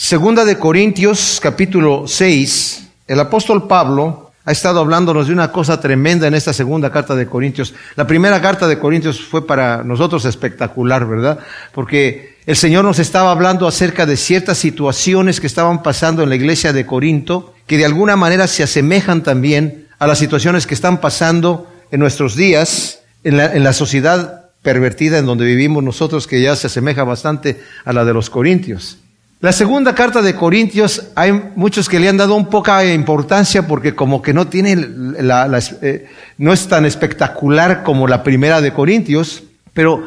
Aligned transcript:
Segunda 0.00 0.44
de 0.44 0.58
Corintios, 0.58 1.40
capítulo 1.42 2.04
6, 2.06 2.84
el 3.08 3.18
apóstol 3.18 3.66
Pablo 3.66 4.30
ha 4.44 4.52
estado 4.52 4.78
hablándonos 4.78 5.26
de 5.26 5.32
una 5.32 5.50
cosa 5.50 5.80
tremenda 5.80 6.28
en 6.28 6.34
esta 6.34 6.52
segunda 6.52 6.92
carta 6.92 7.16
de 7.16 7.26
Corintios. 7.26 7.74
La 7.96 8.06
primera 8.06 8.40
carta 8.40 8.68
de 8.68 8.78
Corintios 8.78 9.20
fue 9.20 9.44
para 9.44 9.82
nosotros 9.82 10.24
espectacular, 10.24 11.04
¿verdad? 11.04 11.40
Porque 11.74 12.36
el 12.46 12.54
Señor 12.54 12.84
nos 12.84 13.00
estaba 13.00 13.32
hablando 13.32 13.66
acerca 13.66 14.06
de 14.06 14.16
ciertas 14.16 14.58
situaciones 14.58 15.40
que 15.40 15.48
estaban 15.48 15.82
pasando 15.82 16.22
en 16.22 16.28
la 16.28 16.36
iglesia 16.36 16.72
de 16.72 16.86
Corinto, 16.86 17.52
que 17.66 17.76
de 17.76 17.84
alguna 17.84 18.14
manera 18.14 18.46
se 18.46 18.62
asemejan 18.62 19.24
también 19.24 19.88
a 19.98 20.06
las 20.06 20.20
situaciones 20.20 20.68
que 20.68 20.74
están 20.74 21.00
pasando 21.00 21.66
en 21.90 21.98
nuestros 21.98 22.36
días, 22.36 23.00
en 23.24 23.36
la, 23.36 23.52
en 23.52 23.64
la 23.64 23.72
sociedad 23.72 24.52
pervertida 24.62 25.18
en 25.18 25.26
donde 25.26 25.44
vivimos 25.44 25.82
nosotros, 25.82 26.28
que 26.28 26.40
ya 26.40 26.54
se 26.54 26.68
asemeja 26.68 27.02
bastante 27.02 27.60
a 27.84 27.92
la 27.92 28.04
de 28.04 28.14
los 28.14 28.30
Corintios. 28.30 28.98
La 29.40 29.52
segunda 29.52 29.94
carta 29.94 30.20
de 30.20 30.34
Corintios, 30.34 31.12
hay 31.14 31.30
muchos 31.54 31.88
que 31.88 32.00
le 32.00 32.08
han 32.08 32.16
dado 32.16 32.34
un 32.34 32.46
poca 32.46 32.84
importancia 32.84 33.68
porque 33.68 33.94
como 33.94 34.20
que 34.20 34.34
no 34.34 34.48
tiene 34.48 34.74
la, 34.74 35.60
eh, 35.80 36.08
no 36.38 36.52
es 36.52 36.66
tan 36.66 36.84
espectacular 36.84 37.84
como 37.84 38.08
la 38.08 38.24
primera 38.24 38.60
de 38.60 38.72
Corintios, 38.72 39.44
pero 39.74 40.02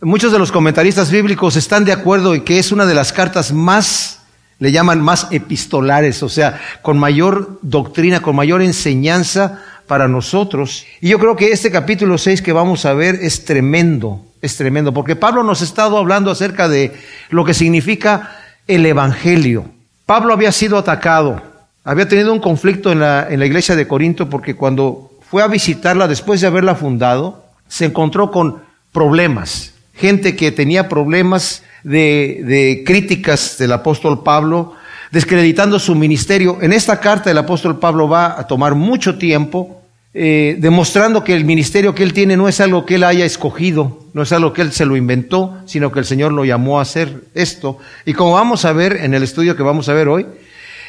muchos 0.00 0.30
de 0.30 0.38
los 0.38 0.52
comentaristas 0.52 1.10
bíblicos 1.10 1.56
están 1.56 1.84
de 1.84 1.90
acuerdo 1.90 2.32
en 2.32 2.44
que 2.44 2.60
es 2.60 2.70
una 2.70 2.86
de 2.86 2.94
las 2.94 3.12
cartas 3.12 3.52
más, 3.52 4.20
le 4.60 4.70
llaman 4.70 5.00
más 5.00 5.26
epistolares, 5.32 6.22
o 6.22 6.28
sea, 6.28 6.60
con 6.80 6.96
mayor 6.96 7.58
doctrina, 7.62 8.22
con 8.22 8.36
mayor 8.36 8.62
enseñanza 8.62 9.64
para 9.88 10.06
nosotros. 10.06 10.86
Y 11.00 11.08
yo 11.08 11.18
creo 11.18 11.34
que 11.34 11.50
este 11.50 11.72
capítulo 11.72 12.18
6 12.18 12.40
que 12.40 12.52
vamos 12.52 12.86
a 12.86 12.94
ver 12.94 13.16
es 13.16 13.44
tremendo, 13.44 14.24
es 14.42 14.56
tremendo, 14.56 14.94
porque 14.94 15.16
Pablo 15.16 15.42
nos 15.42 15.60
ha 15.60 15.64
estado 15.64 15.98
hablando 15.98 16.30
acerca 16.30 16.68
de 16.68 16.92
lo 17.30 17.44
que 17.44 17.52
significa 17.52 18.45
el 18.66 18.86
Evangelio. 18.86 19.66
Pablo 20.06 20.32
había 20.32 20.52
sido 20.52 20.78
atacado, 20.78 21.40
había 21.84 22.08
tenido 22.08 22.32
un 22.32 22.40
conflicto 22.40 22.92
en 22.92 23.00
la, 23.00 23.26
en 23.28 23.40
la 23.40 23.46
iglesia 23.46 23.76
de 23.76 23.86
Corinto 23.86 24.28
porque 24.28 24.54
cuando 24.54 25.10
fue 25.28 25.42
a 25.42 25.48
visitarla 25.48 26.08
después 26.08 26.40
de 26.40 26.46
haberla 26.46 26.74
fundado, 26.74 27.44
se 27.68 27.86
encontró 27.86 28.30
con 28.30 28.62
problemas, 28.92 29.72
gente 29.94 30.36
que 30.36 30.52
tenía 30.52 30.88
problemas 30.88 31.62
de, 31.82 32.42
de 32.44 32.84
críticas 32.86 33.58
del 33.58 33.72
apóstol 33.72 34.22
Pablo, 34.22 34.74
descreditando 35.10 35.78
su 35.78 35.94
ministerio. 35.94 36.58
En 36.60 36.72
esta 36.72 37.00
carta 37.00 37.30
el 37.30 37.38
apóstol 37.38 37.78
Pablo 37.78 38.08
va 38.08 38.38
a 38.38 38.46
tomar 38.46 38.74
mucho 38.74 39.18
tiempo 39.18 39.82
eh, 40.18 40.56
demostrando 40.58 41.22
que 41.22 41.34
el 41.34 41.44
ministerio 41.44 41.94
que 41.94 42.02
él 42.02 42.14
tiene 42.14 42.38
no 42.38 42.48
es 42.48 42.62
algo 42.62 42.86
que 42.86 42.94
él 42.94 43.04
haya 43.04 43.26
escogido, 43.26 44.00
no 44.14 44.22
es 44.22 44.32
algo 44.32 44.54
que 44.54 44.62
él 44.62 44.72
se 44.72 44.86
lo 44.86 44.96
inventó, 44.96 45.58
sino 45.66 45.92
que 45.92 45.98
el 45.98 46.06
Señor 46.06 46.32
lo 46.32 46.46
llamó 46.46 46.78
a 46.78 46.82
hacer 46.82 47.24
esto. 47.34 47.76
Y 48.06 48.14
como 48.14 48.32
vamos 48.32 48.64
a 48.64 48.72
ver 48.72 48.96
en 49.02 49.12
el 49.12 49.22
estudio 49.22 49.56
que 49.56 49.62
vamos 49.62 49.90
a 49.90 49.92
ver 49.92 50.08
hoy, 50.08 50.24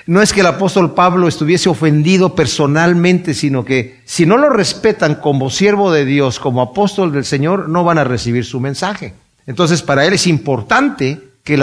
no 0.05 0.21
es 0.21 0.31
que 0.31 0.39
el 0.39 0.45
apóstol 0.45 0.93
Pablo 0.93 1.27
estuviese 1.27 1.67
ofendido 1.67 2.35
personalmente, 2.35 3.33
sino 3.33 3.65
que 3.65 3.99
si 4.05 4.25
no 4.25 4.37
lo 4.37 4.49
respetan 4.49 5.15
como 5.15 5.49
siervo 5.49 5.91
de 5.91 6.05
Dios, 6.05 6.39
como 6.39 6.61
apóstol 6.61 7.11
del 7.11 7.25
Señor, 7.25 7.67
no 7.67 7.83
van 7.83 7.97
a 7.97 8.05
recibir 8.05 8.45
su 8.45 8.61
mensaje. 8.61 9.13
Entonces, 9.45 9.81
para 9.81 10.05
él 10.05 10.13
es 10.13 10.25
importante 10.25 11.19
que 11.43 11.57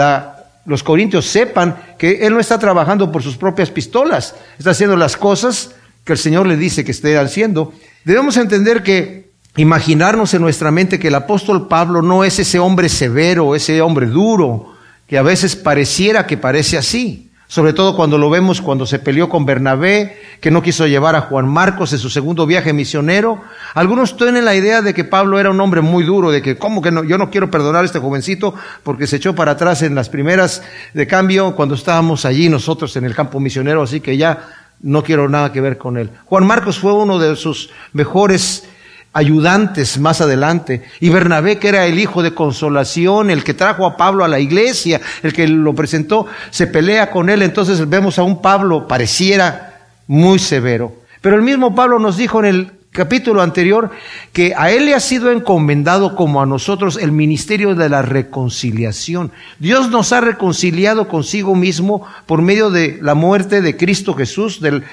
los 0.65 0.83
corintios 0.83 1.25
sepan 1.25 1.77
que 1.97 2.27
él 2.27 2.33
no 2.35 2.39
está 2.39 2.59
trabajando 2.59 3.11
por 3.11 3.23
sus 3.23 3.37
propias 3.37 3.71
pistolas, 3.71 4.35
está 4.59 4.69
haciendo 4.69 4.95
las 4.95 5.17
cosas 5.17 5.71
que 6.05 6.13
el 6.13 6.19
Señor 6.19 6.47
le 6.47 6.55
dice 6.55 6.85
que 6.85 6.91
esté 6.91 7.17
haciendo, 7.17 7.73
debemos 8.05 8.37
entender 8.37 8.83
que 8.83 9.31
imaginarnos 9.57 10.33
en 10.33 10.41
nuestra 10.41 10.71
mente 10.71 10.99
que 10.99 11.07
el 11.07 11.15
apóstol 11.15 11.67
Pablo 11.67 12.01
no 12.01 12.23
es 12.23 12.39
ese 12.39 12.59
hombre 12.59 12.89
severo, 12.89 13.55
ese 13.55 13.81
hombre 13.81 14.05
duro, 14.05 14.73
que 15.07 15.17
a 15.17 15.23
veces 15.23 15.55
pareciera 15.55 16.27
que 16.27 16.37
parece 16.37 16.77
así. 16.77 17.31
Sobre 17.47 17.73
todo 17.73 17.95
cuando 17.95 18.17
lo 18.17 18.31
vemos 18.31 18.59
cuando 18.59 18.87
se 18.87 18.97
peleó 18.97 19.29
con 19.29 19.45
Bernabé, 19.45 20.17
que 20.41 20.49
no 20.49 20.63
quiso 20.63 20.87
llevar 20.87 21.15
a 21.15 21.21
Juan 21.21 21.47
Marcos 21.47 21.93
en 21.93 21.99
su 21.99 22.09
segundo 22.09 22.47
viaje 22.47 22.73
misionero. 22.73 23.39
Algunos 23.75 24.17
tienen 24.17 24.45
la 24.45 24.55
idea 24.55 24.81
de 24.81 24.95
que 24.95 25.03
Pablo 25.03 25.39
era 25.39 25.51
un 25.51 25.61
hombre 25.61 25.81
muy 25.81 26.03
duro, 26.03 26.31
de 26.31 26.41
que, 26.41 26.57
¿cómo 26.57 26.81
que 26.81 26.89
no? 26.89 27.03
Yo 27.03 27.19
no 27.19 27.29
quiero 27.29 27.51
perdonar 27.51 27.83
a 27.83 27.85
este 27.85 27.99
jovencito 27.99 28.55
porque 28.81 29.05
se 29.05 29.17
echó 29.17 29.35
para 29.35 29.51
atrás 29.51 29.83
en 29.83 29.93
las 29.93 30.09
primeras 30.09 30.63
de 30.95 31.05
cambio 31.05 31.55
cuando 31.55 31.75
estábamos 31.75 32.25
allí 32.25 32.49
nosotros 32.49 32.95
en 32.95 33.05
el 33.05 33.13
campo 33.13 33.39
misionero, 33.39 33.83
así 33.83 34.01
que 34.01 34.17
ya 34.17 34.64
no 34.81 35.03
quiero 35.03 35.29
nada 35.29 35.51
que 35.51 35.61
ver 35.61 35.77
con 35.77 35.97
él. 35.97 36.09
Juan 36.25 36.45
Marcos 36.45 36.79
fue 36.79 36.93
uno 36.93 37.19
de 37.19 37.35
sus 37.35 37.69
mejores 37.93 38.67
ayudantes 39.15 39.97
más 39.97 40.19
adelante. 40.19 40.83
Y 40.99 41.09
Bernabé, 41.09 41.57
que 41.57 41.69
era 41.69 41.85
el 41.85 41.97
hijo 41.97 42.21
de 42.21 42.33
consolación, 42.33 43.29
el 43.29 43.45
que 43.45 43.53
trajo 43.53 43.85
a 43.85 43.95
Pablo 43.95 44.25
a 44.25 44.27
la 44.27 44.39
iglesia, 44.39 44.99
el 45.23 45.31
que 45.31 45.47
lo 45.47 45.73
presentó, 45.73 46.27
se 46.49 46.67
pelea 46.67 47.09
con 47.09 47.29
él. 47.29 47.41
Entonces 47.41 47.87
vemos 47.89 48.19
a 48.19 48.23
un 48.23 48.41
Pablo, 48.41 48.87
pareciera 48.87 49.87
muy 50.07 50.37
severo. 50.37 50.93
Pero 51.21 51.37
el 51.37 51.41
mismo 51.41 51.73
Pablo 51.73 51.97
nos 51.97 52.17
dijo 52.17 52.39
en 52.39 52.45
el 52.45 52.71
capítulo 52.95 53.43
anterior 53.43 53.91
que 54.33 54.53
a 54.57 54.71
él 54.71 54.85
le 54.85 54.95
ha 54.95 54.99
sido 54.99 55.31
encomendado 55.31 56.15
como 56.15 56.41
a 56.41 56.45
nosotros 56.45 56.97
el 56.97 57.11
ministerio 57.11 57.75
de 57.75 57.89
la 57.89 58.01
reconciliación. 58.01 59.31
Dios 59.59 59.91
nos 59.91 60.13
ha 60.13 60.21
reconciliado 60.21 61.07
consigo 61.07 61.53
mismo 61.53 62.07
por 62.25 62.41
medio 62.41 62.71
de 62.71 62.97
la 63.01 63.13
muerte 63.13 63.61
de 63.61 63.77
Cristo 63.77 64.15
Jesús, 64.15 64.61
del, 64.61 64.83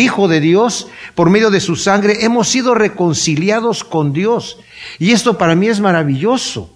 Hijo 0.00 0.28
de 0.28 0.40
Dios, 0.40 0.88
por 1.14 1.28
medio 1.28 1.50
de 1.50 1.60
su 1.60 1.76
sangre. 1.76 2.24
Hemos 2.24 2.48
sido 2.48 2.74
reconciliados 2.74 3.84
con 3.84 4.12
Dios. 4.12 4.58
Y 4.98 5.10
esto 5.10 5.36
para 5.36 5.54
mí 5.54 5.66
es 5.66 5.80
maravilloso. 5.80 6.70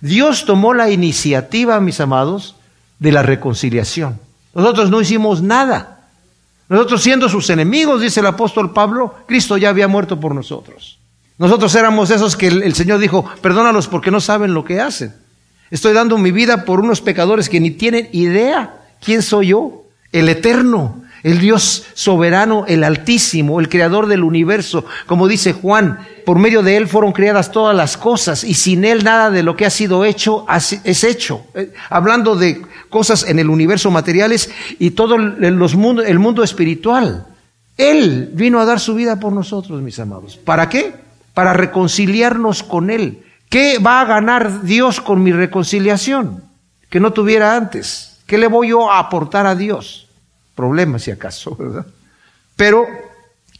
Dios 0.00 0.46
tomó 0.46 0.74
la 0.74 0.90
iniciativa, 0.90 1.78
mis 1.80 2.00
amados, 2.00 2.56
de 2.98 3.12
la 3.12 3.22
reconciliación. 3.22 4.18
Nosotros 4.54 4.90
no 4.90 5.00
hicimos 5.00 5.42
nada. 5.42 5.91
Nosotros 6.72 7.02
siendo 7.02 7.28
sus 7.28 7.50
enemigos, 7.50 8.00
dice 8.00 8.20
el 8.20 8.26
apóstol 8.26 8.72
Pablo, 8.72 9.14
Cristo 9.28 9.58
ya 9.58 9.68
había 9.68 9.88
muerto 9.88 10.18
por 10.18 10.34
nosotros. 10.34 10.98
Nosotros 11.36 11.74
éramos 11.74 12.10
esos 12.10 12.34
que 12.34 12.46
el, 12.46 12.74
Señor 12.74 12.98
dijo, 12.98 13.26
perdónalos 13.42 13.88
porque 13.88 14.10
no 14.10 14.22
saben 14.22 14.54
lo 14.54 14.64
que 14.64 14.80
hacen. 14.80 15.14
Estoy 15.70 15.92
dando 15.92 16.16
mi 16.16 16.30
vida 16.30 16.64
por 16.64 16.80
unos 16.80 17.02
pecadores 17.02 17.50
que 17.50 17.60
ni 17.60 17.72
tienen 17.72 18.08
idea 18.12 18.86
quién 19.04 19.20
soy 19.20 19.48
yo, 19.48 19.82
el 20.12 20.30
eterno, 20.30 21.02
el 21.22 21.40
Dios 21.40 21.84
soberano, 21.92 22.64
el 22.66 22.84
altísimo, 22.84 23.60
el 23.60 23.68
creador 23.68 24.06
del 24.06 24.24
universo. 24.24 24.86
Como 25.04 25.28
dice 25.28 25.52
Juan, 25.52 25.98
por 26.24 26.38
medio 26.38 26.62
de 26.62 26.78
Él 26.78 26.88
fueron 26.88 27.12
creadas 27.12 27.52
todas 27.52 27.76
las 27.76 27.98
cosas 27.98 28.44
y 28.44 28.54
sin 28.54 28.86
Él 28.86 29.04
nada 29.04 29.30
de 29.30 29.42
lo 29.42 29.56
que 29.56 29.66
ha 29.66 29.70
sido 29.70 30.06
hecho 30.06 30.46
es 30.84 31.04
hecho. 31.04 31.44
Eh, 31.54 31.70
hablando 31.90 32.34
de 32.34 32.62
cosas 32.92 33.26
en 33.26 33.40
el 33.40 33.50
universo 33.50 33.90
materiales 33.90 34.52
y 34.78 34.92
todo 34.92 35.18
los 35.18 35.74
mundo, 35.74 36.04
el 36.04 36.20
mundo 36.20 36.44
espiritual. 36.44 37.26
Él 37.76 38.30
vino 38.34 38.60
a 38.60 38.64
dar 38.64 38.78
su 38.78 38.94
vida 38.94 39.18
por 39.18 39.32
nosotros, 39.32 39.82
mis 39.82 39.98
amados. 39.98 40.36
¿Para 40.36 40.68
qué? 40.68 40.94
Para 41.34 41.52
reconciliarnos 41.52 42.62
con 42.62 42.90
Él. 42.90 43.24
¿Qué 43.48 43.80
va 43.80 44.00
a 44.00 44.04
ganar 44.04 44.62
Dios 44.62 45.00
con 45.00 45.24
mi 45.24 45.32
reconciliación? 45.32 46.44
Que 46.88 47.00
no 47.00 47.12
tuviera 47.12 47.56
antes. 47.56 48.18
¿Qué 48.26 48.38
le 48.38 48.46
voy 48.46 48.68
yo 48.68 48.88
a 48.88 49.00
aportar 49.00 49.46
a 49.46 49.56
Dios? 49.56 50.06
problemas 50.54 51.02
si 51.02 51.10
acaso, 51.10 51.56
¿verdad? 51.58 51.86
Pero 52.56 52.86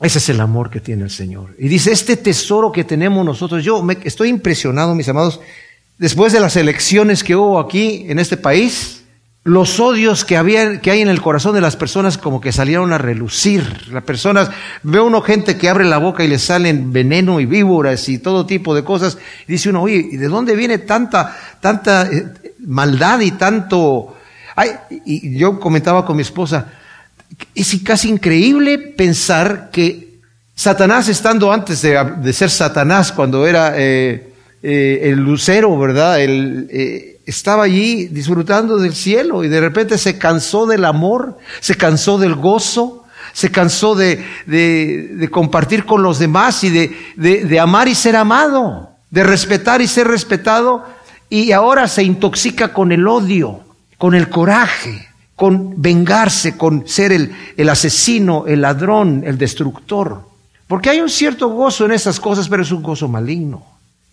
ese 0.00 0.18
es 0.18 0.28
el 0.28 0.40
amor 0.40 0.70
que 0.70 0.80
tiene 0.80 1.04
el 1.04 1.10
Señor. 1.10 1.54
Y 1.58 1.68
dice, 1.68 1.92
este 1.92 2.16
tesoro 2.16 2.72
que 2.72 2.84
tenemos 2.84 3.24
nosotros, 3.24 3.64
yo 3.64 3.82
me, 3.82 3.98
estoy 4.04 4.28
impresionado, 4.28 4.94
mis 4.94 5.08
amados, 5.08 5.40
después 5.98 6.32
de 6.32 6.40
las 6.40 6.56
elecciones 6.56 7.22
que 7.24 7.36
hubo 7.36 7.58
aquí 7.58 8.06
en 8.08 8.18
este 8.18 8.36
país, 8.36 9.01
los 9.44 9.80
odios 9.80 10.24
que, 10.24 10.36
había, 10.36 10.80
que 10.80 10.90
hay 10.90 11.00
en 11.00 11.08
el 11.08 11.20
corazón 11.20 11.54
de 11.54 11.60
las 11.60 11.76
personas 11.76 12.16
como 12.16 12.40
que 12.40 12.52
salieron 12.52 12.92
a 12.92 12.98
relucir. 12.98 13.88
Las 13.90 14.04
personas, 14.04 14.50
ve 14.82 15.00
uno 15.00 15.20
gente 15.20 15.56
que 15.56 15.68
abre 15.68 15.84
la 15.84 15.98
boca 15.98 16.22
y 16.22 16.28
le 16.28 16.38
salen 16.38 16.92
veneno 16.92 17.40
y 17.40 17.46
víboras 17.46 18.08
y 18.08 18.18
todo 18.18 18.46
tipo 18.46 18.74
de 18.74 18.84
cosas. 18.84 19.18
Y 19.48 19.52
dice 19.52 19.70
uno, 19.70 19.82
oye, 19.82 20.08
¿y 20.12 20.16
de 20.16 20.28
dónde 20.28 20.54
viene 20.54 20.78
tanta, 20.78 21.36
tanta 21.60 22.06
eh, 22.10 22.32
maldad 22.60 23.20
y 23.20 23.32
tanto... 23.32 24.16
Ay, 24.54 24.70
y 25.06 25.36
yo 25.38 25.58
comentaba 25.58 26.04
con 26.04 26.16
mi 26.16 26.22
esposa, 26.22 26.72
es 27.54 27.76
casi 27.82 28.10
increíble 28.10 28.78
pensar 28.78 29.70
que 29.70 30.12
Satanás, 30.54 31.08
estando 31.08 31.52
antes 31.52 31.82
de, 31.82 32.32
ser 32.32 32.50
Satanás, 32.50 33.12
cuando 33.12 33.46
era 33.46 33.74
eh, 33.76 34.32
eh, 34.62 35.00
el 35.04 35.18
lucero, 35.18 35.76
¿verdad? 35.78 36.18
Eh, 36.20 37.18
estaba 37.32 37.64
allí 37.64 38.06
disfrutando 38.06 38.78
del 38.78 38.94
cielo 38.94 39.42
y 39.44 39.48
de 39.48 39.60
repente 39.60 39.98
se 39.98 40.18
cansó 40.18 40.66
del 40.66 40.84
amor, 40.84 41.38
se 41.60 41.74
cansó 41.74 42.18
del 42.18 42.34
gozo, 42.34 43.04
se 43.32 43.50
cansó 43.50 43.94
de, 43.94 44.24
de 44.46 45.28
compartir 45.30 45.84
con 45.84 46.02
los 46.02 46.18
demás 46.18 46.62
y 46.64 46.70
de 46.70 47.60
amar 47.60 47.88
y 47.88 47.94
ser 47.94 48.16
amado, 48.16 48.90
de 49.10 49.24
respetar 49.24 49.80
y 49.80 49.88
ser 49.88 50.08
respetado, 50.08 50.84
y 51.28 51.52
ahora 51.52 51.88
se 51.88 52.02
intoxica 52.02 52.72
con 52.72 52.92
el 52.92 53.08
odio, 53.08 53.60
con 53.98 54.14
el 54.14 54.28
coraje 54.28 55.08
con 55.42 55.82
vengarse, 55.82 56.56
con 56.56 56.86
ser 56.86 57.10
el, 57.10 57.34
el 57.56 57.68
asesino, 57.68 58.44
el 58.46 58.60
ladrón, 58.60 59.24
el 59.26 59.38
destructor. 59.38 60.22
Porque 60.68 60.88
hay 60.88 61.00
un 61.00 61.10
cierto 61.10 61.48
gozo 61.48 61.84
en 61.84 61.90
esas 61.90 62.20
cosas, 62.20 62.48
pero 62.48 62.62
es 62.62 62.70
un 62.70 62.80
gozo 62.80 63.08
maligno, 63.08 63.64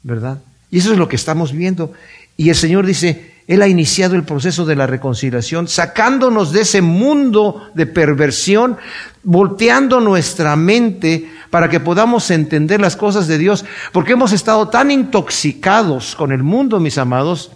¿verdad? 0.02 0.40
Y 0.72 0.80
eso 0.80 0.92
es 0.92 0.98
lo 0.98 1.08
que 1.08 1.16
estamos 1.16 1.52
viendo. 1.52 1.94
Y 2.40 2.48
el 2.48 2.56
Señor 2.56 2.86
dice, 2.86 3.34
Él 3.48 3.62
ha 3.62 3.68
iniciado 3.68 4.16
el 4.16 4.24
proceso 4.24 4.66
de 4.66 4.78
la 4.78 4.88
reconciliación, 4.88 5.68
sacándonos 5.68 6.54
de 6.54 6.62
ese 6.62 6.82
mundo 6.82 7.70
de 7.74 7.86
perversión, 7.86 8.78
volteando 9.24 10.00
nuestra 10.00 10.56
mente 10.56 11.30
para 11.50 11.68
que 11.68 11.82
podamos 11.82 12.32
entender 12.32 12.80
las 12.80 12.96
cosas 12.96 13.28
de 13.28 13.38
Dios, 13.38 13.66
porque 13.92 14.14
hemos 14.14 14.32
estado 14.32 14.70
tan 14.70 14.90
intoxicados 14.90 16.16
con 16.16 16.32
el 16.32 16.42
mundo, 16.42 16.80
mis 16.80 16.98
amados, 16.98 17.52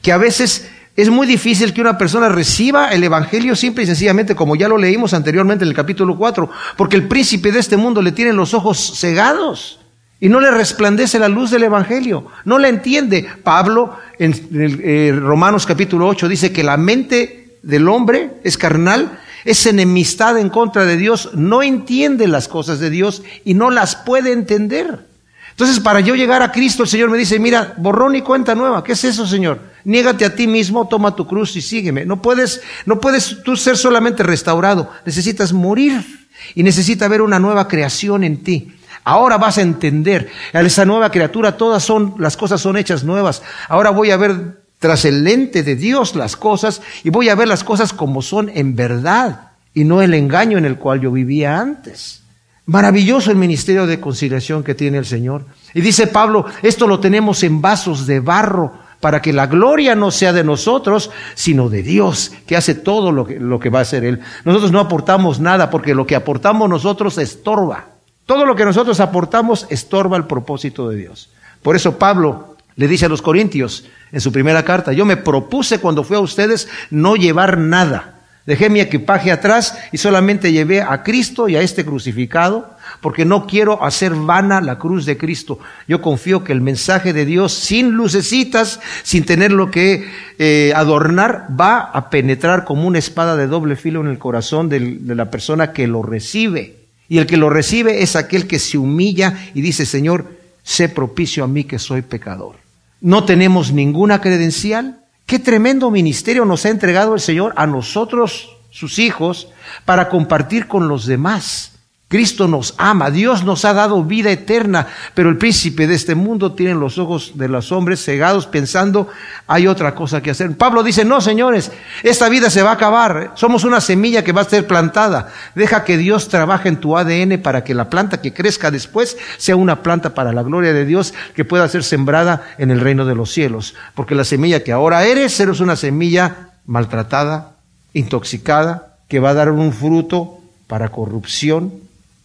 que 0.00 0.12
a 0.12 0.16
veces 0.16 0.70
es 0.96 1.10
muy 1.10 1.26
difícil 1.26 1.74
que 1.74 1.82
una 1.82 1.98
persona 1.98 2.30
reciba 2.30 2.88
el 2.88 3.04
Evangelio 3.04 3.54
simple 3.54 3.84
y 3.84 3.86
sencillamente, 3.86 4.34
como 4.34 4.56
ya 4.56 4.66
lo 4.66 4.78
leímos 4.78 5.12
anteriormente 5.12 5.62
en 5.64 5.68
el 5.68 5.76
capítulo 5.76 6.16
4, 6.16 6.48
porque 6.78 6.96
el 6.96 7.06
príncipe 7.06 7.52
de 7.52 7.58
este 7.58 7.76
mundo 7.76 8.00
le 8.00 8.12
tiene 8.12 8.32
los 8.32 8.54
ojos 8.54 8.94
cegados 8.98 9.81
y 10.22 10.28
no 10.28 10.38
le 10.38 10.52
resplandece 10.52 11.18
la 11.18 11.28
luz 11.28 11.50
del 11.50 11.64
Evangelio. 11.64 12.28
No 12.44 12.56
la 12.60 12.68
entiende. 12.68 13.26
Pablo 13.42 13.96
en 14.20 14.32
eh, 14.52 15.12
Romanos 15.20 15.66
capítulo 15.66 16.06
8 16.06 16.28
dice 16.28 16.52
que 16.52 16.62
la 16.62 16.76
mente 16.76 17.58
del 17.64 17.88
hombre 17.88 18.30
es 18.44 18.56
carnal, 18.56 19.18
es 19.44 19.66
enemistad 19.66 20.38
en 20.38 20.48
contra 20.48 20.84
de 20.84 20.96
Dios, 20.96 21.30
no 21.34 21.60
entiende 21.64 22.28
las 22.28 22.46
cosas 22.46 22.78
de 22.78 22.88
Dios 22.88 23.24
y 23.44 23.54
no 23.54 23.72
las 23.72 23.96
puede 23.96 24.30
entender. 24.30 25.08
Entonces, 25.50 25.80
para 25.80 25.98
yo 25.98 26.14
llegar 26.14 26.40
a 26.40 26.52
Cristo, 26.52 26.84
el 26.84 26.88
Señor 26.88 27.10
me 27.10 27.18
dice, 27.18 27.40
mira, 27.40 27.74
borrón 27.78 28.14
y 28.14 28.22
cuenta 28.22 28.54
nueva. 28.54 28.84
¿Qué 28.84 28.92
es 28.92 29.02
eso, 29.02 29.26
Señor? 29.26 29.58
Niégate 29.82 30.24
a 30.24 30.36
ti 30.36 30.46
mismo, 30.46 30.86
toma 30.86 31.16
tu 31.16 31.26
cruz 31.26 31.56
y 31.56 31.60
sígueme. 31.60 32.06
No 32.06 32.22
puedes, 32.22 32.62
no 32.86 33.00
puedes 33.00 33.42
tú 33.42 33.56
ser 33.56 33.76
solamente 33.76 34.22
restaurado. 34.22 34.88
Necesitas 35.04 35.52
morir 35.52 36.28
y 36.54 36.62
necesita 36.62 37.06
haber 37.06 37.22
una 37.22 37.40
nueva 37.40 37.66
creación 37.66 38.22
en 38.22 38.44
ti. 38.44 38.72
Ahora 39.04 39.38
vas 39.38 39.58
a 39.58 39.62
entender, 39.62 40.30
a 40.52 40.60
esa 40.60 40.84
nueva 40.84 41.10
criatura 41.10 41.56
todas 41.56 41.82
son, 41.82 42.14
las 42.18 42.36
cosas 42.36 42.60
son 42.60 42.76
hechas 42.76 43.04
nuevas. 43.04 43.42
Ahora 43.68 43.90
voy 43.90 44.10
a 44.10 44.16
ver 44.16 44.62
tras 44.78 45.04
el 45.04 45.24
lente 45.24 45.62
de 45.62 45.76
Dios 45.76 46.16
las 46.16 46.36
cosas 46.36 46.82
y 47.04 47.10
voy 47.10 47.28
a 47.28 47.34
ver 47.34 47.48
las 47.48 47.64
cosas 47.64 47.92
como 47.92 48.20
son 48.20 48.50
en 48.52 48.74
verdad 48.74 49.52
y 49.74 49.84
no 49.84 50.02
el 50.02 50.12
engaño 50.12 50.58
en 50.58 50.64
el 50.64 50.76
cual 50.76 51.00
yo 51.00 51.12
vivía 51.12 51.58
antes. 51.58 52.22
Maravilloso 52.66 53.30
el 53.30 53.36
ministerio 53.36 53.86
de 53.86 54.00
conciliación 54.00 54.62
que 54.62 54.74
tiene 54.74 54.98
el 54.98 55.06
Señor. 55.06 55.46
Y 55.74 55.80
dice 55.80 56.06
Pablo, 56.06 56.46
esto 56.62 56.86
lo 56.86 57.00
tenemos 57.00 57.42
en 57.42 57.60
vasos 57.60 58.06
de 58.06 58.20
barro 58.20 58.72
para 59.00 59.20
que 59.20 59.32
la 59.32 59.48
gloria 59.48 59.96
no 59.96 60.12
sea 60.12 60.32
de 60.32 60.44
nosotros, 60.44 61.10
sino 61.34 61.68
de 61.68 61.82
Dios, 61.82 62.32
que 62.46 62.56
hace 62.56 62.76
todo 62.76 63.10
lo 63.10 63.26
que, 63.26 63.40
lo 63.40 63.58
que 63.58 63.68
va 63.68 63.80
a 63.80 63.82
hacer 63.82 64.04
Él. 64.04 64.20
Nosotros 64.44 64.70
no 64.70 64.78
aportamos 64.78 65.40
nada 65.40 65.70
porque 65.70 65.94
lo 65.94 66.06
que 66.06 66.14
aportamos 66.14 66.68
nosotros 66.68 67.18
estorba. 67.18 67.91
Todo 68.26 68.46
lo 68.46 68.54
que 68.56 68.64
nosotros 68.64 69.00
aportamos 69.00 69.66
estorba 69.70 70.16
el 70.16 70.24
propósito 70.24 70.88
de 70.88 70.96
Dios. 70.96 71.30
Por 71.62 71.76
eso 71.76 71.98
Pablo 71.98 72.56
le 72.76 72.88
dice 72.88 73.06
a 73.06 73.08
los 73.08 73.22
Corintios 73.22 73.86
en 74.10 74.20
su 74.20 74.32
primera 74.32 74.64
carta, 74.64 74.92
yo 74.92 75.04
me 75.04 75.16
propuse 75.16 75.80
cuando 75.80 76.04
fui 76.04 76.16
a 76.16 76.20
ustedes 76.20 76.68
no 76.90 77.16
llevar 77.16 77.58
nada 77.58 78.22
Dejé 78.44 78.70
mi 78.70 78.80
equipaje 78.80 79.30
atrás 79.30 79.78
y 79.92 79.98
solamente 79.98 80.50
llevé 80.50 80.82
a 80.82 81.04
Cristo 81.04 81.48
y 81.48 81.54
a 81.54 81.60
este 81.60 81.84
crucificado, 81.84 82.74
porque 83.00 83.24
no 83.24 83.46
quiero 83.46 83.84
hacer 83.84 84.14
vana 84.14 84.60
la 84.60 84.80
cruz 84.80 85.06
de 85.06 85.16
Cristo. 85.16 85.60
Yo 85.86 86.02
confío 86.02 86.42
que 86.42 86.52
el 86.52 86.60
mensaje 86.60 87.12
de 87.12 87.24
Dios, 87.24 87.52
sin 87.52 87.92
lucecitas, 87.92 88.80
sin 89.04 89.24
tener 89.24 89.52
lo 89.52 89.70
que 89.70 90.10
eh, 90.40 90.72
adornar, 90.74 91.46
va 91.58 91.82
a 91.82 92.10
penetrar 92.10 92.64
como 92.64 92.88
una 92.88 92.98
espada 92.98 93.36
de 93.36 93.46
doble 93.46 93.76
filo 93.76 94.00
en 94.00 94.08
el 94.08 94.18
corazón 94.18 94.68
de 94.68 94.98
la 95.14 95.30
persona 95.30 95.72
que 95.72 95.86
lo 95.86 96.02
recibe. 96.02 96.81
Y 97.12 97.18
el 97.18 97.26
que 97.26 97.36
lo 97.36 97.50
recibe 97.50 98.02
es 98.02 98.16
aquel 98.16 98.46
que 98.46 98.58
se 98.58 98.78
humilla 98.78 99.50
y 99.52 99.60
dice, 99.60 99.84
Señor, 99.84 100.38
sé 100.62 100.88
propicio 100.88 101.44
a 101.44 101.46
mí 101.46 101.64
que 101.64 101.78
soy 101.78 102.00
pecador. 102.00 102.56
No 103.02 103.24
tenemos 103.24 103.70
ninguna 103.70 104.22
credencial, 104.22 105.02
Qué 105.26 105.38
tremendo 105.38 105.90
ministerio 105.90 106.44
nos 106.44 106.66
ha 106.66 106.68
entregado 106.68 107.14
el 107.14 107.20
Señor 107.20 107.54
a 107.56 107.66
nosotros, 107.66 108.50
sus 108.70 108.98
hijos, 108.98 109.48
para 109.84 110.08
compartir 110.08 110.68
con 110.68 110.88
los 110.88 111.06
demás. 111.06 111.72
Cristo 112.12 112.46
nos 112.46 112.74
ama, 112.76 113.10
Dios 113.10 113.42
nos 113.42 113.64
ha 113.64 113.72
dado 113.72 114.04
vida 114.04 114.30
eterna, 114.30 114.86
pero 115.14 115.30
el 115.30 115.38
príncipe 115.38 115.86
de 115.86 115.94
este 115.94 116.14
mundo 116.14 116.52
tiene 116.52 116.74
los 116.74 116.98
ojos 116.98 117.32
de 117.36 117.48
los 117.48 117.72
hombres 117.72 118.04
cegados 118.04 118.46
pensando 118.46 119.08
hay 119.46 119.66
otra 119.66 119.94
cosa 119.94 120.20
que 120.20 120.30
hacer. 120.30 120.54
Pablo 120.58 120.82
dice, 120.82 121.06
no 121.06 121.22
señores, 121.22 121.72
esta 122.02 122.28
vida 122.28 122.50
se 122.50 122.62
va 122.62 122.68
a 122.68 122.74
acabar, 122.74 123.32
somos 123.34 123.64
una 123.64 123.80
semilla 123.80 124.22
que 124.22 124.32
va 124.32 124.42
a 124.42 124.44
ser 124.44 124.66
plantada, 124.66 125.32
deja 125.54 125.84
que 125.84 125.96
Dios 125.96 126.28
trabaje 126.28 126.68
en 126.68 126.76
tu 126.76 126.98
ADN 126.98 127.40
para 127.40 127.64
que 127.64 127.72
la 127.72 127.88
planta 127.88 128.20
que 128.20 128.34
crezca 128.34 128.70
después 128.70 129.16
sea 129.38 129.56
una 129.56 129.82
planta 129.82 130.12
para 130.12 130.34
la 130.34 130.42
gloria 130.42 130.74
de 130.74 130.84
Dios 130.84 131.14
que 131.34 131.46
pueda 131.46 131.66
ser 131.66 131.82
sembrada 131.82 132.42
en 132.58 132.70
el 132.70 132.80
reino 132.80 133.06
de 133.06 133.14
los 133.14 133.32
cielos, 133.32 133.74
porque 133.94 134.14
la 134.14 134.24
semilla 134.24 134.62
que 134.62 134.72
ahora 134.72 135.06
eres, 135.06 135.40
eres 135.40 135.60
una 135.60 135.76
semilla 135.76 136.50
maltratada, 136.66 137.52
intoxicada, 137.94 138.98
que 139.08 139.18
va 139.18 139.30
a 139.30 139.34
dar 139.34 139.50
un 139.50 139.72
fruto 139.72 140.40
para 140.66 140.90
corrupción, 140.90 141.72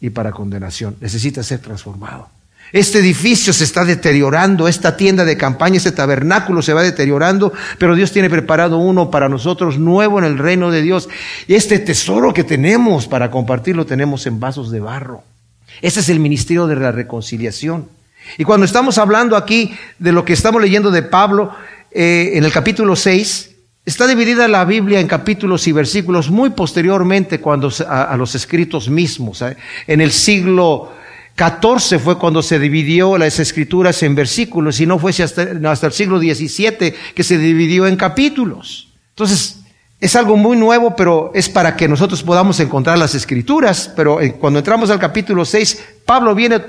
y 0.01 0.09
para 0.09 0.31
condenación. 0.31 0.95
Necesita 1.01 1.43
ser 1.43 1.59
transformado. 1.59 2.29
Este 2.73 2.99
edificio 2.99 3.53
se 3.53 3.63
está 3.63 3.85
deteriorando, 3.85 4.67
esta 4.67 4.97
tienda 4.97 5.23
de 5.23 5.37
campaña, 5.37 5.77
este 5.77 5.93
tabernáculo 5.93 6.61
se 6.61 6.73
va 6.73 6.83
deteriorando, 6.83 7.53
pero 7.79 7.95
Dios 7.95 8.11
tiene 8.11 8.29
preparado 8.29 8.77
uno 8.77 9.09
para 9.09 9.29
nosotros 9.29 9.79
nuevo 9.79 10.19
en 10.19 10.25
el 10.25 10.37
reino 10.37 10.69
de 10.69 10.81
Dios. 10.81 11.07
Y 11.47 11.55
este 11.55 11.79
tesoro 11.79 12.33
que 12.33 12.43
tenemos 12.43 13.07
para 13.07 13.31
compartirlo 13.31 13.85
tenemos 13.85 14.27
en 14.27 14.41
vasos 14.41 14.69
de 14.69 14.81
barro. 14.81 15.23
Ese 15.81 16.01
es 16.01 16.09
el 16.09 16.19
ministerio 16.19 16.67
de 16.67 16.75
la 16.75 16.91
reconciliación. 16.91 17.87
Y 18.37 18.43
cuando 18.43 18.65
estamos 18.65 18.97
hablando 18.97 19.37
aquí 19.37 19.77
de 19.99 20.11
lo 20.11 20.25
que 20.25 20.33
estamos 20.33 20.61
leyendo 20.61 20.91
de 20.91 21.03
Pablo 21.03 21.53
eh, 21.91 22.31
en 22.33 22.43
el 22.43 22.51
capítulo 22.51 22.97
6, 22.97 23.51
Está 23.87 24.05
dividida 24.05 24.49
la 24.49 24.65
Biblia 24.65 24.99
en 24.99 25.07
capítulos 25.07 25.65
y 25.65 25.71
versículos 25.71 26.29
muy 26.29 26.49
posteriormente 26.49 27.39
cuando, 27.39 27.71
a, 27.87 28.17
los 28.17 28.35
escritos 28.35 28.89
mismos. 28.89 29.41
¿eh? 29.41 29.55
En 29.87 30.01
el 30.01 30.11
siglo 30.11 30.91
XIV 31.37 31.97
fue 31.97 32.17
cuando 32.17 32.41
se 32.41 32.59
dividió 32.59 33.17
las 33.17 33.39
escrituras 33.39 34.03
en 34.03 34.13
versículos 34.13 34.81
y 34.81 34.85
no 34.85 34.99
fue 34.99 35.11
hasta, 35.11 35.47
hasta 35.71 35.87
el 35.87 35.93
siglo 35.93 36.19
XVII 36.19 36.93
que 37.15 37.23
se 37.23 37.37
dividió 37.37 37.87
en 37.87 37.95
capítulos. 37.95 38.89
Entonces, 39.11 39.59
es 40.01 40.17
algo 40.17 40.35
muy 40.35 40.57
nuevo, 40.57 40.93
pero 40.93 41.31
es 41.33 41.47
para 41.47 41.77
que 41.77 41.87
nosotros 41.87 42.21
podamos 42.23 42.59
encontrar 42.59 42.97
las 42.97 43.15
escrituras. 43.15 43.93
Pero 43.95 44.19
eh, 44.19 44.33
cuando 44.33 44.59
entramos 44.59 44.89
al 44.89 44.99
capítulo 44.99 45.45
6, 45.45 46.01
Pablo 46.05 46.35
viene 46.35 46.59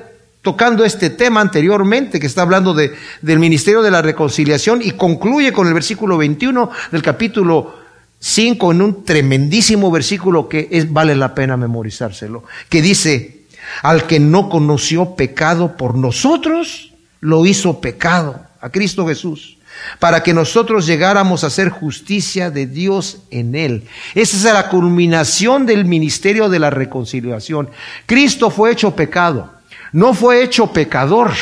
tocando 0.48 0.82
este 0.82 1.10
tema 1.10 1.42
anteriormente, 1.42 2.18
que 2.18 2.26
está 2.26 2.40
hablando 2.40 2.72
de, 2.72 2.94
del 3.20 3.38
ministerio 3.38 3.82
de 3.82 3.90
la 3.90 4.00
reconciliación 4.00 4.80
y 4.82 4.92
concluye 4.92 5.52
con 5.52 5.68
el 5.68 5.74
versículo 5.74 6.16
21 6.16 6.70
del 6.90 7.02
capítulo 7.02 7.74
5 8.18 8.72
en 8.72 8.80
un 8.80 9.04
tremendísimo 9.04 9.90
versículo 9.90 10.48
que 10.48 10.86
vale 10.88 11.14
la 11.16 11.34
pena 11.34 11.58
memorizárselo, 11.58 12.44
que 12.70 12.80
dice, 12.80 13.42
al 13.82 14.06
que 14.06 14.20
no 14.20 14.48
conoció 14.48 15.16
pecado 15.16 15.76
por 15.76 15.98
nosotros, 15.98 16.94
lo 17.20 17.44
hizo 17.44 17.82
pecado, 17.82 18.40
a 18.62 18.70
Cristo 18.70 19.06
Jesús 19.06 19.58
para 20.00 20.24
que 20.24 20.34
nosotros 20.34 20.86
llegáramos 20.86 21.44
a 21.44 21.48
hacer 21.48 21.68
justicia 21.68 22.50
de 22.50 22.66
Dios 22.66 23.18
en 23.30 23.54
Él. 23.54 23.84
Esa 24.16 24.36
es 24.36 24.42
la 24.42 24.68
culminación 24.70 25.66
del 25.66 25.84
ministerio 25.84 26.48
de 26.48 26.58
la 26.58 26.70
reconciliación. 26.70 27.70
Cristo 28.06 28.50
fue 28.50 28.72
hecho 28.72 28.96
pecado. 28.96 29.57
No 29.92 30.14
fue 30.14 30.42
hecho 30.42 30.72
pecador, 30.72 31.32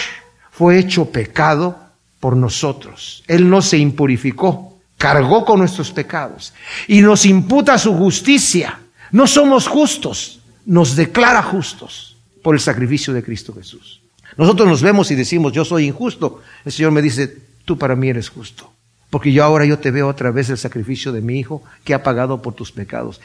fue 0.50 0.78
hecho 0.78 1.06
pecado 1.06 1.78
por 2.20 2.36
nosotros. 2.36 3.22
Él 3.26 3.48
no 3.48 3.62
se 3.62 3.78
impurificó, 3.78 4.78
cargó 4.98 5.44
con 5.44 5.60
nuestros 5.60 5.92
pecados 5.92 6.52
y 6.88 7.00
nos 7.00 7.26
imputa 7.26 7.78
su 7.78 7.94
justicia. 7.94 8.80
No 9.12 9.26
somos 9.26 9.68
justos, 9.68 10.40
nos 10.64 10.96
declara 10.96 11.42
justos 11.42 12.16
por 12.42 12.54
el 12.54 12.60
sacrificio 12.60 13.12
de 13.12 13.22
Cristo 13.22 13.54
Jesús. 13.54 14.00
Nosotros 14.36 14.68
nos 14.68 14.82
vemos 14.82 15.10
y 15.10 15.14
decimos, 15.14 15.52
yo 15.52 15.64
soy 15.64 15.86
injusto. 15.86 16.42
El 16.64 16.72
Señor 16.72 16.92
me 16.92 17.02
dice, 17.02 17.36
tú 17.64 17.78
para 17.78 17.96
mí 17.96 18.08
eres 18.08 18.28
justo. 18.28 18.70
Porque 19.08 19.32
yo 19.32 19.44
ahora 19.44 19.64
yo 19.64 19.78
te 19.78 19.90
veo 19.90 20.08
otra 20.08 20.30
vez 20.30 20.50
el 20.50 20.58
sacrificio 20.58 21.12
de 21.12 21.20
mi 21.20 21.38
Hijo 21.38 21.62
que 21.84 21.94
ha 21.94 22.02
pagado 22.02 22.42
por 22.42 22.54
tus 22.54 22.72
pecados. 22.72 23.20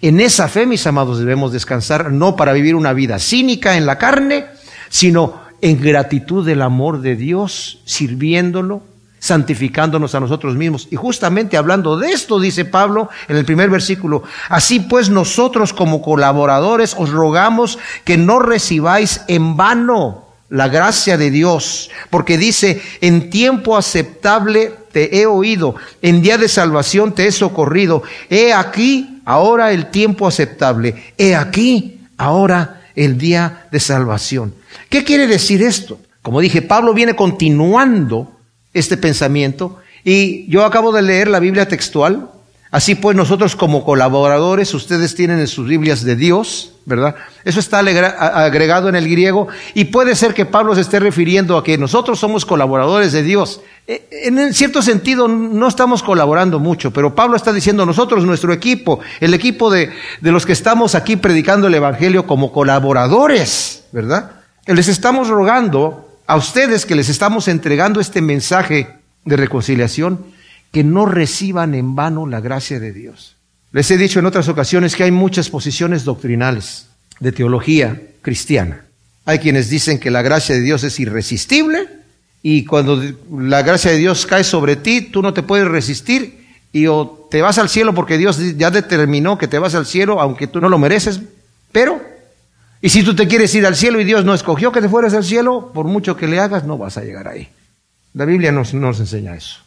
En 0.00 0.20
esa 0.20 0.48
fe, 0.48 0.66
mis 0.66 0.86
amados, 0.86 1.18
debemos 1.18 1.52
descansar, 1.52 2.10
no 2.10 2.36
para 2.36 2.52
vivir 2.52 2.74
una 2.74 2.94
vida 2.94 3.18
cínica 3.18 3.76
en 3.76 3.86
la 3.86 3.98
carne, 3.98 4.46
sino 4.88 5.40
en 5.60 5.80
gratitud 5.80 6.44
del 6.44 6.62
amor 6.62 7.00
de 7.00 7.16
Dios, 7.16 7.80
sirviéndolo, 7.84 8.82
santificándonos 9.18 10.14
a 10.14 10.20
nosotros 10.20 10.54
mismos. 10.54 10.88
Y 10.90 10.96
justamente 10.96 11.56
hablando 11.56 11.98
de 11.98 12.10
esto, 12.10 12.38
dice 12.38 12.64
Pablo 12.64 13.08
en 13.28 13.36
el 13.36 13.44
primer 13.44 13.70
versículo, 13.70 14.22
así 14.48 14.80
pues 14.80 15.10
nosotros 15.10 15.72
como 15.72 16.02
colaboradores 16.02 16.94
os 16.96 17.10
rogamos 17.10 17.78
que 18.04 18.16
no 18.16 18.38
recibáis 18.38 19.22
en 19.28 19.56
vano 19.56 20.26
la 20.48 20.68
gracia 20.68 21.18
de 21.18 21.30
Dios, 21.30 21.90
porque 22.08 22.38
dice, 22.38 22.80
en 23.00 23.30
tiempo 23.30 23.76
aceptable 23.76 24.72
te 24.92 25.18
he 25.20 25.26
oído, 25.26 25.74
en 26.02 26.22
día 26.22 26.38
de 26.38 26.48
salvación 26.48 27.12
te 27.12 27.26
he 27.26 27.32
socorrido, 27.32 28.04
he 28.30 28.52
aquí 28.52 29.22
ahora 29.24 29.72
el 29.72 29.90
tiempo 29.90 30.28
aceptable, 30.28 31.12
he 31.18 31.34
aquí 31.34 32.00
ahora 32.16 32.75
el 32.96 33.18
día 33.18 33.68
de 33.70 33.78
salvación. 33.78 34.54
¿Qué 34.88 35.04
quiere 35.04 35.26
decir 35.26 35.62
esto? 35.62 36.00
Como 36.22 36.40
dije, 36.40 36.62
Pablo 36.62 36.92
viene 36.92 37.14
continuando 37.14 38.32
este 38.72 38.96
pensamiento 38.96 39.78
Y 40.02 40.48
yo 40.48 40.64
acabo 40.64 40.92
de 40.92 41.02
leer 41.02 41.28
la 41.28 41.40
Biblia 41.40 41.68
textual. 41.68 42.30
Así 42.76 42.94
pues, 42.94 43.16
nosotros 43.16 43.56
como 43.56 43.86
colaboradores, 43.86 44.74
ustedes 44.74 45.14
tienen 45.14 45.38
en 45.38 45.46
sus 45.46 45.66
Biblias 45.66 46.04
de 46.04 46.14
Dios, 46.14 46.74
¿verdad? 46.84 47.14
Eso 47.42 47.58
está 47.58 47.78
agregado 47.78 48.90
en 48.90 48.96
el 48.96 49.08
griego 49.08 49.48
y 49.72 49.86
puede 49.86 50.14
ser 50.14 50.34
que 50.34 50.44
Pablo 50.44 50.74
se 50.74 50.82
esté 50.82 51.00
refiriendo 51.00 51.56
a 51.56 51.64
que 51.64 51.78
nosotros 51.78 52.18
somos 52.18 52.44
colaboradores 52.44 53.12
de 53.12 53.22
Dios. 53.22 53.62
E, 53.86 54.06
en 54.24 54.52
cierto 54.52 54.82
sentido 54.82 55.26
no 55.26 55.68
estamos 55.68 56.02
colaborando 56.02 56.58
mucho, 56.58 56.90
pero 56.90 57.14
Pablo 57.14 57.38
está 57.38 57.50
diciendo 57.50 57.86
nosotros, 57.86 58.26
nuestro 58.26 58.52
equipo, 58.52 59.00
el 59.20 59.32
equipo 59.32 59.70
de, 59.70 59.88
de 60.20 60.30
los 60.30 60.44
que 60.44 60.52
estamos 60.52 60.94
aquí 60.94 61.16
predicando 61.16 61.68
el 61.68 61.74
Evangelio 61.76 62.26
como 62.26 62.52
colaboradores, 62.52 63.84
¿verdad? 63.90 64.32
Les 64.66 64.88
estamos 64.88 65.28
rogando 65.28 66.20
a 66.26 66.36
ustedes 66.36 66.84
que 66.84 66.94
les 66.94 67.08
estamos 67.08 67.48
entregando 67.48 68.00
este 68.00 68.20
mensaje 68.20 68.98
de 69.24 69.36
reconciliación, 69.38 70.35
que 70.76 70.84
no 70.84 71.06
reciban 71.06 71.74
en 71.74 71.96
vano 71.96 72.26
la 72.26 72.42
gracia 72.42 72.78
de 72.78 72.92
Dios. 72.92 73.36
Les 73.72 73.90
he 73.90 73.96
dicho 73.96 74.18
en 74.18 74.26
otras 74.26 74.46
ocasiones 74.48 74.94
que 74.94 75.04
hay 75.04 75.10
muchas 75.10 75.48
posiciones 75.48 76.04
doctrinales 76.04 76.88
de 77.18 77.32
teología 77.32 77.98
cristiana. 78.20 78.84
Hay 79.24 79.38
quienes 79.38 79.70
dicen 79.70 79.98
que 79.98 80.10
la 80.10 80.20
gracia 80.20 80.54
de 80.54 80.60
Dios 80.60 80.84
es 80.84 81.00
irresistible 81.00 81.88
y 82.42 82.66
cuando 82.66 83.02
la 83.38 83.62
gracia 83.62 83.90
de 83.90 83.96
Dios 83.96 84.26
cae 84.26 84.44
sobre 84.44 84.76
ti, 84.76 85.00
tú 85.00 85.22
no 85.22 85.32
te 85.32 85.42
puedes 85.42 85.66
resistir 85.66 86.44
y 86.74 86.88
o 86.88 87.26
te 87.30 87.40
vas 87.40 87.56
al 87.56 87.70
cielo 87.70 87.94
porque 87.94 88.18
Dios 88.18 88.38
ya 88.58 88.70
determinó 88.70 89.38
que 89.38 89.48
te 89.48 89.58
vas 89.58 89.74
al 89.74 89.86
cielo 89.86 90.20
aunque 90.20 90.46
tú 90.46 90.60
no 90.60 90.68
lo 90.68 90.76
mereces, 90.76 91.22
pero 91.72 92.02
y 92.82 92.90
si 92.90 93.02
tú 93.02 93.16
te 93.16 93.26
quieres 93.26 93.54
ir 93.54 93.64
al 93.64 93.76
cielo 93.76 93.98
y 93.98 94.04
Dios 94.04 94.26
no 94.26 94.34
escogió 94.34 94.72
que 94.72 94.82
te 94.82 94.90
fueras 94.90 95.14
al 95.14 95.24
cielo, 95.24 95.70
por 95.72 95.86
mucho 95.86 96.18
que 96.18 96.26
le 96.26 96.38
hagas 96.38 96.64
no 96.64 96.76
vas 96.76 96.98
a 96.98 97.02
llegar 97.02 97.28
ahí. 97.28 97.48
La 98.12 98.26
Biblia 98.26 98.52
nos, 98.52 98.74
nos 98.74 99.00
enseña 99.00 99.34
eso. 99.34 99.64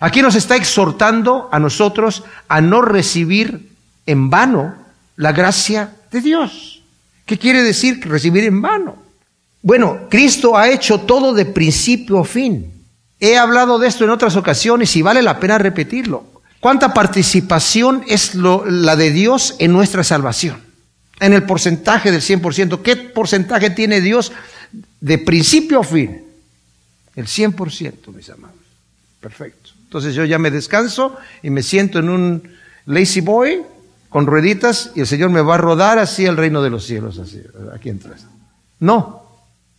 Aquí 0.00 0.22
nos 0.22 0.34
está 0.34 0.56
exhortando 0.56 1.48
a 1.50 1.58
nosotros 1.58 2.24
a 2.48 2.60
no 2.60 2.82
recibir 2.82 3.72
en 4.06 4.30
vano 4.30 4.76
la 5.16 5.32
gracia 5.32 5.92
de 6.10 6.20
Dios. 6.20 6.82
¿Qué 7.26 7.38
quiere 7.38 7.62
decir 7.62 8.00
recibir 8.08 8.44
en 8.44 8.62
vano? 8.62 8.96
Bueno, 9.60 10.08
Cristo 10.08 10.56
ha 10.56 10.68
hecho 10.68 11.00
todo 11.00 11.34
de 11.34 11.44
principio 11.44 12.20
a 12.20 12.24
fin. 12.24 12.72
He 13.20 13.36
hablado 13.36 13.78
de 13.78 13.88
esto 13.88 14.04
en 14.04 14.10
otras 14.10 14.36
ocasiones 14.36 14.94
y 14.96 15.02
vale 15.02 15.22
la 15.22 15.40
pena 15.40 15.58
repetirlo. 15.58 16.24
¿Cuánta 16.60 16.94
participación 16.94 18.04
es 18.06 18.34
la 18.34 18.96
de 18.96 19.10
Dios 19.10 19.56
en 19.58 19.72
nuestra 19.72 20.04
salvación? 20.04 20.60
En 21.20 21.32
el 21.32 21.42
porcentaje 21.42 22.12
del 22.12 22.22
100%. 22.22 22.82
¿Qué 22.82 22.96
porcentaje 22.96 23.70
tiene 23.70 24.00
Dios 24.00 24.32
de 25.00 25.18
principio 25.18 25.80
a 25.80 25.84
fin? 25.84 26.22
El 27.16 27.26
100%, 27.26 28.14
mis 28.14 28.30
amados. 28.30 28.56
Perfecto. 29.20 29.67
Entonces 29.88 30.14
yo 30.14 30.26
ya 30.26 30.38
me 30.38 30.50
descanso 30.50 31.16
y 31.42 31.48
me 31.48 31.62
siento 31.62 31.98
en 31.98 32.10
un 32.10 32.42
lazy 32.84 33.22
boy 33.22 33.62
con 34.10 34.26
rueditas 34.26 34.92
y 34.94 35.00
el 35.00 35.06
Señor 35.06 35.30
me 35.30 35.40
va 35.40 35.54
a 35.54 35.56
rodar 35.58 35.98
así 35.98 36.26
al 36.26 36.36
reino 36.36 36.60
de 36.60 36.68
los 36.68 36.84
cielos, 36.84 37.18
así, 37.18 37.40
aquí 37.74 37.88
entras. 37.88 38.26
No, 38.80 39.22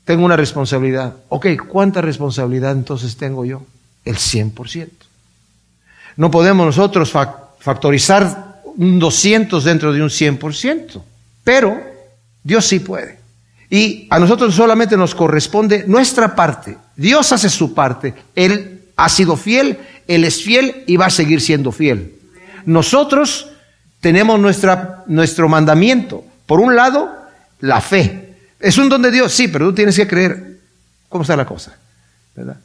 tengo 0.06 0.25
una 0.25 0.36
responsabilidad. 0.36 1.13
Ok, 1.30 1.46
¿cuánta 1.68 2.01
responsabilidad 2.01 2.72
entonces 2.72 3.18
tengo 3.18 3.46
yo? 3.46 3.62
El 4.04 4.16
100%. 4.16 4.89
No 6.18 6.32
podemos 6.32 6.66
nosotros 6.66 7.12
factorizar 7.60 8.62
un 8.78 8.98
200 8.98 9.63
dentro 9.63 9.94
de 9.94 10.01
un 10.01 10.10
100%, 10.10 11.04
pero 11.44 11.80
Dios 12.44 12.66
sí 12.66 12.80
puede. 12.80 13.20
Y 13.70 14.08
a 14.10 14.18
nosotros 14.18 14.56
solamente 14.56 14.98
nos 14.98 15.13
corresponde 15.13 15.84
nuestra 15.86 16.36
parte. 16.36 16.75
Dios 16.96 17.32
hace 17.32 17.48
su 17.48 17.75
parte. 17.75 18.16
Él 18.36 18.80
ha 18.96 19.08
sido 19.08 19.38
fiel, 19.38 19.78
Él 20.10 20.24
es 20.24 20.42
fiel 20.42 20.84
y 20.88 20.98
va 20.98 21.06
a 21.06 21.12
seguir 21.12 21.39
siendo 21.39 21.72
fiel. 21.72 22.16
Nosotros 22.66 23.51
tenemos 24.01 24.39
nuestra, 24.39 25.04
nuestro 25.06 25.48
mandamiento. 25.48 26.25
Por 26.48 26.60
un 26.60 26.75
lado, 26.75 27.16
la 27.60 27.80
fe. 27.80 28.34
Es 28.60 28.80
un 28.80 28.89
don 28.89 29.04
de 29.04 29.12
Dios, 29.12 29.32
sí, 29.32 29.48
pero 29.48 29.68
tú 29.68 29.75
tienes 29.75 29.96
que 29.96 30.08
creer. 30.08 30.58
¿Cómo 31.10 31.22
está 31.22 31.38
la 31.38 31.46
cosa? 31.46 31.78
¿Verdad? 32.36 32.58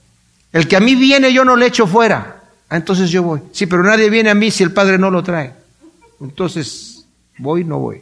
El 0.55 0.67
que 0.67 0.77
a 0.77 0.81
mí 0.81 0.95
viene, 0.95 1.35
yo 1.35 1.45
no 1.45 1.55
le 1.55 1.67
echo 1.67 1.87
fuera. 1.87 2.41
Ah, 2.71 2.77
entonces 2.77 3.11
yo 3.11 3.23
voy. 3.23 3.41
Sí, 3.53 3.67
pero 3.67 3.83
nadie 3.83 4.09
viene 4.09 4.31
a 4.31 4.35
mí 4.35 4.51
si 4.51 4.63
el 4.63 4.73
Padre 4.73 4.97
no 4.97 5.11
lo 5.11 5.23
trae. 5.23 5.53
Entonces, 6.23 7.05
voy, 7.37 7.63
no 7.63 7.79
voy. 7.79 8.01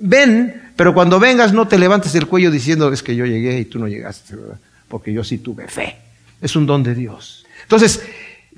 Ven, 0.00 0.72
pero 0.76 0.92
cuando 0.92 1.18
vengas 1.18 1.54
no 1.54 1.66
te 1.66 1.78
levantes 1.78 2.14
el 2.14 2.26
cuello 2.26 2.50
diciendo 2.50 2.92
es 2.92 3.02
que 3.02 3.16
yo 3.16 3.24
llegué 3.24 3.58
y 3.58 3.64
tú 3.64 3.78
no 3.78 3.88
llegaste, 3.88 4.36
¿verdad? 4.36 4.58
porque 4.86 5.14
yo 5.14 5.24
sí 5.24 5.38
tuve 5.38 5.66
fe. 5.66 5.96
Es 6.42 6.54
un 6.56 6.66
don 6.66 6.82
de 6.82 6.94
Dios. 6.94 7.46
Entonces, 7.62 8.02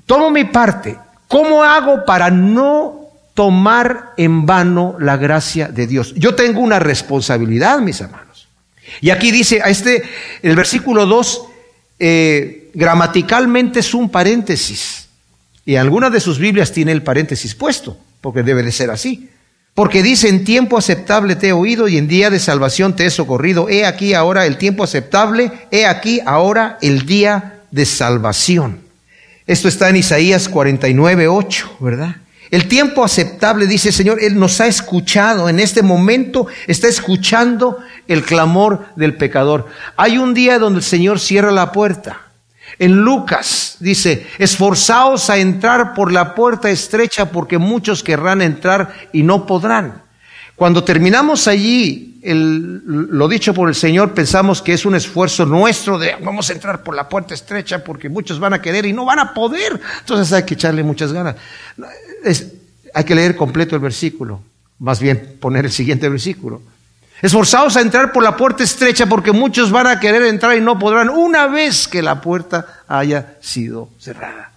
tomo 0.09 0.31
mi 0.31 0.45
parte. 0.45 0.97
¿Cómo 1.27 1.63
hago 1.63 2.03
para 2.03 2.31
no 2.31 3.11
tomar 3.35 4.13
en 4.17 4.47
vano 4.47 4.95
la 4.99 5.17
gracia 5.17 5.67
de 5.67 5.85
Dios? 5.85 6.15
Yo 6.15 6.33
tengo 6.33 6.61
una 6.61 6.79
responsabilidad, 6.79 7.77
mis 7.79 8.01
hermanos. 8.01 8.47
Y 9.01 9.11
aquí 9.11 9.29
dice, 9.29 9.61
a 9.61 9.69
este, 9.69 10.01
el 10.41 10.55
versículo 10.55 11.05
2, 11.05 11.43
eh, 11.99 12.71
gramaticalmente 12.73 13.81
es 13.81 13.93
un 13.93 14.09
paréntesis. 14.09 15.09
Y 15.63 15.75
algunas 15.75 16.11
de 16.11 16.19
sus 16.19 16.39
Biblias 16.39 16.71
tiene 16.71 16.91
el 16.91 17.03
paréntesis 17.03 17.53
puesto, 17.53 17.95
porque 18.19 18.41
debe 18.41 18.63
de 18.63 18.71
ser 18.71 18.89
así. 18.89 19.29
Porque 19.75 20.01
dice, 20.01 20.27
en 20.27 20.43
tiempo 20.43 20.75
aceptable 20.75 21.35
te 21.35 21.49
he 21.49 21.53
oído 21.53 21.87
y 21.87 21.99
en 21.99 22.07
día 22.07 22.31
de 22.31 22.39
salvación 22.39 22.95
te 22.95 23.05
he 23.05 23.11
socorrido. 23.11 23.69
He 23.69 23.85
aquí 23.85 24.15
ahora 24.15 24.47
el 24.47 24.57
tiempo 24.57 24.83
aceptable, 24.83 25.51
he 25.69 25.85
aquí 25.85 26.19
ahora 26.25 26.79
el 26.81 27.05
día 27.05 27.61
de 27.69 27.85
salvación. 27.85 28.88
Esto 29.49 29.67
está 29.67 29.89
en 29.89 29.95
Isaías 29.95 30.47
49, 30.47 31.27
8, 31.27 31.77
¿verdad? 31.79 32.17
El 32.51 32.67
tiempo 32.67 33.03
aceptable, 33.03 33.65
dice 33.65 33.87
el 33.87 33.95
Señor, 33.95 34.19
Él 34.21 34.37
nos 34.37 34.61
ha 34.61 34.67
escuchado. 34.67 35.49
En 35.49 35.59
este 35.59 35.81
momento 35.81 36.45
está 36.67 36.87
escuchando 36.87 37.79
el 38.07 38.21
clamor 38.21 38.85
del 38.95 39.17
pecador. 39.17 39.65
Hay 39.97 40.19
un 40.19 40.35
día 40.35 40.59
donde 40.59 40.81
el 40.81 40.85
Señor 40.85 41.19
cierra 41.19 41.49
la 41.49 41.71
puerta. 41.71 42.27
En 42.77 42.97
Lucas 42.97 43.77
dice, 43.79 44.27
esforzaos 44.37 45.31
a 45.31 45.39
entrar 45.39 45.95
por 45.95 46.11
la 46.11 46.35
puerta 46.35 46.69
estrecha 46.69 47.31
porque 47.31 47.57
muchos 47.57 48.03
querrán 48.03 48.43
entrar 48.43 48.93
y 49.13 49.23
no 49.23 49.47
podrán. 49.47 50.03
Cuando 50.59 50.83
terminamos 50.83 51.47
allí, 51.47 52.19
lo 52.21 53.29
dicho 53.29 53.53
por 53.53 53.69
el 53.69 53.75
Señor, 53.75 54.13
pensamos 54.13 54.61
que 54.61 54.73
es 54.73 54.85
un 54.85 54.93
esfuerzo 54.93 55.45
nuestro 55.45 55.97
de 55.97 56.17
vamos 56.21 56.49
a 56.49 56.53
entrar 56.53 56.83
por 56.83 56.97
la 56.97 57.07
puerta 57.07 57.33
estrecha 57.33 57.81
porque 57.81 58.09
muchos 58.09 58.41
van 58.41 58.53
a 58.53 58.61
querer 58.61 58.85
y 58.85 58.91
no 58.91 59.05
van 59.05 59.19
a 59.19 59.33
poder. 59.33 59.79
Entonces 60.01 60.33
hay 60.33 60.43
que 60.43 60.55
echarle 60.55 60.83
muchas 60.83 61.13
ganas. 61.13 61.37
hay 62.93 63.03
que 63.05 63.15
leer 63.15 63.37
completo 63.37 63.77
el 63.77 63.81
versículo, 63.81 64.41
más 64.79 64.99
bien 64.99 65.37
poner 65.39 65.63
el 65.63 65.71
siguiente 65.71 66.09
versículo. 66.09 66.61
Esforzaos 67.21 67.77
a 67.77 67.81
entrar 67.81 68.11
por 68.11 68.21
la 68.21 68.35
puerta 68.35 68.61
estrecha 68.61 69.05
porque 69.05 69.31
muchos 69.31 69.71
van 69.71 69.87
a 69.87 69.97
querer 70.01 70.23
entrar 70.23 70.57
y 70.57 70.61
no 70.61 70.77
podrán 70.77 71.07
una 71.07 71.47
vez 71.47 71.87
que 71.87 72.01
la 72.01 72.19
puerta 72.19 72.83
haya 72.85 73.37
sido 73.39 73.87
cerrada. 73.97 74.51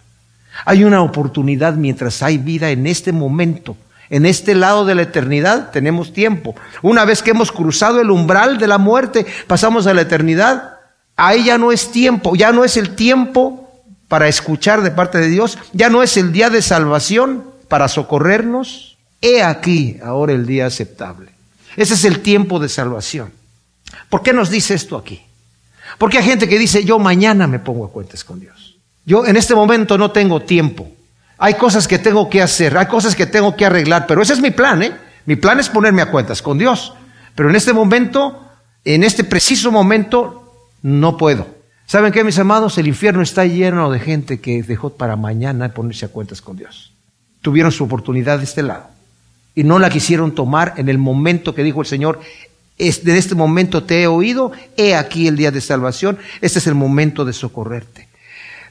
Hay 0.64 0.82
una 0.82 1.00
oportunidad 1.00 1.75
mientras 1.75 2.25
hay 2.25 2.38
vida 2.38 2.71
en 2.71 2.88
este 2.88 3.12
momento. 3.12 3.76
En 4.12 4.26
este 4.26 4.54
lado 4.54 4.85
de 4.85 4.95
la 4.95 5.02
eternidad 5.02 5.71
tenemos 5.71 6.12
tiempo. 6.12 6.54
Una 6.83 7.07
vez 7.07 7.23
que 7.23 7.31
hemos 7.31 7.50
cruzado 7.50 7.99
el 7.99 8.11
umbral 8.11 8.59
de 8.59 8.66
la 8.66 8.76
muerte, 8.76 9.25
pasamos 9.47 9.87
a 9.87 9.95
la 9.95 10.02
eternidad. 10.02 10.75
Ahí 11.16 11.45
ya 11.45 11.57
no 11.57 11.73
es 11.73 11.90
tiempo, 11.90 12.37
ya 12.37 12.52
no 12.52 12.62
es 12.62 12.76
el 12.76 12.95
tiempo 12.95 13.73
para 14.09 14.28
escuchar 14.28 14.83
de 14.83 14.90
parte 14.90 15.16
de 15.16 15.28
Dios, 15.28 15.57
ya 15.73 15.88
no 15.88 16.02
es 16.02 16.19
el 16.19 16.31
día 16.31 16.50
de 16.50 16.61
salvación 16.61 17.42
para 17.69 17.88
socorrernos. 17.88 18.99
He 19.23 19.42
aquí 19.42 19.97
ahora 20.04 20.35
el 20.35 20.45
día 20.45 20.66
aceptable. 20.66 21.31
Ese 21.78 21.95
es 21.95 22.04
el 22.04 22.21
tiempo 22.21 22.59
de 22.59 22.69
salvación. 22.69 23.33
¿Por 24.11 24.23
qué 24.23 24.35
nos 24.35 24.50
dice 24.50 24.75
esto 24.75 24.99
aquí? 24.99 25.23
Porque 25.97 26.19
hay 26.19 26.25
gente 26.25 26.47
que 26.47 26.59
dice, 26.59 26.85
yo 26.85 26.99
mañana 26.99 27.47
me 27.47 27.61
pongo 27.61 27.87
a 27.87 27.90
cuentas 27.90 28.25
con 28.25 28.40
Dios. 28.40 28.76
Yo 29.07 29.25
en 29.25 29.38
este 29.38 29.54
momento 29.54 29.97
no 29.97 30.11
tengo 30.11 30.42
tiempo. 30.42 30.90
Hay 31.44 31.54
cosas 31.54 31.88
que 31.88 31.99
tengo 31.99 32.30
que 32.30 32.40
hacer, 32.40 32.78
hay 32.78 32.87
cosas 32.87 33.16
que 33.16 33.26
tengo 33.26 33.56
que 33.56 33.66
arreglar, 33.66 34.06
pero 34.06 34.22
ese 34.22 34.32
es 34.32 34.40
mi 34.40 34.52
plan, 34.52 34.80
¿eh? 34.80 34.92
Mi 35.26 35.34
plan 35.34 35.58
es 35.58 35.68
ponerme 35.68 36.00
a 36.00 36.08
cuentas 36.08 36.40
con 36.40 36.56
Dios. 36.56 36.94
Pero 37.34 37.50
en 37.50 37.56
este 37.56 37.72
momento, 37.72 38.49
en 38.84 39.02
este 39.02 39.25
preciso 39.25 39.72
momento, 39.72 40.68
no 40.82 41.16
puedo. 41.16 41.49
¿Saben 41.84 42.12
qué, 42.12 42.22
mis 42.22 42.38
amados? 42.38 42.78
El 42.78 42.87
infierno 42.87 43.22
está 43.22 43.44
lleno 43.44 43.90
de 43.90 43.99
gente 43.99 44.40
que 44.40 44.62
dejó 44.62 44.90
para 44.90 45.16
mañana 45.16 45.75
ponerse 45.75 46.06
a 46.06 46.11
cuentas 46.11 46.40
con 46.40 46.56
Dios. 46.56 46.92
Tuvieron 47.40 47.72
su 47.72 47.82
oportunidad 47.82 48.38
de 48.38 48.44
este 48.44 48.62
lado 48.62 48.87
y 49.56 49.64
no 49.64 49.80
la 49.80 49.90
quisieron 49.90 50.37
tomar 50.37 50.75
en 50.76 50.88
el 50.88 50.99
momento 50.99 51.56
que 51.56 51.64
dijo 51.64 51.80
el 51.80 51.88
Señor, 51.88 52.20
de 52.78 53.18
este 53.18 53.34
momento 53.34 53.82
te 53.82 54.02
he 54.02 54.06
oído, 54.06 54.52
he 54.76 54.94
aquí 54.94 55.26
el 55.26 55.37
día 55.37 55.50
de 55.50 55.61
salvación, 55.61 56.18
este 56.40 56.61
es 56.61 56.68
el 56.68 56.76
momento 56.76 57.25
de 57.25 57.32
socorrerte. 57.32 58.12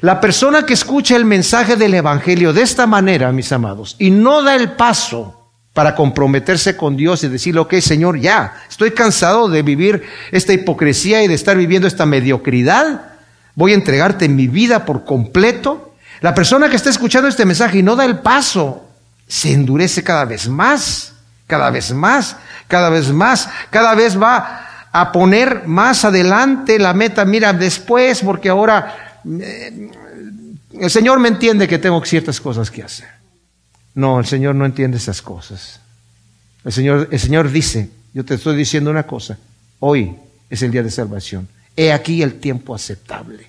La 0.02 0.20
persona 0.20 0.66
que 0.66 0.74
escucha 0.74 1.16
el 1.16 1.26
mensaje 1.26 1.76
del 1.76 1.94
Evangelio 1.94 2.54
de 2.54 2.64
esta 2.64 2.88
manera, 2.88 3.32
mis 3.32 3.52
amados, 3.52 3.96
y 4.00 4.10
no 4.10 4.42
da 4.42 4.56
el 4.56 4.72
paso 4.72 5.52
para 5.74 5.94
comprometerse 5.94 6.76
con 6.76 6.98
Dios 6.98 7.24
y 7.24 7.28
decirle, 7.28 7.62
ok, 7.62 7.76
Señor, 7.76 8.20
ya, 8.20 8.64
estoy 8.68 8.92
cansado 8.92 9.48
de 9.48 9.62
vivir 9.62 10.02
esta 10.32 10.54
hipocresía 10.54 11.24
y 11.24 11.28
de 11.28 11.36
estar 11.36 11.56
viviendo 11.56 11.88
esta 11.88 12.08
mediocridad, 12.08 13.12
voy 13.54 13.74
a 13.74 13.76
entregarte 13.76 14.28
mi 14.28 14.48
vida 14.48 14.86
por 14.86 15.06
completo, 15.06 15.90
La 16.22 16.36
persona 16.36 16.70
que 16.70 16.76
está 16.76 16.92
escuchando 16.92 17.28
este 17.28 17.46
mensaje 17.46 17.80
y 17.80 17.84
no 17.84 17.96
da 17.96 18.06
el 18.06 18.20
paso, 18.20 18.88
se 19.28 19.54
endurece 19.54 20.04
cada 20.04 20.26
vez 20.26 20.48
más, 20.48 21.14
cada 21.48 21.72
vez 21.72 21.94
más, 21.94 22.38
cada 22.68 22.90
vez 22.90 23.12
más, 23.12 23.50
cada 23.72 23.96
vez 23.96 24.22
va 24.22 24.68
a 24.92 25.12
poner 25.12 25.64
más 25.66 26.06
adelante 26.06 26.78
la 26.78 26.94
meta, 26.94 27.26
mira, 27.26 27.54
después, 27.54 28.22
porque 28.22 28.50
ahora 28.50 29.11
el 29.24 30.90
Señor 30.90 31.20
me 31.20 31.28
entiende 31.28 31.68
que 31.68 31.78
tengo 31.78 32.04
ciertas 32.06 32.40
cosas 32.42 32.72
que 32.72 32.84
hacer. 32.84 33.10
No, 33.94 34.20
el 34.20 34.26
Señor 34.26 34.56
no 34.56 34.66
entiende 34.66 34.98
esas 34.98 35.22
cosas. 35.22 35.80
El 36.64 36.72
Señor, 36.72 37.08
el 37.12 37.20
Señor 37.20 37.52
dice, 37.52 37.90
yo 38.14 38.24
te 38.24 38.36
estoy 38.36 38.56
diciendo 38.56 38.90
una 38.90 39.04
cosa, 39.04 39.38
hoy 39.80 40.16
es 40.50 40.62
el 40.62 40.72
día 40.72 40.84
de 40.84 40.92
salvación. 40.92 41.48
He 41.76 41.92
aquí 41.92 42.22
el 42.22 42.40
tiempo 42.40 42.76
aceptable. 42.76 43.48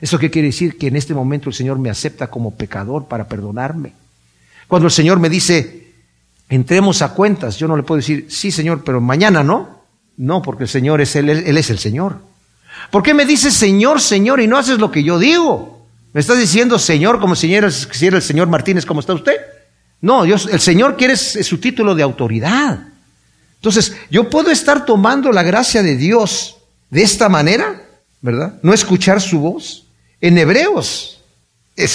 ¿Eso 0.00 0.18
qué 0.18 0.30
quiere 0.30 0.48
decir? 0.48 0.76
Que 0.76 0.88
en 0.88 0.96
este 0.96 1.14
momento 1.14 1.48
el 1.48 1.54
Señor 1.54 1.78
me 1.78 1.90
acepta 1.90 2.26
como 2.26 2.56
pecador 2.56 3.06
para 3.06 3.28
perdonarme. 3.28 3.92
Cuando 4.66 4.86
el 4.86 4.92
Señor 4.92 5.20
me 5.20 5.28
dice, 5.28 5.92
entremos 6.48 7.02
a 7.02 7.14
cuentas, 7.14 7.56
yo 7.56 7.68
no 7.68 7.76
le 7.76 7.82
puedo 7.82 7.98
decir, 7.98 8.26
sí 8.28 8.50
Señor, 8.50 8.82
pero 8.84 9.00
mañana 9.00 9.42
no. 9.42 9.82
No, 10.16 10.42
porque 10.42 10.64
el 10.64 10.68
Señor 10.68 11.00
es 11.00 11.16
Él, 11.16 11.30
Él 11.30 11.56
es 11.56 11.70
el 11.70 11.78
Señor. 11.78 12.18
¿Por 12.90 13.02
qué 13.02 13.14
me 13.14 13.24
dices 13.24 13.54
Señor, 13.54 14.00
Señor 14.00 14.40
y 14.40 14.46
no 14.46 14.58
haces 14.58 14.78
lo 14.78 14.90
que 14.90 15.02
yo 15.02 15.18
digo? 15.18 15.86
¿Me 16.12 16.20
estás 16.20 16.38
diciendo 16.38 16.78
Señor 16.78 17.20
como 17.20 17.34
si 17.34 17.54
era, 17.54 17.68
el 17.68 18.22
Señor 18.22 18.48
Martínez 18.48 18.84
como 18.84 19.00
está 19.00 19.14
usted? 19.14 19.36
No, 20.00 20.24
Dios, 20.24 20.48
el 20.50 20.60
Señor 20.60 20.96
quiere 20.96 21.16
su 21.16 21.58
título 21.58 21.94
de 21.94 22.02
autoridad. 22.02 22.88
Entonces, 23.56 23.96
yo 24.10 24.28
puedo 24.28 24.50
estar 24.50 24.84
tomando 24.84 25.30
la 25.30 25.44
gracia 25.44 25.82
de 25.82 25.96
Dios 25.96 26.56
de 26.90 27.02
esta 27.02 27.28
manera, 27.28 27.80
¿verdad? 28.20 28.54
No 28.62 28.74
escuchar 28.74 29.20
su 29.20 29.38
voz. 29.38 29.86
En 30.20 30.36
Hebreos, 30.36 31.20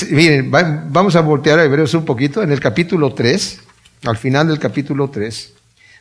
miren, 0.10 0.50
vamos 0.50 1.16
a 1.16 1.22
voltear 1.22 1.60
a 1.60 1.66
Hebreos 1.66 1.94
un 1.94 2.06
poquito, 2.06 2.42
en 2.42 2.52
el 2.52 2.60
capítulo 2.60 3.14
3, 3.14 3.60
al 4.06 4.18
final 4.18 4.48
del 4.48 4.60
capítulo 4.60 5.10
3, 5.10 5.54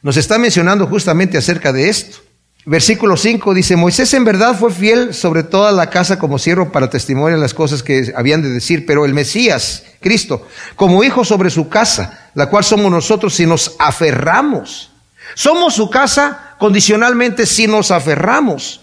nos 0.03 0.17
está 0.17 0.39
mencionando 0.39 0.87
justamente 0.87 1.37
acerca 1.37 1.73
de 1.73 1.89
esto. 1.89 2.19
Versículo 2.69 3.17
5 3.17 3.55
dice, 3.55 3.77
Moisés 3.77 4.13
en 4.15 4.25
verdad 4.25 4.59
fue 4.59 4.73
fiel 4.73 5.15
sobre 5.15 5.45
toda 5.45 5.71
la 5.71 5.89
casa 5.89 6.19
como 6.19 6.37
siervo 6.37 6.73
para 6.73 6.91
testimoniar 6.91 7.39
las 7.39 7.55
cosas 7.55 7.81
que 7.81 8.13
habían 8.17 8.43
de 8.43 8.51
decir, 8.51 8.85
pero 8.85 9.05
el 9.05 9.15
Mesías, 9.15 9.85
Cristo, 10.01 10.49
como 10.75 11.05
hijo 11.05 11.25
sobre 11.25 11.49
su 11.49 11.69
casa, 11.69 12.31
la 12.35 12.51
cual 12.51 12.65
somos 12.65 12.91
nosotros 12.91 13.35
si 13.35 13.47
nos 13.47 13.77
aferramos. 13.79 14.91
Somos 15.37 15.75
su 15.75 15.89
casa 15.91 16.57
condicionalmente 16.59 17.47
si 17.47 17.69
nos 17.69 17.93
aferramos 17.93 18.81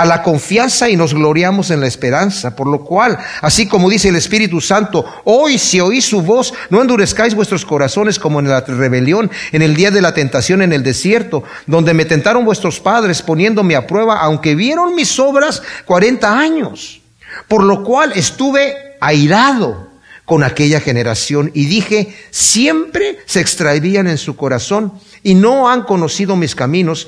a 0.00 0.06
la 0.06 0.22
confianza 0.22 0.88
y 0.88 0.96
nos 0.96 1.12
gloriamos 1.12 1.70
en 1.70 1.80
la 1.80 1.86
esperanza, 1.86 2.56
por 2.56 2.66
lo 2.66 2.82
cual, 2.82 3.18
así 3.42 3.68
como 3.68 3.90
dice 3.90 4.08
el 4.08 4.16
Espíritu 4.16 4.58
Santo, 4.58 5.04
hoy 5.24 5.58
si 5.58 5.78
oís 5.78 6.06
su 6.06 6.22
voz, 6.22 6.54
no 6.70 6.80
endurezcáis 6.80 7.34
vuestros 7.34 7.66
corazones 7.66 8.18
como 8.18 8.40
en 8.40 8.48
la 8.48 8.62
rebelión, 8.62 9.30
en 9.52 9.60
el 9.60 9.76
día 9.76 9.90
de 9.90 10.00
la 10.00 10.14
tentación 10.14 10.62
en 10.62 10.72
el 10.72 10.82
desierto, 10.82 11.44
donde 11.66 11.92
me 11.92 12.06
tentaron 12.06 12.46
vuestros 12.46 12.80
padres 12.80 13.20
poniéndome 13.20 13.76
a 13.76 13.86
prueba, 13.86 14.20
aunque 14.20 14.54
vieron 14.54 14.94
mis 14.94 15.18
obras 15.18 15.62
cuarenta 15.84 16.38
años, 16.38 17.02
por 17.46 17.62
lo 17.62 17.84
cual 17.84 18.12
estuve 18.14 18.96
airado 19.02 19.90
con 20.24 20.42
aquella 20.44 20.80
generación 20.80 21.50
y 21.52 21.66
dije, 21.66 22.16
siempre 22.30 23.18
se 23.26 23.40
extravían 23.40 24.06
en 24.06 24.16
su 24.16 24.34
corazón 24.34 24.94
y 25.22 25.34
no 25.34 25.68
han 25.68 25.82
conocido 25.82 26.36
mis 26.36 26.54
caminos, 26.54 27.06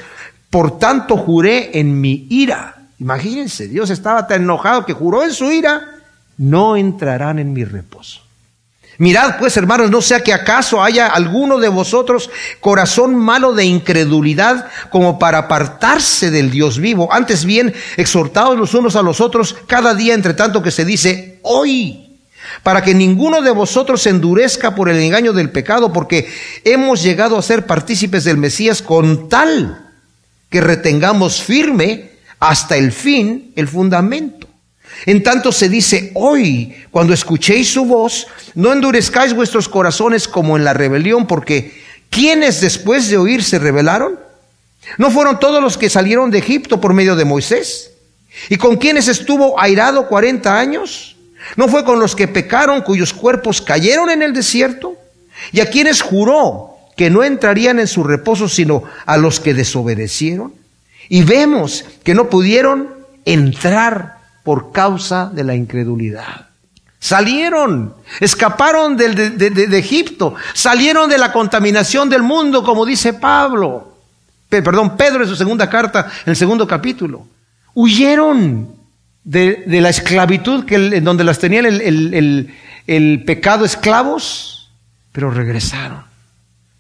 por 0.51 0.79
tanto 0.79 1.17
juré 1.17 1.79
en 1.79 1.99
mi 1.99 2.27
ira. 2.29 2.82
Imagínense, 3.03 3.67
Dios 3.67 3.91
estaba 3.91 4.29
tan 4.29 4.43
enojado 4.43 4.87
que 4.87 4.93
juró 4.93 5.25
en 5.25 5.33
su 5.33 5.51
ira, 5.51 5.89
no 6.39 6.77
entrarán 6.77 7.41
en 7.41 7.53
mi 7.53 7.65
reposo. 7.65 8.21
Mirad 8.99 9.41
pues, 9.41 9.57
hermanos, 9.57 9.91
no 9.91 10.01
sea 10.01 10.21
que 10.21 10.33
acaso 10.33 10.81
haya 10.81 11.09
alguno 11.09 11.59
de 11.59 11.69
vosotros 11.69 12.31
corazón 12.61 13.17
malo 13.17 13.55
de 13.55 13.65
incredulidad 13.65 14.69
como 14.91 15.19
para 15.19 15.39
apartarse 15.39 16.31
del 16.31 16.53
Dios 16.53 16.79
vivo. 16.79 17.13
Antes 17.13 17.45
bien, 17.45 17.75
exhortados 17.97 18.57
los 18.57 18.73
unos 18.73 18.95
a 18.95 19.03
los 19.03 19.21
otros 19.21 19.57
cada 19.67 19.97
día, 19.97 20.15
entre 20.15 20.35
tanto 20.35 20.63
que 20.63 20.71
se 20.71 20.85
dice 20.85 21.41
hoy, 21.43 22.21
para 22.63 22.85
que 22.85 22.95
ninguno 22.95 23.43
de 23.43 23.51
vosotros 23.51 24.03
se 24.03 24.11
endurezca 24.11 24.77
por 24.77 24.89
el 24.89 25.01
engaño 25.01 25.33
del 25.33 25.51
pecado, 25.51 25.93
porque 25.93 26.33
hemos 26.63 27.03
llegado 27.03 27.37
a 27.37 27.43
ser 27.43 27.67
partícipes 27.67 28.23
del 28.23 28.37
Mesías 28.37 28.81
con 28.81 29.29
tal 29.29 29.91
que 30.51 30.61
retengamos 30.61 31.43
firme 31.43 32.12
hasta 32.43 32.77
el 32.77 32.91
fin 32.91 33.53
el 33.55 33.69
fundamento. 33.69 34.49
En 35.07 35.23
tanto 35.23 35.53
se 35.53 35.69
dice 35.69 36.11
hoy, 36.15 36.75
cuando 36.91 37.15
escuchéis 37.15 37.73
su 37.73 37.85
voz, 37.85 38.27
no 38.57 38.73
endurezcáis 38.73 39.33
vuestros 39.33 39.69
corazones 39.69 40.27
como 40.27 40.57
en 40.57 40.65
la 40.65 40.75
rebelión, 40.75 41.29
porque 41.29 41.73
¿quiénes 42.11 42.61
después 42.61 43.09
de 43.09 43.17
oír 43.17 43.45
se 43.45 43.61
rebelaron? 43.61 44.19
¿No 44.99 45.13
fueron 45.13 45.39
todos 45.39 45.63
los 45.63 45.79
que 45.79 45.89
salieron 45.89 46.33
de 46.33 46.39
Egipto 46.39 46.81
por 46.81 46.95
medio 46.95 47.15
de 47.15 47.25
Moisés? 47.25 47.93
¿Y 48.49 48.57
con 48.57 48.77
quienes 48.77 49.07
estuvo 49.07 49.61
airado 49.61 50.09
cuarenta 50.09 50.59
años? 50.59 51.15
¿No 51.55 51.69
fue 51.69 51.85
con 51.85 52.01
los 52.01 52.17
que 52.17 52.27
pecaron 52.27 52.83
cuyos 52.83 53.13
cuerpos 53.13 53.63
cayeron 53.63 54.11
en 54.11 54.21
el 54.21 54.33
desierto? 54.33 54.97
¿Y 55.53 55.61
a 55.61 55.71
quienes 55.71 56.03
juró 56.03 56.73
que 56.97 57.09
no 57.09 57.23
entrarían 57.23 57.79
en 57.79 57.87
su 57.87 58.03
reposo 58.05 58.49
sino 58.49 58.83
a 59.07 59.17
los 59.17 59.41
que 59.41 59.55
desobedecieron. 59.55 60.62
Y 61.13 61.25
vemos 61.25 61.85
que 62.03 62.15
no 62.15 62.31
pudieron 62.31 62.89
entrar 63.27 64.17
por 64.45 64.73
causa 64.73 65.31
de 65.31 65.45
la 65.45 65.55
incredulidad. 65.55 66.49
Salieron, 66.99 67.95
escaparon 68.19 68.97
de, 68.97 69.11
de, 69.11 69.79
Egipto, 69.79 70.35
salieron 70.55 71.11
de 71.11 71.19
la 71.19 71.31
contaminación 71.31 72.09
del 72.09 72.23
mundo, 72.23 72.65
como 72.65 72.87
dice 72.87 73.13
Pablo, 73.13 73.93
perdón, 74.49 74.97
Pedro 74.97 75.25
en 75.25 75.29
su 75.29 75.37
segunda 75.37 75.69
carta, 75.69 76.11
en 76.25 76.31
el 76.31 76.37
segundo 76.37 76.67
capítulo. 76.67 77.27
Huyeron 77.75 78.75
de, 79.23 79.65
la 79.67 79.91
esclavitud 79.91 80.65
que, 80.65 80.77
en 80.77 81.05
donde 81.05 81.25
las 81.25 81.39
tenían 81.39 81.67
el, 81.67 82.55
el 82.87 83.25
pecado 83.27 83.67
esclavos, 83.67 84.71
pero 85.13 85.31
regresaron. 85.31 86.05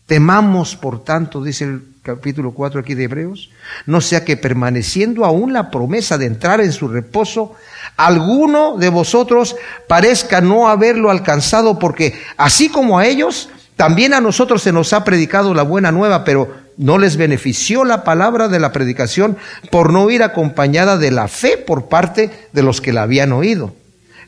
Temamos, 0.07 0.75
por 0.75 1.05
tanto, 1.05 1.45
dice 1.45 1.64
el 1.64 1.91
capítulo 2.03 2.51
4 2.51 2.81
aquí 2.81 2.95
de 2.95 3.05
Hebreos, 3.05 3.51
no 3.87 4.01
sea 4.01 4.25
que 4.25 4.37
permaneciendo 4.37 5.25
aún 5.25 5.53
la 5.53 5.71
promesa 5.71 6.19
de 6.19 6.27
entrar 6.27 6.61
en 6.61 6.73
su 6.73 6.88
reposo, 6.88 7.55
alguno 7.97 8.77
de 8.77 8.88
vosotros 8.88 9.55
parezca 9.87 10.41
no 10.41 10.69
haberlo 10.69 11.12
alcanzado, 11.12 11.79
porque 11.79 12.19
así 12.37 12.69
como 12.69 12.99
a 12.99 13.07
ellos, 13.07 13.51
también 13.77 14.15
a 14.15 14.21
nosotros 14.21 14.62
se 14.62 14.73
nos 14.73 14.93
ha 14.93 15.05
predicado 15.05 15.55
la 15.55 15.62
buena 15.62 15.93
nueva, 15.93 16.25
pero 16.25 16.53
no 16.77 16.99
les 16.99 17.17
benefició 17.17 17.85
la 17.85 18.03
palabra 18.03 18.49
de 18.49 18.59
la 18.59 18.73
predicación 18.73 19.37
por 19.71 19.93
no 19.93 20.11
ir 20.11 20.25
acompañada 20.25 20.99
de 20.99 21.12
la 21.12 21.29
fe 21.29 21.57
por 21.57 21.88
parte 21.88 22.31
de 22.53 22.62
los 22.62 22.81
que 22.81 22.93
la 22.93 23.03
habían 23.03 23.31
oído. 23.33 23.75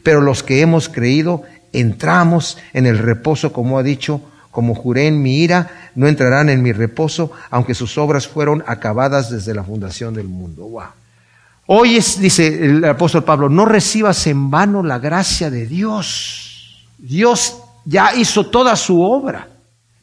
Pero 0.05 0.21
los 0.21 0.45
que 0.45 0.61
hemos 0.61 0.89
creído 0.89 1.43
entramos 1.73 2.57
en 2.73 2.87
el 2.87 2.99
reposo, 2.99 3.53
como 3.53 3.79
ha 3.79 3.83
dicho 3.83 4.21
como 4.55 4.77
juré 4.77 5.09
en 5.09 5.21
mi 5.21 5.39
ira, 5.39 5.91
no 5.97 6.07
entrarán 6.07 6.49
en 6.49 6.63
mi 6.63 6.71
reposo, 6.71 7.33
aunque 7.51 7.75
sus 7.75 7.99
obras 7.99 8.29
fueron 8.29 8.63
acabadas 8.69 9.29
desde 9.29 9.53
la 9.53 9.65
fundación 9.65 10.15
del 10.15 10.29
mundo. 10.29 10.71
Hoy 11.67 11.97
es, 11.97 12.21
dice 12.21 12.65
el 12.65 12.85
apóstol 12.85 13.25
Pablo, 13.25 13.49
no 13.49 13.65
recibas 13.65 14.29
en 14.29 14.53
vano 14.53 14.85
la 14.85 15.01
gracia 15.01 15.51
de 15.51 15.67
Dios. 15.67 16.87
Dios 16.99 17.57
ya 17.85 18.15
hizo 18.15 18.47
toda 18.47 18.77
su 18.77 19.03
obra, 19.03 19.49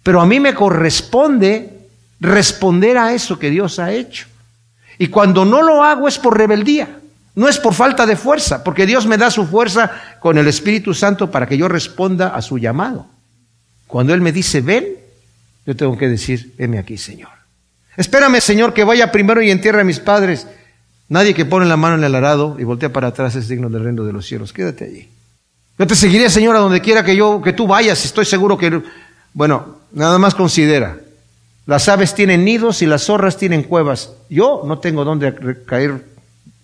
pero 0.03 0.19
a 0.19 0.25
mí 0.25 0.41
me 0.41 0.53
corresponde 0.53 1.87
responder 2.19 2.97
a 2.97 3.13
eso 3.13 3.39
que 3.39 3.51
Dios 3.51 3.79
ha 3.79 3.93
hecho. 3.93 4.27
Y 4.97 5.07
cuando 5.07 5.45
no 5.45 5.61
lo 5.61 5.81
hago 5.81 6.09
es 6.09 6.19
por 6.19 6.37
rebeldía, 6.37 6.99
no 7.35 7.47
es 7.47 7.57
por 7.57 7.73
falta 7.73 8.05
de 8.05 8.17
fuerza, 8.17 8.65
porque 8.65 8.85
Dios 8.85 9.05
me 9.05 9.17
da 9.17 9.31
su 9.31 9.45
fuerza 9.45 9.89
con 10.19 10.37
el 10.37 10.49
Espíritu 10.49 10.93
Santo 10.93 11.31
para 11.31 11.47
que 11.47 11.57
yo 11.57 11.69
responda 11.69 12.35
a 12.35 12.41
su 12.41 12.57
llamado. 12.57 13.05
Cuando 13.91 14.13
Él 14.13 14.21
me 14.21 14.31
dice, 14.31 14.61
ven, 14.61 14.87
yo 15.65 15.75
tengo 15.75 15.97
que 15.97 16.07
decir, 16.07 16.55
heme 16.57 16.79
aquí, 16.79 16.97
Señor. 16.97 17.27
Espérame, 17.97 18.39
Señor, 18.39 18.73
que 18.73 18.85
vaya 18.85 19.11
primero 19.11 19.41
y 19.41 19.51
entierre 19.51 19.81
a 19.81 19.83
mis 19.83 19.99
padres. 19.99 20.47
Nadie 21.09 21.33
que 21.33 21.43
pone 21.43 21.65
la 21.65 21.75
mano 21.75 21.95
en 21.95 22.05
el 22.05 22.15
arado 22.15 22.55
y 22.57 22.63
voltea 22.63 22.93
para 22.93 23.09
atrás 23.09 23.35
es 23.35 23.49
digno 23.49 23.69
del 23.69 23.83
reino 23.83 24.05
de 24.05 24.13
los 24.13 24.25
cielos. 24.25 24.53
Quédate 24.53 24.85
allí. 24.85 25.09
Yo 25.77 25.85
te 25.85 25.95
seguiré, 25.95 26.29
Señor, 26.29 26.55
a 26.55 26.59
donde 26.59 26.79
quiera 26.79 27.03
que 27.03 27.17
yo, 27.17 27.41
que 27.41 27.51
tú 27.51 27.67
vayas. 27.67 28.05
Estoy 28.05 28.23
seguro 28.23 28.57
que, 28.57 28.81
bueno, 29.33 29.79
nada 29.91 30.17
más 30.17 30.35
considera. 30.35 30.97
Las 31.65 31.89
aves 31.89 32.15
tienen 32.15 32.45
nidos 32.45 32.81
y 32.81 32.85
las 32.85 33.03
zorras 33.03 33.35
tienen 33.35 33.63
cuevas. 33.63 34.13
Yo 34.29 34.63
no 34.65 34.79
tengo 34.79 35.03
dónde 35.03 35.35
caer 35.65 36.05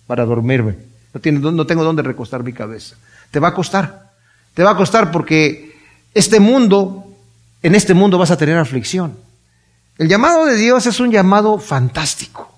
para 0.06 0.24
dormirme. 0.24 0.76
No, 1.12 1.52
no 1.52 1.66
tengo 1.66 1.84
dónde 1.84 2.02
recostar 2.02 2.42
mi 2.42 2.54
cabeza. 2.54 2.96
Te 3.30 3.38
va 3.38 3.48
a 3.48 3.54
costar. 3.54 4.12
Te 4.54 4.62
va 4.62 4.70
a 4.70 4.76
costar 4.76 5.10
porque 5.10 5.76
este 6.14 6.40
mundo 6.40 7.04
en 7.62 7.74
este 7.74 7.94
mundo 7.94 8.18
vas 8.18 8.30
a 8.30 8.36
tener 8.36 8.56
aflicción. 8.56 9.16
El 9.98 10.08
llamado 10.08 10.46
de 10.46 10.56
Dios 10.56 10.86
es 10.86 11.00
un 11.00 11.10
llamado 11.10 11.58
fantástico. 11.58 12.54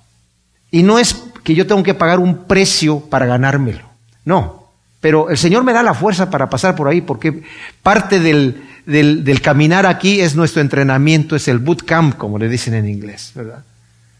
Y 0.70 0.82
no 0.82 0.98
es 0.98 1.16
que 1.42 1.54
yo 1.54 1.66
tengo 1.66 1.82
que 1.82 1.94
pagar 1.94 2.18
un 2.18 2.44
precio 2.44 3.00
para 3.00 3.26
ganármelo. 3.26 3.88
No. 4.24 4.68
Pero 5.00 5.30
el 5.30 5.38
Señor 5.38 5.64
me 5.64 5.72
da 5.72 5.82
la 5.82 5.94
fuerza 5.94 6.30
para 6.30 6.50
pasar 6.50 6.76
por 6.76 6.86
ahí, 6.86 7.00
porque 7.00 7.42
parte 7.82 8.20
del, 8.20 8.62
del, 8.84 9.40
caminar 9.40 9.86
aquí 9.86 10.20
es 10.20 10.36
nuestro 10.36 10.60
entrenamiento, 10.60 11.36
es 11.36 11.48
el 11.48 11.58
boot 11.58 11.84
camp, 11.84 12.16
como 12.16 12.38
le 12.38 12.48
dicen 12.48 12.74
en 12.74 12.86
inglés. 12.86 13.32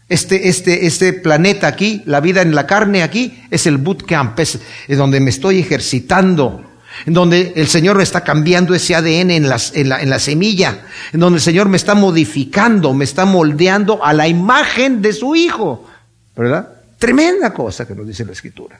Este, 0.09 0.49
este, 0.49 0.87
este 0.87 1.13
planeta 1.13 1.67
aquí, 1.67 2.01
la 2.05 2.19
vida 2.19 2.41
en 2.41 2.55
la 2.55 2.65
carne 2.65 3.03
aquí, 3.03 3.43
es 3.51 3.67
el 3.67 3.77
boot 3.77 4.05
camp, 4.05 4.39
es, 4.39 4.59
donde 4.89 5.19
me 5.19 5.29
estoy 5.29 5.59
ejercitando, 5.59 6.65
en 7.05 7.13
donde 7.13 7.53
el 7.55 7.67
Señor 7.67 7.97
me 7.97 8.03
está 8.03 8.23
cambiando 8.23 8.73
ese 8.73 8.95
ADN 8.95 9.31
en, 9.31 9.49
la, 9.49 9.59
en 9.73 10.09
la 10.09 10.19
semilla, 10.19 10.85
en 11.13 11.19
donde 11.19 11.37
el 11.37 11.43
Señor 11.43 11.69
me 11.69 11.77
está 11.77 11.95
modificando, 11.95 12.93
me 12.93 13.05
está 13.05 13.25
moldeando 13.25 14.03
a 14.03 14.13
la 14.13 14.27
imagen 14.27 15.01
de 15.01 15.13
su 15.13 15.35
Hijo, 15.35 15.87
¿verdad? 16.35 16.69
Tremenda 16.97 17.53
cosa 17.53 17.87
que 17.87 17.95
nos 17.95 18.07
dice 18.07 18.25
la 18.25 18.33
Escritura. 18.33 18.79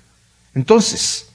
Entonces, 0.53 1.27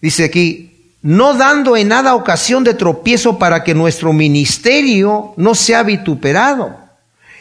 dice 0.00 0.24
aquí, 0.24 0.74
no 1.02 1.34
dando 1.34 1.76
en 1.76 1.88
nada 1.88 2.14
ocasión 2.14 2.64
de 2.64 2.74
tropiezo 2.74 3.38
para 3.38 3.62
que 3.62 3.74
nuestro 3.74 4.12
ministerio 4.12 5.34
no 5.36 5.54
sea 5.54 5.82
vituperado. 5.82 6.78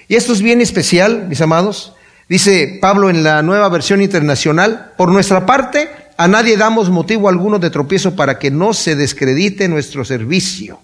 Y 0.07 0.15
esto 0.15 0.33
es 0.33 0.41
bien 0.41 0.59
especial, 0.59 1.27
mis 1.29 1.39
amados. 1.39 1.93
Dice 2.27 2.77
Pablo 2.81 3.09
en 3.09 3.23
la 3.23 3.41
nueva 3.41 3.69
versión 3.69 4.01
internacional, 4.01 4.91
por 4.97 5.11
nuestra 5.11 5.45
parte, 5.45 5.89
a 6.17 6.27
nadie 6.27 6.57
damos 6.57 6.89
motivo 6.89 7.29
alguno 7.29 7.59
de 7.59 7.69
tropiezo 7.69 8.15
para 8.15 8.39
que 8.39 8.51
no 8.51 8.73
se 8.73 8.95
descredite 8.95 9.67
nuestro 9.67 10.05
servicio. 10.05 10.79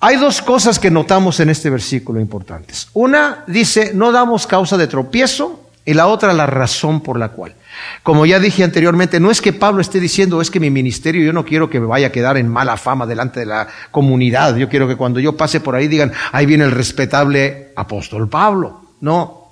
Hay 0.00 0.16
dos 0.16 0.42
cosas 0.42 0.78
que 0.78 0.90
notamos 0.90 1.40
en 1.40 1.50
este 1.50 1.70
versículo 1.70 2.20
importantes. 2.20 2.88
Una 2.92 3.44
dice, 3.46 3.92
no 3.94 4.12
damos 4.12 4.46
causa 4.46 4.76
de 4.76 4.86
tropiezo 4.86 5.70
y 5.84 5.94
la 5.94 6.06
otra 6.06 6.32
la 6.32 6.46
razón 6.46 7.00
por 7.00 7.18
la 7.18 7.30
cual. 7.30 7.54
Como 8.02 8.26
ya 8.26 8.38
dije 8.38 8.64
anteriormente, 8.64 9.20
no 9.20 9.30
es 9.30 9.40
que 9.40 9.52
Pablo 9.52 9.80
esté 9.80 10.00
diciendo, 10.00 10.40
es 10.40 10.50
que 10.50 10.60
mi 10.60 10.70
ministerio 10.70 11.24
yo 11.24 11.32
no 11.32 11.44
quiero 11.44 11.70
que 11.70 11.80
me 11.80 11.86
vaya 11.86 12.08
a 12.08 12.12
quedar 12.12 12.36
en 12.36 12.48
mala 12.48 12.76
fama 12.76 13.06
delante 13.06 13.40
de 13.40 13.46
la 13.46 13.68
comunidad. 13.90 14.56
Yo 14.56 14.68
quiero 14.68 14.88
que 14.88 14.96
cuando 14.96 15.20
yo 15.20 15.36
pase 15.36 15.60
por 15.60 15.74
ahí 15.74 15.88
digan, 15.88 16.12
ahí 16.32 16.46
viene 16.46 16.64
el 16.64 16.70
respetable 16.70 17.72
apóstol 17.76 18.28
Pablo. 18.28 18.80
No. 19.00 19.43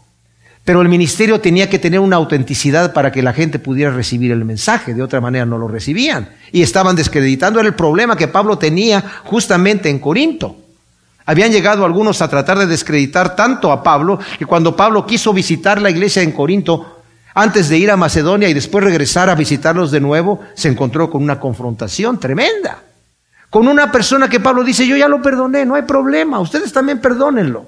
Pero 0.64 0.80
el 0.80 0.88
ministerio 0.88 1.40
tenía 1.40 1.68
que 1.68 1.80
tener 1.80 1.98
una 1.98 2.16
autenticidad 2.16 2.92
para 2.92 3.10
que 3.10 3.22
la 3.22 3.32
gente 3.32 3.58
pudiera 3.58 3.90
recibir 3.90 4.30
el 4.30 4.44
mensaje. 4.44 4.94
De 4.94 5.02
otra 5.02 5.20
manera 5.20 5.44
no 5.44 5.58
lo 5.58 5.66
recibían. 5.66 6.28
Y 6.52 6.62
estaban 6.62 6.94
descreditando. 6.94 7.58
Era 7.58 7.68
el 7.68 7.74
problema 7.74 8.16
que 8.16 8.28
Pablo 8.28 8.58
tenía 8.58 9.02
justamente 9.24 9.90
en 9.90 9.98
Corinto. 9.98 10.56
Habían 11.26 11.50
llegado 11.50 11.84
algunos 11.84 12.22
a 12.22 12.28
tratar 12.28 12.58
de 12.58 12.66
descreditar 12.66 13.34
tanto 13.34 13.72
a 13.72 13.82
Pablo 13.82 14.18
que 14.38 14.46
cuando 14.46 14.76
Pablo 14.76 15.06
quiso 15.06 15.32
visitar 15.32 15.80
la 15.80 15.90
iglesia 15.90 16.22
en 16.22 16.32
Corinto, 16.32 17.02
antes 17.34 17.68
de 17.68 17.78
ir 17.78 17.90
a 17.90 17.96
Macedonia 17.96 18.48
y 18.48 18.54
después 18.54 18.84
regresar 18.84 19.30
a 19.30 19.34
visitarlos 19.34 19.90
de 19.90 20.00
nuevo, 20.00 20.40
se 20.54 20.68
encontró 20.68 21.10
con 21.10 21.22
una 21.22 21.40
confrontación 21.40 22.20
tremenda. 22.20 22.78
Con 23.50 23.68
una 23.68 23.90
persona 23.90 24.28
que 24.28 24.40
Pablo 24.40 24.64
dice, 24.64 24.86
yo 24.86 24.96
ya 24.96 25.08
lo 25.08 25.22
perdoné, 25.22 25.64
no 25.64 25.74
hay 25.74 25.82
problema, 25.82 26.40
ustedes 26.40 26.72
también 26.72 27.00
perdónenlo. 27.00 27.66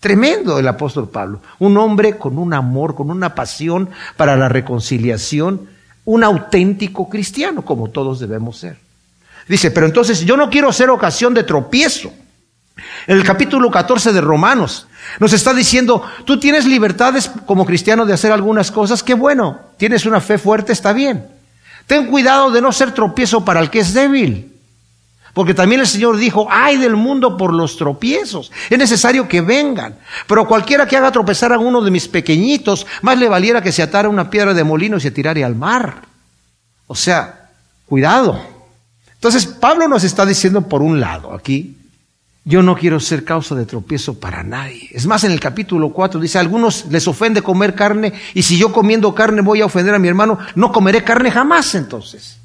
Tremendo 0.00 0.58
el 0.58 0.68
apóstol 0.68 1.08
Pablo, 1.08 1.40
un 1.58 1.76
hombre 1.76 2.18
con 2.18 2.38
un 2.38 2.54
amor, 2.54 2.94
con 2.94 3.10
una 3.10 3.34
pasión 3.34 3.90
para 4.16 4.36
la 4.36 4.48
reconciliación, 4.48 5.68
un 6.04 6.22
auténtico 6.22 7.08
cristiano, 7.08 7.62
como 7.62 7.90
todos 7.90 8.20
debemos 8.20 8.58
ser. 8.58 8.78
Dice, 9.48 9.70
pero 9.70 9.86
entonces 9.86 10.20
yo 10.20 10.36
no 10.36 10.50
quiero 10.50 10.72
ser 10.72 10.90
ocasión 10.90 11.34
de 11.34 11.42
tropiezo. 11.42 12.12
En 13.08 13.16
el 13.16 13.24
capítulo 13.24 13.70
14 13.70 14.12
de 14.12 14.20
Romanos 14.20 14.86
nos 15.18 15.32
está 15.32 15.52
diciendo, 15.52 16.04
tú 16.24 16.38
tienes 16.38 16.64
libertades 16.64 17.28
como 17.44 17.66
cristiano 17.66 18.06
de 18.06 18.12
hacer 18.12 18.30
algunas 18.30 18.70
cosas, 18.70 19.02
qué 19.02 19.14
bueno, 19.14 19.58
tienes 19.78 20.06
una 20.06 20.20
fe 20.20 20.38
fuerte, 20.38 20.72
está 20.72 20.92
bien. 20.92 21.26
Ten 21.86 22.06
cuidado 22.06 22.50
de 22.50 22.60
no 22.60 22.70
ser 22.70 22.92
tropiezo 22.92 23.44
para 23.44 23.60
el 23.60 23.70
que 23.70 23.80
es 23.80 23.94
débil. 23.94 24.57
Porque 25.38 25.54
también 25.54 25.80
el 25.80 25.86
Señor 25.86 26.16
dijo, 26.16 26.48
ay 26.50 26.78
del 26.78 26.96
mundo 26.96 27.36
por 27.36 27.54
los 27.54 27.76
tropiezos. 27.76 28.50
Es 28.68 28.76
necesario 28.76 29.28
que 29.28 29.40
vengan. 29.40 29.94
Pero 30.26 30.48
cualquiera 30.48 30.84
que 30.84 30.96
haga 30.96 31.12
tropezar 31.12 31.52
a 31.52 31.60
uno 31.60 31.80
de 31.80 31.92
mis 31.92 32.08
pequeñitos, 32.08 32.88
más 33.02 33.16
le 33.16 33.28
valiera 33.28 33.62
que 33.62 33.70
se 33.70 33.80
atara 33.80 34.08
una 34.08 34.30
piedra 34.30 34.52
de 34.52 34.64
molino 34.64 34.96
y 34.96 35.00
se 35.00 35.12
tirara 35.12 35.46
al 35.46 35.54
mar. 35.54 36.02
O 36.88 36.96
sea, 36.96 37.50
cuidado. 37.86 38.36
Entonces, 39.14 39.46
Pablo 39.46 39.86
nos 39.86 40.02
está 40.02 40.26
diciendo 40.26 40.62
por 40.62 40.82
un 40.82 40.98
lado 40.98 41.32
aquí, 41.32 41.76
yo 42.44 42.64
no 42.64 42.74
quiero 42.74 42.98
ser 42.98 43.22
causa 43.22 43.54
de 43.54 43.64
tropiezo 43.64 44.18
para 44.18 44.42
nadie. 44.42 44.88
Es 44.90 45.06
más, 45.06 45.22
en 45.22 45.30
el 45.30 45.38
capítulo 45.38 45.90
4 45.90 46.18
dice, 46.18 46.38
a 46.38 46.40
algunos 46.40 46.86
les 46.86 47.06
ofende 47.06 47.42
comer 47.42 47.76
carne 47.76 48.12
y 48.34 48.42
si 48.42 48.58
yo 48.58 48.72
comiendo 48.72 49.14
carne 49.14 49.40
voy 49.42 49.60
a 49.60 49.66
ofender 49.66 49.94
a 49.94 50.00
mi 50.00 50.08
hermano, 50.08 50.36
no 50.56 50.72
comeré 50.72 51.04
carne 51.04 51.30
jamás 51.30 51.76
entonces. 51.76 52.38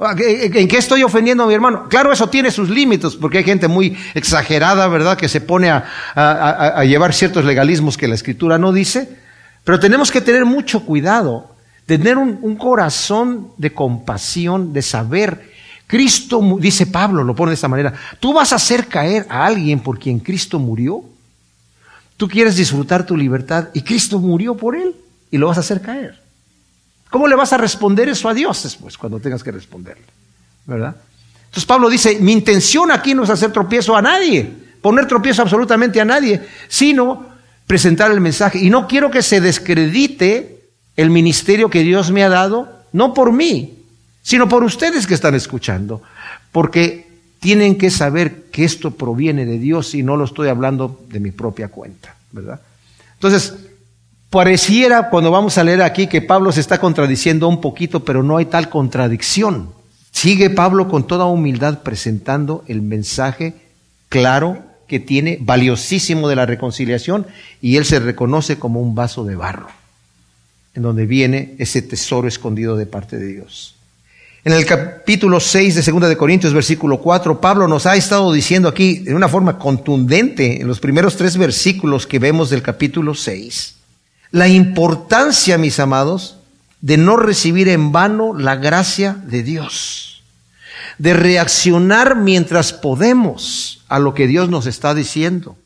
Ah, 0.00 0.14
¿En 0.18 0.68
qué 0.68 0.78
estoy 0.78 1.02
ofendiendo 1.02 1.44
a 1.44 1.46
mi 1.46 1.54
hermano? 1.54 1.88
Claro, 1.88 2.12
eso 2.12 2.28
tiene 2.28 2.50
sus 2.50 2.70
límites, 2.70 3.16
porque 3.16 3.38
hay 3.38 3.44
gente 3.44 3.68
muy 3.68 3.96
exagerada, 4.14 4.88
¿verdad?, 4.88 5.18
que 5.18 5.28
se 5.28 5.40
pone 5.40 5.70
a, 5.70 6.84
llevar 6.84 7.12
ciertos 7.12 7.44
legalismos 7.44 7.96
que 7.96 8.08
la 8.08 8.14
escritura 8.14 8.58
no 8.58 8.72
dice. 8.72 9.08
Pero 9.62 9.78
tenemos 9.78 10.10
que 10.10 10.22
tener 10.22 10.46
mucho 10.46 10.86
cuidado, 10.86 11.54
tener 11.84 12.16
un 12.16 12.56
corazón 12.56 13.48
de 13.58 13.74
compasión, 13.74 14.72
de 14.72 14.80
saber 14.80 15.50
Cristo, 15.90 16.40
dice 16.60 16.86
Pablo, 16.86 17.24
lo 17.24 17.34
pone 17.34 17.50
de 17.50 17.54
esta 17.56 17.66
manera, 17.66 17.92
tú 18.20 18.32
vas 18.32 18.52
a 18.52 18.56
hacer 18.56 18.86
caer 18.86 19.26
a 19.28 19.44
alguien 19.44 19.80
por 19.80 19.98
quien 19.98 20.20
Cristo 20.20 20.60
murió. 20.60 21.02
Tú 22.16 22.28
quieres 22.28 22.54
disfrutar 22.54 23.04
tu 23.04 23.16
libertad 23.16 23.70
y 23.74 23.82
Cristo 23.82 24.20
murió 24.20 24.56
por 24.56 24.76
él 24.76 24.94
y 25.32 25.36
lo 25.38 25.48
vas 25.48 25.56
a 25.56 25.60
hacer 25.60 25.82
caer. 25.82 26.22
¿Cómo 27.10 27.26
le 27.26 27.34
vas 27.34 27.52
a 27.52 27.58
responder 27.58 28.08
eso 28.08 28.28
a 28.28 28.34
Dios 28.34 28.62
después 28.62 28.96
cuando 28.96 29.18
tengas 29.18 29.42
que 29.42 29.50
responderle? 29.50 30.06
¿Verdad? 30.66 30.96
Entonces 31.46 31.66
Pablo 31.66 31.90
dice, 31.90 32.18
mi 32.20 32.32
intención 32.32 32.92
aquí 32.92 33.14
no 33.14 33.24
es 33.24 33.30
hacer 33.30 33.50
tropiezo 33.50 33.96
a 33.96 34.02
nadie, 34.02 34.48
poner 34.80 35.06
tropiezo 35.06 35.42
absolutamente 35.42 36.00
a 36.00 36.04
nadie, 36.04 36.40
sino 36.68 37.26
presentar 37.66 38.12
el 38.12 38.20
mensaje. 38.20 38.60
Y 38.60 38.70
no 38.70 38.86
quiero 38.86 39.10
que 39.10 39.22
se 39.22 39.40
descredite 39.40 40.60
el 40.96 41.10
ministerio 41.10 41.68
que 41.68 41.82
Dios 41.82 42.12
me 42.12 42.22
ha 42.22 42.28
dado, 42.28 42.84
no 42.92 43.12
por 43.14 43.32
mí, 43.32 43.78
sino 44.22 44.48
por 44.48 44.62
ustedes 44.62 45.08
que 45.08 45.14
están 45.14 45.34
escuchando, 45.34 46.02
porque 46.52 47.08
tienen 47.40 47.78
que 47.78 47.90
saber 47.90 48.44
que 48.52 48.64
esto 48.64 48.92
proviene 48.92 49.46
de 49.46 49.58
Dios 49.58 49.94
y 49.94 50.04
no 50.04 50.16
lo 50.16 50.24
estoy 50.24 50.48
hablando 50.48 51.00
de 51.08 51.18
mi 51.18 51.32
propia 51.32 51.68
cuenta, 51.68 52.14
¿verdad? 52.30 52.60
Entonces, 53.14 53.54
pareciera 54.30 55.10
cuando 55.10 55.30
vamos 55.30 55.58
a 55.58 55.64
leer 55.64 55.82
aquí 55.82 56.06
que 56.06 56.22
Pablo 56.22 56.52
se 56.52 56.60
está 56.60 56.78
contradiciendo 56.78 57.48
un 57.48 57.60
poquito, 57.60 58.04
pero 58.04 58.22
no 58.22 58.36
hay 58.36 58.46
tal 58.46 58.68
contradicción. 58.68 59.70
Sigue 60.12 60.50
Pablo 60.50 60.88
con 60.88 61.06
toda 61.06 61.26
humildad 61.26 61.80
presentando 61.82 62.64
el 62.68 62.80
mensaje 62.80 63.54
claro 64.08 64.62
que 64.86 64.98
tiene, 64.98 65.38
valiosísimo 65.40 66.28
de 66.28 66.36
la 66.36 66.46
reconciliación, 66.46 67.26
y 67.60 67.76
él 67.76 67.84
se 67.84 68.00
reconoce 68.00 68.58
como 68.58 68.80
un 68.80 68.94
vaso 68.94 69.24
de 69.24 69.36
barro, 69.36 69.68
en 70.74 70.82
donde 70.82 71.06
viene 71.06 71.54
ese 71.58 71.82
tesoro 71.82 72.26
escondido 72.26 72.76
de 72.76 72.86
parte 72.86 73.16
de 73.16 73.26
Dios. 73.26 73.76
En 74.42 74.52
el 74.52 74.64
capítulo 74.64 75.38
6 75.38 75.74
de 75.74 75.92
2 75.92 76.08
de 76.08 76.16
Corintios, 76.16 76.54
versículo 76.54 76.98
4, 76.98 77.40
Pablo 77.40 77.68
nos 77.68 77.86
ha 77.86 77.94
estado 77.94 78.32
diciendo 78.32 78.68
aquí 78.68 78.98
de 78.98 79.14
una 79.14 79.28
forma 79.28 79.58
contundente 79.58 80.60
en 80.60 80.66
los 80.66 80.80
primeros 80.80 81.16
tres 81.16 81.36
versículos 81.36 82.06
que 82.06 82.18
vemos 82.18 82.50
del 82.50 82.62
capítulo 82.62 83.14
6, 83.14 83.79
la 84.30 84.48
importancia, 84.48 85.58
mis 85.58 85.80
amados, 85.80 86.36
de 86.80 86.96
no 86.96 87.16
recibir 87.16 87.68
en 87.68 87.92
vano 87.92 88.32
la 88.32 88.56
gracia 88.56 89.16
de 89.24 89.42
Dios, 89.42 90.22
de 90.98 91.14
reaccionar 91.14 92.16
mientras 92.16 92.72
podemos 92.72 93.84
a 93.88 93.98
lo 93.98 94.14
que 94.14 94.26
Dios 94.26 94.48
nos 94.48 94.66
está 94.66 94.94
diciendo, 94.94 95.56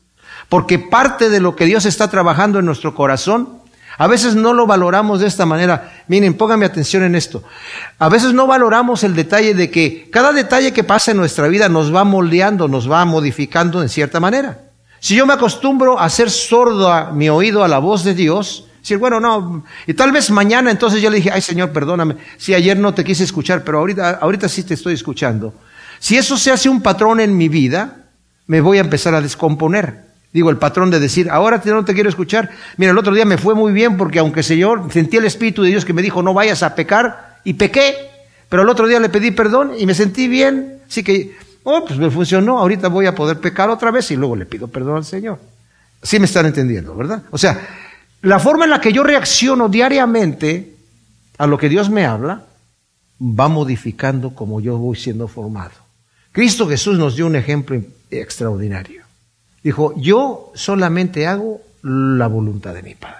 porque 0.49 0.79
parte 0.79 1.29
de 1.29 1.39
lo 1.39 1.55
que 1.55 1.65
Dios 1.65 1.85
está 1.85 2.09
trabajando 2.09 2.59
en 2.59 2.65
nuestro 2.65 2.95
corazón 2.95 3.65
a 3.97 4.07
veces 4.07 4.35
no 4.35 4.53
lo 4.53 4.67
valoramos 4.67 5.21
de 5.21 5.27
esta 5.27 5.45
manera. 5.45 5.93
Miren, 6.07 6.33
pónganme 6.33 6.65
atención 6.65 7.03
en 7.03 7.15
esto. 7.15 7.43
A 7.97 8.09
veces 8.09 8.33
no 8.33 8.45
valoramos 8.45 9.03
el 9.03 9.15
detalle 9.15 9.53
de 9.53 9.71
que 9.71 10.09
cada 10.11 10.33
detalle 10.33 10.73
que 10.73 10.83
pasa 10.83 11.11
en 11.11 11.17
nuestra 11.17 11.47
vida 11.47 11.69
nos 11.69 11.95
va 11.95 12.03
moldeando, 12.03 12.67
nos 12.67 12.91
va 12.91 13.05
modificando 13.05 13.81
en 13.81 13.89
cierta 13.89 14.19
manera. 14.19 14.59
Si 15.05 15.13
yo 15.13 15.27
me 15.27 15.33
acostumbro 15.33 15.99
a 15.99 16.09
ser 16.09 16.31
sordo 16.31 16.91
a 16.91 17.11
mi 17.11 17.29
oído 17.29 17.63
a 17.63 17.67
la 17.67 17.77
voz 17.77 18.03
de 18.03 18.15
Dios, 18.15 18.65
decir, 18.79 18.97
bueno, 18.97 19.19
no, 19.19 19.63
y 19.85 19.93
tal 19.93 20.11
vez 20.11 20.31
mañana 20.31 20.71
entonces 20.71 20.99
yo 20.99 21.11
le 21.11 21.17
dije, 21.17 21.29
ay 21.31 21.43
Señor, 21.43 21.69
perdóname, 21.69 22.15
si 22.37 22.55
ayer 22.55 22.75
no 22.75 22.91
te 22.95 23.03
quise 23.03 23.23
escuchar, 23.23 23.63
pero 23.63 23.77
ahorita, 23.77 24.17
ahorita 24.19 24.49
sí 24.49 24.63
te 24.63 24.73
estoy 24.73 24.95
escuchando. 24.95 25.53
Si 25.99 26.17
eso 26.17 26.39
se 26.39 26.51
hace 26.51 26.69
un 26.69 26.81
patrón 26.81 27.19
en 27.19 27.37
mi 27.37 27.49
vida, 27.49 27.97
me 28.47 28.61
voy 28.61 28.79
a 28.79 28.81
empezar 28.81 29.13
a 29.13 29.21
descomponer 29.21 30.05
digo, 30.33 30.49
el 30.49 30.57
patrón 30.57 30.89
de 30.89 30.99
decir, 30.99 31.29
ahora 31.29 31.61
no 31.63 31.85
te 31.85 31.93
quiero 31.93 32.09
escuchar. 32.09 32.49
Mira, 32.75 32.91
el 32.91 32.97
otro 32.97 33.13
día 33.13 33.25
me 33.25 33.37
fue 33.37 33.53
muy 33.53 33.71
bien 33.73 33.97
porque 33.97 34.17
aunque 34.17 34.41
Señor, 34.41 34.91
sentí 34.91 35.17
el 35.17 35.25
Espíritu 35.25 35.61
de 35.61 35.69
Dios 35.69 35.85
que 35.85 35.93
me 35.93 36.01
dijo, 36.01 36.23
no 36.23 36.33
vayas 36.33 36.63
a 36.63 36.73
pecar, 36.73 37.37
y 37.43 37.53
pequé, 37.53 37.95
pero 38.49 38.63
el 38.63 38.69
otro 38.69 38.87
día 38.87 38.99
le 38.99 39.09
pedí 39.09 39.29
perdón 39.29 39.73
y 39.77 39.85
me 39.85 39.93
sentí 39.93 40.27
bien. 40.27 40.79
Así 40.89 41.03
que, 41.03 41.37
oh, 41.65 41.83
pues 41.85 41.99
me 41.99 42.09
funcionó, 42.09 42.59
ahorita 42.59 42.87
voy 42.87 43.07
a 43.07 43.13
poder 43.13 43.39
pecar 43.39 43.69
otra 43.69 43.91
vez 43.91 44.09
y 44.11 44.15
luego 44.15 44.35
le 44.35 44.45
pido 44.45 44.67
perdón 44.67 44.97
al 44.97 45.05
Señor. 45.05 45.39
Sí 46.01 46.19
me 46.19 46.25
están 46.25 46.45
entendiendo, 46.45 46.95
¿verdad? 46.95 47.23
O 47.31 47.37
sea, 47.37 47.59
la 48.21 48.39
forma 48.39 48.63
en 48.63 48.71
la 48.71 48.79
que 48.79 48.93
yo 48.93 49.03
reacciono 49.03 49.67
diariamente 49.67 50.75
a 51.37 51.47
lo 51.47 51.57
que 51.57 51.67
Dios 51.67 51.89
me 51.89 52.05
habla 52.05 52.43
va 53.19 53.47
modificando 53.47 54.33
como 54.33 54.61
yo 54.61 54.77
voy 54.77 54.95
siendo 54.95 55.27
formado. 55.27 55.73
Cristo 56.31 56.67
Jesús 56.67 56.97
nos 56.97 57.15
dio 57.15 57.25
un 57.25 57.35
ejemplo 57.35 57.81
extraordinario. 58.11 59.03
Dijo, 59.63 59.93
yo 59.97 60.51
solamente 60.53 61.25
hago 61.25 61.61
la 61.81 62.27
voluntad 62.27 62.73
de 62.73 62.83
mi 62.83 62.93
Padre. 62.93 63.15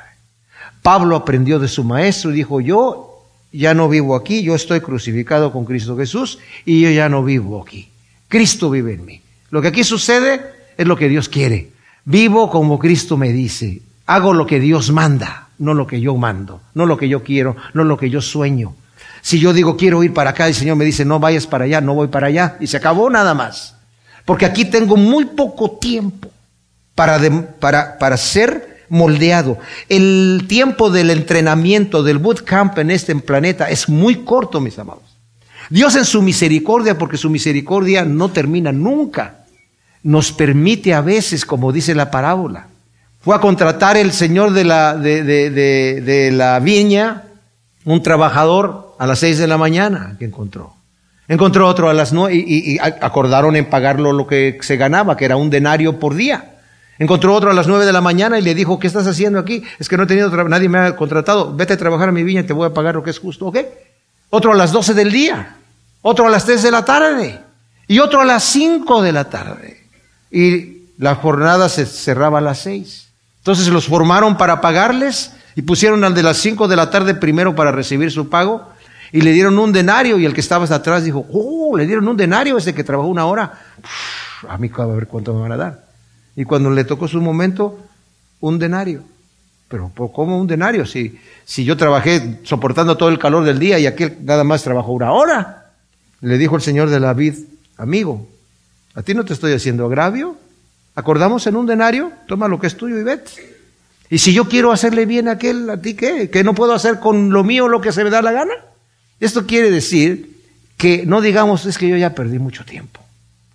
Pablo 0.84 1.15
aprendió 1.15 1.58
de 1.58 1.67
su 1.67 1.84
maestro 1.84 2.31
y 2.31 2.36
dijo, 2.36 2.62
yo 2.62 3.23
ya 3.51 3.73
no 3.73 3.89
vivo 3.89 4.15
aquí, 4.15 4.43
yo 4.43 4.53
estoy 4.53 4.81
crucificado 4.81 5.51
con 5.51 5.65
Cristo 5.65 5.97
Jesús 5.97 6.38
y 6.65 6.81
yo 6.81 6.91
ya 6.91 7.10
no 7.10 7.23
vivo 7.23 7.62
aquí. 7.62 7.89
Cristo 8.27 8.69
vive 8.69 8.93
en 8.93 9.05
mí. 9.05 9.21
Lo 9.51 9.61
que 9.61 9.69
aquí 9.69 9.83
sucede 9.83 10.41
es 10.77 10.88
lo 10.88 10.97
que 10.97 11.09
Dios 11.09 11.29
quiere. 11.29 11.71
Vivo 12.05 12.49
como 12.49 12.79
Cristo 12.79 13.17
me 13.17 13.31
dice. 13.31 13.81
Hago 14.05 14.33
lo 14.33 14.45
que 14.45 14.59
Dios 14.59 14.91
manda, 14.91 15.47
no 15.57 15.73
lo 15.73 15.88
que 15.88 15.99
yo 15.99 16.15
mando, 16.15 16.61
no 16.73 16.85
lo 16.85 16.97
que 16.97 17.09
yo 17.09 17.23
quiero, 17.23 17.55
no 17.73 17.83
lo 17.83 17.97
que 17.97 18.09
yo 18.09 18.21
sueño. 18.21 18.75
Si 19.21 19.39
yo 19.39 19.53
digo 19.53 19.77
quiero 19.77 20.03
ir 20.03 20.13
para 20.13 20.31
acá, 20.31 20.47
el 20.47 20.53
Señor 20.53 20.75
me 20.75 20.85
dice 20.85 21.05
no 21.05 21.19
vayas 21.19 21.47
para 21.47 21.65
allá, 21.65 21.81
no 21.81 21.95
voy 21.95 22.07
para 22.07 22.27
allá. 22.27 22.57
Y 22.59 22.67
se 22.67 22.77
acabó 22.77 23.09
nada 23.09 23.33
más. 23.33 23.75
Porque 24.25 24.45
aquí 24.45 24.65
tengo 24.65 24.97
muy 24.97 25.25
poco 25.25 25.71
tiempo 25.71 26.29
para, 26.93 27.19
para, 27.59 27.97
para 27.97 28.17
ser 28.17 28.85
moldeado. 28.89 29.57
El 29.89 30.45
tiempo 30.47 30.89
del 30.89 31.09
entrenamiento, 31.09 32.03
del 32.03 32.17
bootcamp 32.17 32.77
en 32.79 32.91
este 32.91 33.15
planeta 33.15 33.69
es 33.69 33.89
muy 33.89 34.23
corto, 34.23 34.59
mis 34.59 34.77
amados. 34.79 35.04
Dios 35.69 35.95
en 35.95 36.06
su 36.06 36.21
misericordia, 36.21 36.97
porque 36.97 37.17
su 37.17 37.30
misericordia 37.30 38.06
no 38.06 38.30
termina 38.30 38.71
nunca, 38.71 39.45
nos 40.04 40.32
permite 40.32 40.93
a 40.93 41.01
veces, 41.01 41.45
como 41.45 41.71
dice 41.71 41.95
la 41.95 42.12
parábola, 42.12 42.67
fue 43.21 43.36
a 43.36 43.39
contratar 43.39 43.97
el 43.97 44.12
señor 44.12 44.51
de 44.51 44.63
la, 44.63 44.95
de, 44.95 45.23
de, 45.23 45.49
de, 45.49 46.32
la 46.32 46.60
viña, 46.60 47.23
un 47.84 48.04
trabajador 48.04 48.95
a 48.99 49.08
las 49.08 49.19
seis 49.19 49.39
de 49.39 49.47
la 49.47 49.58
mañana 49.58 50.15
que 50.19 50.25
encontró. 50.25 50.73
Encontró 51.28 51.67
otro 51.67 51.89
a 51.89 51.95
las 51.95 52.13
nueve 52.13 52.36
y, 52.36 52.78
acordaron 52.80 53.56
en 53.56 53.65
pagarlo 53.65 54.13
lo 54.13 54.28
que 54.28 54.60
se 54.62 54.78
ganaba, 54.78 55.17
que 55.17 55.25
era 55.25 55.38
un 55.38 55.49
denario 55.49 55.99
por 55.99 56.13
día. 56.13 56.58
Encontró 56.99 57.34
otro 57.34 57.49
a 57.49 57.56
las 57.56 57.67
nueve 57.67 57.86
de 57.86 57.93
la 57.93 57.99
mañana 57.99 58.38
y 58.38 58.43
le 58.43 58.54
dijo, 58.54 58.78
¿qué 58.78 58.86
estás 58.86 59.08
haciendo 59.08 59.39
aquí? 59.39 59.63
Es 59.80 59.89
que 59.89 59.97
no 59.97 60.04
he 60.04 60.06
tenido, 60.06 60.30
nadie 60.47 60.69
me 60.69 60.78
ha 60.78 60.95
contratado, 60.95 61.56
vete 61.56 61.73
a 61.73 61.78
trabajar 61.78 62.10
a 62.10 62.12
mi 62.12 62.23
viña 62.23 62.41
y 62.41 62.43
te 62.43 62.54
voy 62.54 62.67
a 62.67 62.73
pagar 62.75 62.93
lo 62.93 63.04
que 63.04 63.10
es 63.10 63.17
justo, 63.17 63.47
¿ok? 63.47 63.58
Otro 64.29 64.53
a 64.53 64.55
las 64.55 64.71
doce 64.71 64.93
del 64.93 65.11
día, 65.11 65.57
otro 66.01 66.27
a 66.27 66.29
las 66.29 66.45
tres 66.45 66.63
de 66.63 66.71
la 66.71 66.83
tarde 66.83 67.41
y 67.88 67.99
otro 67.99 68.21
a 68.21 68.25
las 68.25 68.43
cinco 68.43 69.01
de 69.01 69.11
la 69.11 69.29
tarde. 69.29 69.88
Y 70.31 70.89
la 70.97 71.15
jornada 71.15 71.69
se 71.69 71.85
cerraba 71.85 72.39
a 72.39 72.41
las 72.41 72.59
seis. 72.59 73.09
Entonces 73.38 73.67
los 73.67 73.88
formaron 73.88 74.38
para 74.38 74.61
pagarles 74.61 75.31
y 75.55 75.61
pusieron 75.61 76.03
al 76.03 76.13
de 76.15 76.23
las 76.23 76.38
cinco 76.38 76.67
de 76.67 76.75
la 76.75 76.89
tarde 76.89 77.15
primero 77.15 77.55
para 77.55 77.71
recibir 77.71 78.11
su 78.11 78.29
pago 78.29 78.67
y 79.11 79.21
le 79.21 79.31
dieron 79.31 79.57
un 79.57 79.71
denario 79.71 80.17
y 80.17 80.25
el 80.25 80.33
que 80.33 80.41
estaba 80.41 80.63
hasta 80.63 80.75
atrás 80.75 81.03
dijo, 81.03 81.25
oh, 81.31 81.77
le 81.77 81.85
dieron 81.85 82.07
un 82.07 82.17
denario 82.17 82.57
ese 82.57 82.73
que 82.73 82.83
trabajó 82.83 83.07
una 83.07 83.25
hora. 83.25 83.53
a 84.49 84.57
mí 84.57 84.69
a 84.77 84.85
ver 84.85 85.07
cuánto 85.07 85.33
me 85.33 85.41
van 85.41 85.53
a 85.53 85.57
dar. 85.57 85.85
Y 86.35 86.43
cuando 86.43 86.69
le 86.69 86.83
tocó 86.83 87.07
su 87.07 87.21
momento, 87.21 87.79
un 88.41 88.59
denario. 88.59 89.03
Pero 89.67 89.91
¿cómo 90.13 90.39
un 90.39 90.47
denario? 90.47 90.86
Si, 90.86 91.19
si 91.43 91.65
yo 91.65 91.75
trabajé 91.75 92.39
soportando 92.43 92.97
todo 92.97 93.10
el 93.10 93.19
calor 93.19 93.43
del 93.43 93.60
día 93.60 93.80
y 93.80 93.88
aquel 93.88 94.17
nada 94.23 94.43
más 94.43 94.63
trabajó 94.63 94.91
una 94.91 95.12
hora. 95.12 95.71
Le 96.21 96.38
dijo 96.38 96.56
el 96.56 96.62
señor 96.62 96.89
de 96.89 96.99
la 96.99 97.13
vid, 97.13 97.36
amigo, 97.78 98.28
¿a 98.93 99.01
ti 99.01 99.13
no 99.13 99.25
te 99.25 99.34
estoy 99.34 99.54
haciendo 99.54 99.86
agravio? 99.86 100.38
Acordamos 100.95 101.45
en 101.47 101.56
un 101.56 101.65
denario, 101.65 102.12
toma 102.28 102.47
lo 102.47 102.60
que 102.60 102.67
es 102.67 102.78
tuyo 102.78 102.97
y 102.97 103.04
vete. 103.04 103.32
Y 104.10 104.19
si 104.19 104.34
yo 104.34 104.47
quiero 104.47 104.71
hacerle 104.71 105.06
bien 105.06 105.28
a 105.28 105.32
aquel, 105.32 105.69
¿a 105.69 105.82
ti 105.82 105.95
qué? 105.95 106.30
¿Que 106.30 106.43
no 106.43 106.54
puedo 106.54 106.73
hacer 106.73 106.99
con 106.99 107.32
lo 107.32 107.43
mío 107.43 107.67
lo 107.67 107.82
que 107.82 107.91
se 107.91 108.04
me 108.04 108.10
da 108.10 108.21
la 108.21 108.32
gana? 108.32 108.54
Esto 109.19 109.45
quiere 109.45 109.71
decir 109.71 110.36
que 110.78 111.06
no 111.06 111.21
digamos, 111.21 111.65
es 111.65 111.78
que 111.78 111.88
yo 111.88 111.97
ya 111.97 112.13
perdí 112.13 112.38
mucho 112.38 112.63
tiempo, 112.65 113.01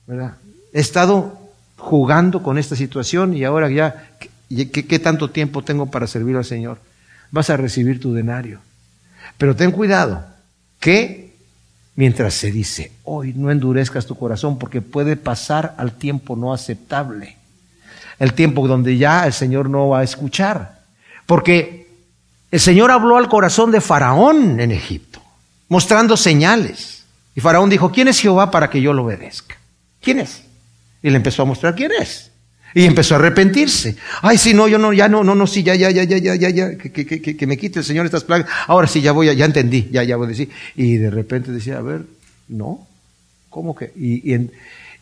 ¿verdad? 0.06 0.34
He 0.72 0.80
estado 0.80 1.38
jugando 1.76 2.42
con 2.42 2.58
esta 2.58 2.76
situación 2.76 3.34
y 3.36 3.44
ahora 3.44 3.70
ya, 3.70 4.10
¿qué, 4.50 4.86
qué 4.86 4.98
tanto 4.98 5.30
tiempo 5.30 5.62
tengo 5.62 5.86
para 5.90 6.06
servir 6.06 6.36
al 6.36 6.44
Señor? 6.44 6.78
Vas 7.30 7.50
a 7.50 7.56
recibir 7.56 8.00
tu 8.00 8.12
denario. 8.12 8.60
Pero 9.38 9.56
ten 9.56 9.70
cuidado, 9.70 10.24
que 10.80 11.36
mientras 11.94 12.34
se 12.34 12.50
dice, 12.50 12.92
hoy 13.04 13.32
no 13.34 13.50
endurezcas 13.50 14.06
tu 14.06 14.16
corazón 14.16 14.58
porque 14.58 14.80
puede 14.80 15.16
pasar 15.16 15.74
al 15.78 15.92
tiempo 15.92 16.36
no 16.36 16.52
aceptable, 16.52 17.36
el 18.18 18.34
tiempo 18.34 18.66
donde 18.66 18.96
ya 18.96 19.26
el 19.26 19.32
Señor 19.32 19.68
no 19.70 19.88
va 19.88 20.00
a 20.00 20.04
escuchar. 20.04 20.80
Porque 21.26 21.88
el 22.50 22.60
Señor 22.60 22.90
habló 22.90 23.16
al 23.16 23.28
corazón 23.28 23.70
de 23.70 23.80
Faraón 23.80 24.60
en 24.60 24.72
Egipto, 24.72 25.22
mostrando 25.68 26.16
señales. 26.16 27.04
Y 27.34 27.40
Faraón 27.40 27.70
dijo, 27.70 27.92
¿quién 27.92 28.08
es 28.08 28.20
Jehová 28.20 28.50
para 28.50 28.68
que 28.68 28.80
yo 28.80 28.92
lo 28.92 29.04
obedezca? 29.04 29.56
¿Quién 30.00 30.18
es? 30.18 30.42
Y 31.02 31.10
le 31.10 31.16
empezó 31.16 31.42
a 31.42 31.46
mostrar 31.46 31.74
quién 31.74 31.92
es. 32.00 32.29
Y 32.74 32.84
empezó 32.84 33.14
a 33.14 33.18
arrepentirse. 33.18 33.96
Ay, 34.22 34.38
si 34.38 34.54
no, 34.54 34.68
yo 34.68 34.78
no, 34.78 34.92
ya 34.92 35.08
no, 35.08 35.24
no, 35.24 35.34
no, 35.34 35.46
sí, 35.46 35.62
ya, 35.62 35.74
ya, 35.74 35.90
ya, 35.90 36.04
ya, 36.04 36.18
ya, 36.18 36.34
ya, 36.36 36.50
ya, 36.50 36.78
que, 36.78 36.92
que, 36.92 37.20
que, 37.20 37.36
que 37.36 37.46
me 37.46 37.56
quite 37.56 37.80
el 37.80 37.84
Señor 37.84 38.06
estas 38.06 38.24
plagas. 38.24 38.48
Ahora 38.66 38.86
sí, 38.86 39.00
ya 39.00 39.12
voy, 39.12 39.34
ya 39.34 39.44
entendí, 39.44 39.88
ya, 39.90 40.04
ya 40.04 40.16
voy 40.16 40.26
a 40.26 40.30
decir. 40.30 40.50
Y 40.76 40.96
de 40.96 41.10
repente 41.10 41.50
decía, 41.50 41.78
a 41.78 41.82
ver, 41.82 42.04
no, 42.48 42.86
¿cómo 43.48 43.74
que? 43.74 43.92
Y, 43.96 44.32
y, 44.32 44.50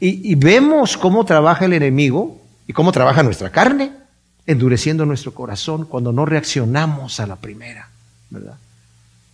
y, 0.00 0.32
y 0.32 0.34
vemos 0.34 0.96
cómo 0.96 1.24
trabaja 1.24 1.66
el 1.66 1.74
enemigo 1.74 2.40
y 2.66 2.72
cómo 2.72 2.92
trabaja 2.92 3.22
nuestra 3.22 3.50
carne, 3.50 3.92
endureciendo 4.46 5.04
nuestro 5.04 5.34
corazón 5.34 5.84
cuando 5.84 6.12
no 6.12 6.24
reaccionamos 6.24 7.20
a 7.20 7.26
la 7.26 7.36
primera, 7.36 7.90
¿verdad? 8.30 8.56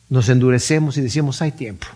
Nos 0.09 0.29
endurecemos 0.29 0.97
y 0.97 1.03
decimos, 1.03 1.41
hay 1.41 1.53
tiempo. 1.53 1.87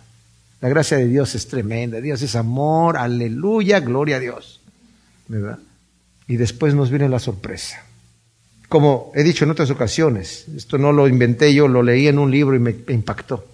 La 0.60 0.68
gracia 0.68 0.96
de 0.96 1.06
Dios 1.06 1.34
es 1.34 1.46
tremenda, 1.46 2.00
Dios 2.00 2.22
es 2.22 2.34
amor, 2.34 2.96
aleluya, 2.96 3.80
gloria 3.80 4.16
a 4.16 4.20
Dios, 4.20 4.60
¿verdad? 5.28 5.58
Y 6.28 6.36
después 6.36 6.74
nos 6.74 6.90
viene 6.90 7.08
la 7.08 7.18
sorpresa. 7.18 7.82
Como 8.68 9.10
he 9.14 9.22
dicho 9.22 9.44
en 9.44 9.50
otras 9.50 9.70
ocasiones, 9.70 10.46
esto 10.54 10.78
no 10.78 10.92
lo 10.92 11.08
inventé 11.08 11.54
yo, 11.54 11.66
lo 11.66 11.82
leí 11.82 12.06
en 12.06 12.18
un 12.18 12.30
libro 12.30 12.54
y 12.54 12.58
me 12.58 12.76
impactó. 12.88 13.46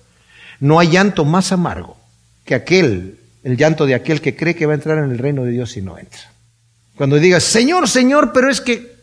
No 0.60 0.80
hay 0.80 0.88
llanto 0.88 1.24
más 1.24 1.52
amargo 1.52 1.96
que 2.44 2.54
aquel, 2.54 3.18
el 3.44 3.56
llanto 3.56 3.86
de 3.86 3.94
aquel 3.94 4.20
que 4.20 4.36
cree 4.36 4.54
que 4.54 4.66
va 4.66 4.72
a 4.72 4.76
entrar 4.76 4.98
en 4.98 5.10
el 5.10 5.18
reino 5.18 5.44
de 5.44 5.52
Dios 5.52 5.76
y 5.76 5.82
no 5.82 5.98
entra. 5.98 6.32
Cuando 6.96 7.16
digas, 7.16 7.44
Señor, 7.44 7.88
Señor, 7.88 8.32
pero 8.32 8.50
es 8.50 8.60
que 8.60 8.94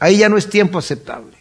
ahí 0.00 0.18
ya 0.18 0.28
no 0.28 0.36
es 0.36 0.48
tiempo 0.48 0.78
aceptable. 0.78 1.36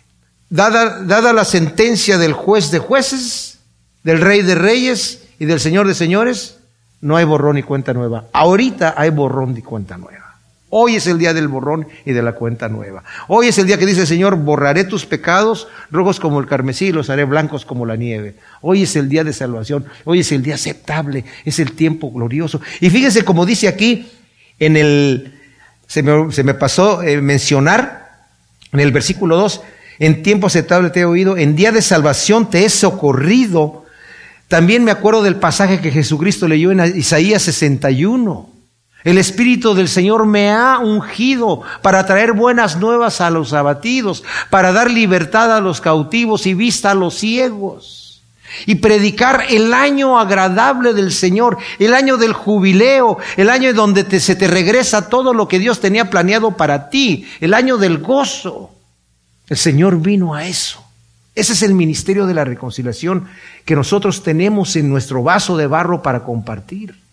Dada, 0.50 1.34
la 1.34 1.46
sentencia 1.46 2.18
del 2.18 2.34
juez 2.34 2.72
de 2.72 2.80
jueces, 2.80 3.60
del 4.04 4.22
rey 4.22 4.42
de 4.42 4.56
reyes 4.56 5.24
y 5.40 5.46
del 5.46 5.60
señor 5.60 5.88
de 5.88 5.94
señores, 5.94 6.58
no 7.02 7.18
hay 7.18 7.26
borrón 7.26 7.58
y 7.58 7.64
cuenta 7.64 7.94
nueva. 7.94 8.28
Ahorita 8.32 8.94
hay 8.98 9.10
borrón 9.10 9.58
y 9.58 9.62
cuenta 9.62 9.98
nueva. 9.98 10.27
Hoy 10.70 10.98
es 10.98 11.08
el 11.08 11.18
día 11.18 11.34
del 11.34 11.48
borrón 11.48 11.88
y 12.06 12.12
de 12.12 12.22
la 12.22 12.34
cuenta 12.34 12.68
nueva. 12.68 13.04
Hoy 13.30 13.48
es 13.48 13.58
el 13.58 13.68
día 13.68 13.78
que 13.78 13.86
dice 13.86 14.02
el 14.02 14.08
Señor, 14.08 14.36
borraré 14.36 14.84
tus 14.84 15.06
pecados 15.06 15.70
rojos 15.92 16.20
como 16.20 16.42
el 16.42 16.48
carmesí 16.48 16.88
y 16.88 16.92
los 16.92 17.10
haré 17.10 17.24
blancos 17.24 17.66
como 17.66 17.86
la 17.86 17.96
nieve. 17.96 18.36
Hoy 18.62 18.84
es 18.84 18.96
el 18.98 19.08
día 19.08 19.24
de 19.24 19.32
salvación. 19.32 19.86
Hoy 20.04 20.20
es 20.20 20.32
el 20.34 20.44
día 20.44 20.56
aceptable. 20.56 21.24
Es 21.46 21.60
el 21.60 21.72
tiempo 21.72 22.12
glorioso. 22.12 22.60
Y 22.82 22.90
fíjense 22.90 23.24
como 23.24 23.46
dice 23.46 23.70
aquí 23.70 24.12
en 24.60 24.76
el, 24.76 25.40
se 25.88 26.04
me, 26.04 26.34
se 26.34 26.44
me 26.44 26.54
pasó 26.54 27.02
eh, 27.02 27.22
mencionar 27.22 28.26
en 28.74 28.82
el 28.82 28.92
versículo 28.92 29.38
2, 29.38 29.62
en 30.00 30.22
tiempo 30.22 30.48
aceptable 30.48 30.90
te 30.90 31.00
he 31.00 31.06
oído, 31.06 31.38
en 31.38 31.56
día 31.56 31.72
de 31.72 31.82
salvación 31.82 32.50
te 32.50 32.66
he 32.66 32.70
socorrido. 32.70 33.86
También 34.50 34.84
me 34.84 34.92
acuerdo 34.92 35.24
del 35.24 35.38
pasaje 35.38 35.80
que 35.80 35.92
Jesucristo 35.92 36.50
leyó 36.50 36.72
en 36.72 36.82
Isaías 36.98 37.44
61 37.44 38.57
el 39.04 39.18
Espíritu 39.18 39.74
del 39.74 39.88
Señor 39.88 40.26
me 40.26 40.52
ha 40.52 40.80
ungido 40.80 41.62
para 41.82 42.06
traer 42.06 42.34
buenas 42.34 42.78
nuevas 42.78 43.22
a 43.22 43.30
los 43.30 43.54
abatidos, 43.54 44.24
para 44.50 44.72
dar 44.72 44.92
libertad 44.92 45.56
a 45.56 45.62
los 45.62 45.82
cautivos 45.82 46.46
y 46.46 46.54
vista 46.54 46.92
a 46.92 46.96
los 46.96 47.16
ciegos. 47.16 48.22
Y 48.66 48.76
predicar 48.76 49.46
el 49.50 49.74
año 49.74 50.20
agradable 50.20 50.94
del 50.94 51.12
Señor, 51.12 51.58
el 51.80 51.94
año 51.94 52.18
del 52.18 52.34
jubileo, 52.34 53.18
el 53.36 53.50
año 53.50 53.74
donde 53.74 54.20
se 54.20 54.36
te 54.36 54.48
regresa 54.48 55.10
todo 55.10 55.34
lo 55.34 55.48
que 55.48 55.60
Dios 55.60 55.80
tenía 55.80 56.10
planeado 56.10 56.58
para 56.58 56.90
ti, 56.90 57.28
el 57.40 57.54
año 57.54 57.78
del 57.78 58.00
gozo. 58.00 58.72
El 59.48 59.58
Señor 59.58 60.02
vino 60.02 60.34
a 60.34 60.48
eso. 60.48 60.84
Ese 61.36 61.54
es 61.54 61.62
el 61.62 61.76
ministerio 61.76 62.26
de 62.26 62.34
la 62.34 62.46
reconciliación 62.46 63.28
que 63.64 63.76
nosotros 63.76 64.24
tenemos 64.24 64.76
en 64.76 64.90
nuestro 64.90 65.22
vaso 65.22 65.56
de 65.56 65.68
barro 65.68 66.02
para 66.02 66.24
compartir. 66.24 67.07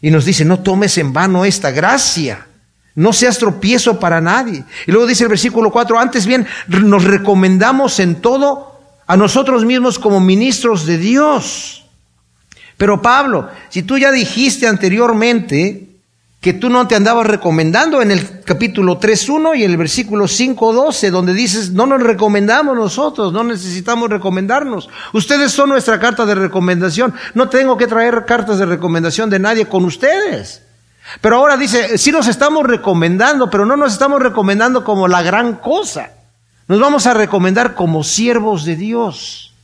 Y 0.00 0.10
nos 0.10 0.24
dice, 0.24 0.44
no 0.44 0.60
tomes 0.60 0.98
en 0.98 1.12
vano 1.12 1.44
esta 1.44 1.70
gracia. 1.70 2.46
No 2.94 3.12
seas 3.12 3.38
tropiezo 3.38 3.98
para 4.00 4.20
nadie. 4.20 4.64
Y 4.86 4.92
luego 4.92 5.06
dice 5.06 5.24
el 5.24 5.28
versículo 5.28 5.70
4, 5.70 5.98
antes 5.98 6.26
bien, 6.26 6.46
nos 6.66 7.04
recomendamos 7.04 8.00
en 8.00 8.16
todo 8.16 8.80
a 9.06 9.16
nosotros 9.16 9.64
mismos 9.64 9.98
como 9.98 10.20
ministros 10.20 10.84
de 10.84 10.98
Dios. 10.98 11.84
Pero 12.76 13.02
Pablo, 13.02 13.48
si 13.68 13.82
tú 13.82 13.98
ya 13.98 14.12
dijiste 14.12 14.66
anteriormente 14.66 15.87
que 16.40 16.52
tú 16.52 16.70
no 16.70 16.86
te 16.86 16.94
andabas 16.94 17.26
recomendando 17.26 18.00
en 18.00 18.12
el 18.12 18.42
capítulo 18.44 19.00
3.1 19.00 19.58
y 19.58 19.64
en 19.64 19.72
el 19.72 19.76
versículo 19.76 20.26
5.12, 20.26 21.10
donde 21.10 21.34
dices, 21.34 21.72
no 21.72 21.84
nos 21.86 22.00
recomendamos 22.00 22.76
nosotros, 22.76 23.32
no 23.32 23.42
necesitamos 23.42 24.08
recomendarnos. 24.08 24.88
Ustedes 25.12 25.50
son 25.50 25.70
nuestra 25.70 25.98
carta 25.98 26.24
de 26.26 26.36
recomendación. 26.36 27.12
No 27.34 27.48
tengo 27.48 27.76
que 27.76 27.88
traer 27.88 28.24
cartas 28.24 28.58
de 28.58 28.66
recomendación 28.66 29.30
de 29.30 29.40
nadie 29.40 29.66
con 29.66 29.84
ustedes. 29.84 30.62
Pero 31.20 31.36
ahora 31.36 31.56
dice, 31.56 31.98
sí 31.98 32.12
nos 32.12 32.28
estamos 32.28 32.64
recomendando, 32.64 33.50
pero 33.50 33.66
no 33.66 33.76
nos 33.76 33.92
estamos 33.92 34.22
recomendando 34.22 34.84
como 34.84 35.08
la 35.08 35.22
gran 35.22 35.54
cosa. 35.54 36.10
Nos 36.68 36.78
vamos 36.78 37.06
a 37.08 37.14
recomendar 37.14 37.74
como 37.74 38.04
siervos 38.04 38.64
de 38.64 38.76
Dios. 38.76 39.54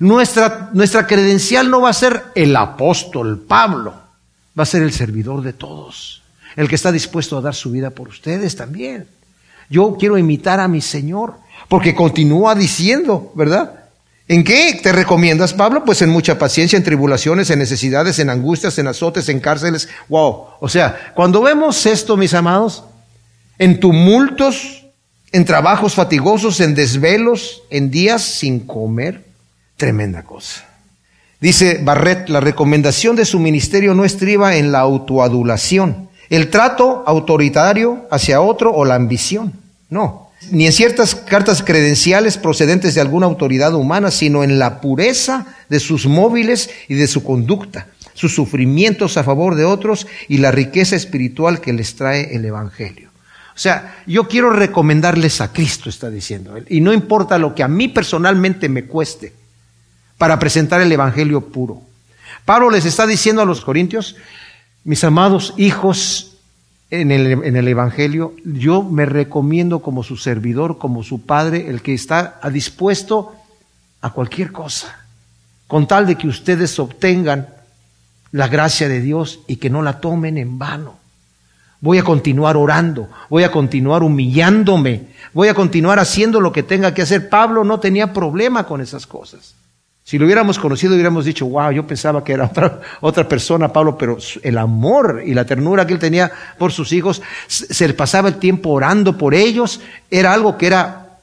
Nuestra, 0.00 0.68
nuestra 0.74 1.06
credencial 1.06 1.70
no 1.70 1.80
va 1.80 1.90
a 1.90 1.94
ser 1.94 2.24
el 2.34 2.54
apóstol 2.56 3.38
Pablo 3.46 4.09
va 4.58 4.62
a 4.64 4.66
ser 4.66 4.82
el 4.82 4.92
servidor 4.92 5.42
de 5.42 5.52
todos, 5.52 6.22
el 6.56 6.68
que 6.68 6.74
está 6.74 6.92
dispuesto 6.92 7.38
a 7.38 7.40
dar 7.40 7.54
su 7.54 7.70
vida 7.70 7.90
por 7.90 8.08
ustedes 8.08 8.56
también. 8.56 9.06
Yo 9.68 9.96
quiero 9.98 10.18
imitar 10.18 10.58
a 10.58 10.68
mi 10.68 10.80
Señor, 10.80 11.34
porque 11.68 11.94
continúa 11.94 12.54
diciendo, 12.54 13.32
¿verdad? 13.34 13.80
¿En 14.26 14.44
qué 14.44 14.78
te 14.80 14.92
recomiendas, 14.92 15.54
Pablo? 15.54 15.84
Pues 15.84 16.02
en 16.02 16.10
mucha 16.10 16.38
paciencia, 16.38 16.76
en 16.76 16.84
tribulaciones, 16.84 17.50
en 17.50 17.58
necesidades, 17.58 18.18
en 18.20 18.30
angustias, 18.30 18.78
en 18.78 18.86
azotes, 18.86 19.28
en 19.28 19.40
cárceles. 19.40 19.88
Wow. 20.08 20.46
O 20.60 20.68
sea, 20.68 21.12
cuando 21.16 21.42
vemos 21.42 21.84
esto, 21.84 22.16
mis 22.16 22.32
amados, 22.34 22.84
en 23.58 23.80
tumultos, 23.80 24.86
en 25.32 25.44
trabajos 25.44 25.94
fatigosos, 25.94 26.60
en 26.60 26.74
desvelos, 26.74 27.62
en 27.70 27.90
días 27.90 28.22
sin 28.22 28.60
comer, 28.60 29.24
tremenda 29.76 30.22
cosa. 30.22 30.69
Dice 31.40 31.80
Barrett, 31.82 32.28
la 32.28 32.40
recomendación 32.40 33.16
de 33.16 33.24
su 33.24 33.38
ministerio 33.38 33.94
no 33.94 34.04
estriba 34.04 34.56
en 34.56 34.72
la 34.72 34.80
autoadulación, 34.80 36.10
el 36.28 36.50
trato 36.50 37.02
autoritario 37.06 38.06
hacia 38.10 38.42
otro 38.42 38.72
o 38.74 38.84
la 38.84 38.94
ambición. 38.94 39.54
No, 39.88 40.30
ni 40.50 40.66
en 40.66 40.72
ciertas 40.72 41.14
cartas 41.14 41.62
credenciales 41.62 42.36
procedentes 42.36 42.94
de 42.94 43.00
alguna 43.00 43.26
autoridad 43.26 43.74
humana, 43.74 44.10
sino 44.10 44.44
en 44.44 44.58
la 44.58 44.82
pureza 44.82 45.46
de 45.70 45.80
sus 45.80 46.06
móviles 46.06 46.70
y 46.88 46.94
de 46.94 47.06
su 47.06 47.24
conducta, 47.24 47.88
sus 48.12 48.34
sufrimientos 48.34 49.16
a 49.16 49.24
favor 49.24 49.54
de 49.54 49.64
otros 49.64 50.06
y 50.28 50.38
la 50.38 50.50
riqueza 50.50 50.94
espiritual 50.94 51.62
que 51.62 51.72
les 51.72 51.96
trae 51.96 52.34
el 52.36 52.44
Evangelio. 52.44 53.08
O 53.54 53.58
sea, 53.58 53.96
yo 54.06 54.28
quiero 54.28 54.50
recomendarles 54.50 55.40
a 55.40 55.52
Cristo, 55.52 55.88
está 55.88 56.10
diciendo 56.10 56.56
él, 56.56 56.66
y 56.68 56.82
no 56.82 56.92
importa 56.92 57.38
lo 57.38 57.54
que 57.54 57.62
a 57.62 57.68
mí 57.68 57.88
personalmente 57.88 58.68
me 58.68 58.84
cueste 58.84 59.39
para 60.20 60.38
presentar 60.38 60.82
el 60.82 60.92
Evangelio 60.92 61.40
puro. 61.40 61.80
Pablo 62.44 62.68
les 62.68 62.84
está 62.84 63.06
diciendo 63.06 63.40
a 63.40 63.46
los 63.46 63.62
corintios, 63.62 64.16
mis 64.84 65.02
amados 65.02 65.54
hijos 65.56 66.36
en 66.90 67.10
el, 67.10 67.68
Evangelio, 67.68 68.34
yo 68.44 68.82
me 68.82 69.06
recomiendo 69.06 69.80
como 69.80 70.02
su 70.02 70.18
servidor, 70.18 70.76
como 70.76 71.02
su 71.04 71.22
padre, 71.22 71.70
el 71.70 71.80
que 71.80 71.94
está 71.94 72.38
dispuesto 72.52 73.34
a 74.02 74.10
cualquier 74.10 74.52
cosa, 74.52 75.06
con 75.66 75.88
tal 75.88 76.06
de 76.06 76.16
que 76.16 76.28
ustedes 76.28 76.78
obtengan 76.78 77.48
la 78.30 78.46
gracia 78.46 78.90
de 78.90 79.00
Dios 79.00 79.40
y 79.46 79.56
que 79.56 79.70
no 79.70 79.80
la 79.80 80.00
tomen 80.00 80.36
en 80.36 80.58
vano. 80.58 80.96
Voy 81.80 81.96
a 81.96 82.04
continuar 82.04 82.58
orando, 82.58 83.08
voy 83.30 83.44
a 83.44 83.50
continuar 83.50 84.02
humillándome, 84.02 85.06
voy 85.32 85.48
a 85.48 85.54
continuar 85.54 85.98
haciendo 85.98 86.42
lo 86.42 86.52
que 86.52 86.62
tenga 86.62 86.92
que 86.92 87.00
hacer. 87.00 87.30
Pablo 87.30 87.64
no 87.64 87.80
tenía 87.80 88.12
problema 88.12 88.66
con 88.66 88.82
esas 88.82 89.06
cosas. 89.06 89.54
Si 90.04 90.18
lo 90.18 90.24
hubiéramos 90.24 90.58
conocido, 90.58 90.94
hubiéramos 90.94 91.24
dicho, 91.24 91.46
wow, 91.46 91.70
yo 91.70 91.86
pensaba 91.86 92.24
que 92.24 92.32
era 92.32 92.46
otra, 92.46 92.80
otra 93.00 93.28
persona, 93.28 93.72
Pablo, 93.72 93.96
pero 93.96 94.18
el 94.42 94.58
amor 94.58 95.22
y 95.24 95.34
la 95.34 95.44
ternura 95.44 95.86
que 95.86 95.92
él 95.92 95.98
tenía 95.98 96.30
por 96.58 96.72
sus 96.72 96.92
hijos, 96.92 97.22
se 97.46 97.86
le 97.86 97.94
pasaba 97.94 98.28
el 98.28 98.36
tiempo 98.36 98.70
orando 98.70 99.16
por 99.16 99.34
ellos, 99.34 99.80
era 100.10 100.32
algo 100.32 100.58
que 100.58 100.66
era, 100.66 101.18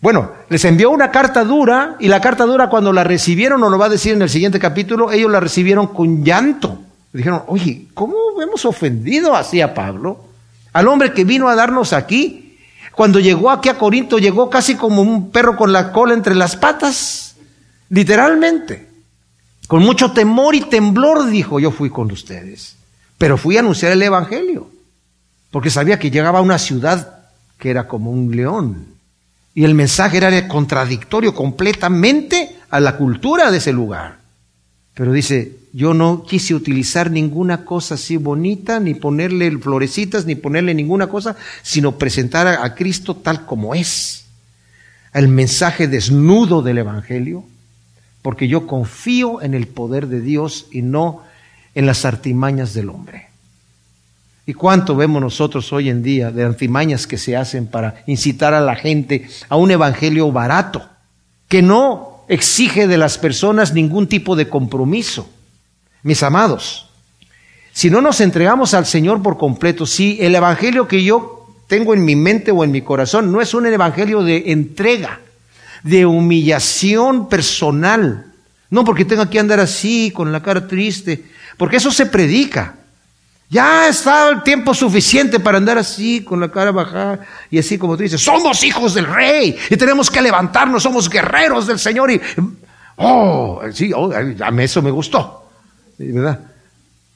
bueno, 0.00 0.30
les 0.48 0.64
envió 0.64 0.90
una 0.90 1.10
carta 1.10 1.44
dura 1.44 1.96
y 1.98 2.08
la 2.08 2.20
carta 2.20 2.44
dura 2.44 2.68
cuando 2.68 2.92
la 2.92 3.04
recibieron, 3.04 3.62
o 3.64 3.70
lo 3.70 3.78
va 3.78 3.86
a 3.86 3.90
decir 3.90 4.12
en 4.12 4.22
el 4.22 4.30
siguiente 4.30 4.58
capítulo, 4.58 5.10
ellos 5.10 5.30
la 5.30 5.40
recibieron 5.40 5.88
con 5.88 6.24
llanto. 6.24 6.78
Dijeron, 7.12 7.42
oye, 7.48 7.86
¿cómo 7.94 8.14
hemos 8.40 8.64
ofendido 8.64 9.34
así 9.34 9.60
a 9.60 9.74
Pablo? 9.74 10.24
Al 10.72 10.86
hombre 10.86 11.12
que 11.12 11.24
vino 11.24 11.48
a 11.48 11.56
darnos 11.56 11.92
aquí. 11.92 12.58
Cuando 12.94 13.18
llegó 13.18 13.50
aquí 13.50 13.68
a 13.68 13.78
Corinto, 13.78 14.18
llegó 14.18 14.50
casi 14.50 14.76
como 14.76 15.02
un 15.02 15.30
perro 15.30 15.56
con 15.56 15.72
la 15.72 15.90
cola 15.92 16.14
entre 16.14 16.34
las 16.34 16.56
patas. 16.56 17.29
Literalmente. 17.90 18.88
Con 19.68 19.82
mucho 19.82 20.12
temor 20.12 20.54
y 20.54 20.62
temblor 20.62 21.30
dijo, 21.30 21.60
yo 21.60 21.70
fui 21.70 21.90
con 21.90 22.10
ustedes. 22.10 22.76
Pero 23.18 23.36
fui 23.36 23.56
a 23.56 23.60
anunciar 23.60 23.92
el 23.92 24.02
Evangelio. 24.02 24.70
Porque 25.50 25.70
sabía 25.70 25.98
que 25.98 26.10
llegaba 26.10 26.38
a 26.38 26.42
una 26.42 26.58
ciudad 26.58 27.26
que 27.58 27.70
era 27.70 27.86
como 27.86 28.10
un 28.10 28.34
león. 28.34 28.86
Y 29.54 29.64
el 29.64 29.74
mensaje 29.74 30.16
era 30.16 30.48
contradictorio 30.48 31.34
completamente 31.34 32.56
a 32.70 32.80
la 32.80 32.96
cultura 32.96 33.50
de 33.50 33.58
ese 33.58 33.72
lugar. 33.72 34.18
Pero 34.94 35.12
dice, 35.12 35.56
yo 35.72 35.92
no 35.92 36.24
quise 36.24 36.54
utilizar 36.54 37.10
ninguna 37.10 37.64
cosa 37.64 37.94
así 37.94 38.16
bonita, 38.16 38.80
ni 38.80 38.94
ponerle 38.94 39.50
florecitas, 39.58 40.24
ni 40.24 40.34
ponerle 40.34 40.74
ninguna 40.74 41.08
cosa, 41.08 41.36
sino 41.62 41.98
presentar 41.98 42.46
a 42.46 42.74
Cristo 42.74 43.16
tal 43.16 43.44
como 43.46 43.74
es. 43.74 44.24
El 45.12 45.28
mensaje 45.28 45.88
desnudo 45.88 46.62
del 46.62 46.78
Evangelio, 46.78 47.44
porque 48.22 48.48
yo 48.48 48.66
confío 48.66 49.42
en 49.42 49.54
el 49.54 49.66
poder 49.66 50.06
de 50.06 50.20
Dios 50.20 50.66
y 50.70 50.82
no 50.82 51.22
en 51.74 51.86
las 51.86 52.04
artimañas 52.04 52.74
del 52.74 52.90
hombre. 52.90 53.28
¿Y 54.46 54.54
cuánto 54.54 54.96
vemos 54.96 55.22
nosotros 55.22 55.72
hoy 55.72 55.88
en 55.88 56.02
día 56.02 56.30
de 56.30 56.42
artimañas 56.42 57.06
que 57.06 57.18
se 57.18 57.36
hacen 57.36 57.66
para 57.66 58.02
incitar 58.06 58.52
a 58.52 58.60
la 58.60 58.74
gente 58.74 59.28
a 59.48 59.56
un 59.56 59.70
evangelio 59.70 60.32
barato, 60.32 60.88
que 61.48 61.62
no 61.62 62.24
exige 62.28 62.86
de 62.86 62.98
las 62.98 63.18
personas 63.18 63.72
ningún 63.72 64.08
tipo 64.08 64.34
de 64.34 64.48
compromiso? 64.48 65.30
Mis 66.02 66.22
amados, 66.22 66.90
si 67.72 67.90
no 67.90 68.00
nos 68.00 68.20
entregamos 68.20 68.74
al 68.74 68.86
Señor 68.86 69.22
por 69.22 69.38
completo, 69.38 69.86
si 69.86 70.18
el 70.20 70.34
evangelio 70.34 70.88
que 70.88 71.04
yo 71.04 71.46
tengo 71.68 71.94
en 71.94 72.04
mi 72.04 72.16
mente 72.16 72.50
o 72.50 72.64
en 72.64 72.72
mi 72.72 72.82
corazón 72.82 73.30
no 73.30 73.40
es 73.40 73.54
un 73.54 73.66
evangelio 73.66 74.22
de 74.22 74.50
entrega, 74.50 75.20
de 75.82 76.06
humillación 76.06 77.28
personal. 77.28 78.26
No 78.70 78.84
porque 78.84 79.04
tenga 79.04 79.28
que 79.28 79.38
andar 79.38 79.60
así, 79.60 80.10
con 80.10 80.32
la 80.32 80.42
cara 80.42 80.66
triste, 80.66 81.24
porque 81.56 81.76
eso 81.76 81.90
se 81.90 82.06
predica. 82.06 82.74
Ya 83.48 83.88
está 83.88 84.28
el 84.28 84.44
tiempo 84.44 84.72
suficiente 84.74 85.40
para 85.40 85.58
andar 85.58 85.76
así, 85.76 86.22
con 86.22 86.38
la 86.38 86.52
cara 86.52 86.70
bajada, 86.70 87.26
y 87.50 87.58
así 87.58 87.78
como 87.78 87.96
tú 87.96 88.04
dices, 88.04 88.22
somos 88.22 88.62
hijos 88.62 88.94
del 88.94 89.06
rey, 89.06 89.56
y 89.68 89.76
tenemos 89.76 90.08
que 90.08 90.22
levantarnos, 90.22 90.84
somos 90.84 91.10
guerreros 91.10 91.66
del 91.66 91.80
Señor, 91.80 92.12
y, 92.12 92.20
oh, 92.94 93.60
sí, 93.72 93.90
oh, 93.92 94.12
eso 94.12 94.82
me 94.82 94.92
gustó, 94.92 95.50
¿verdad? 95.98 96.38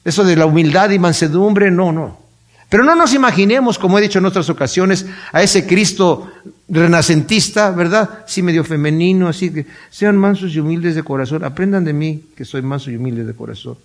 Eso 0.03 0.25
de 0.25 0.35
la 0.35 0.45
humildad 0.45 0.89
y 0.89 0.99
mansedumbre, 0.99 1.71
no, 1.71 1.93
no. 1.93 2.19
Pero 2.67 2.83
no 2.83 2.95
nos 2.95 3.13
imaginemos, 3.13 3.79
como 3.79 3.97
he 3.97 4.01
dicho 4.01 4.19
en 4.19 4.25
otras 4.25 4.49
ocasiones, 4.49 5.05
a 5.31 5.41
ese 5.41 5.65
Cristo 5.65 6.29
renacentista, 6.67 7.71
¿verdad? 7.71 8.25
Sí, 8.27 8.41
medio 8.41 8.63
femenino, 8.63 9.27
así 9.27 9.51
que 9.51 9.65
sean 9.89 10.17
mansos 10.17 10.53
y 10.53 10.59
humildes 10.59 10.95
de 10.95 11.03
corazón. 11.03 11.43
Aprendan 11.43 11.83
de 11.83 11.93
mí 11.93 12.23
que 12.35 12.45
soy 12.45 12.61
manso 12.61 12.89
y 12.91 12.97
humilde 12.97 13.23
de 13.23 13.33
corazón 13.33 13.77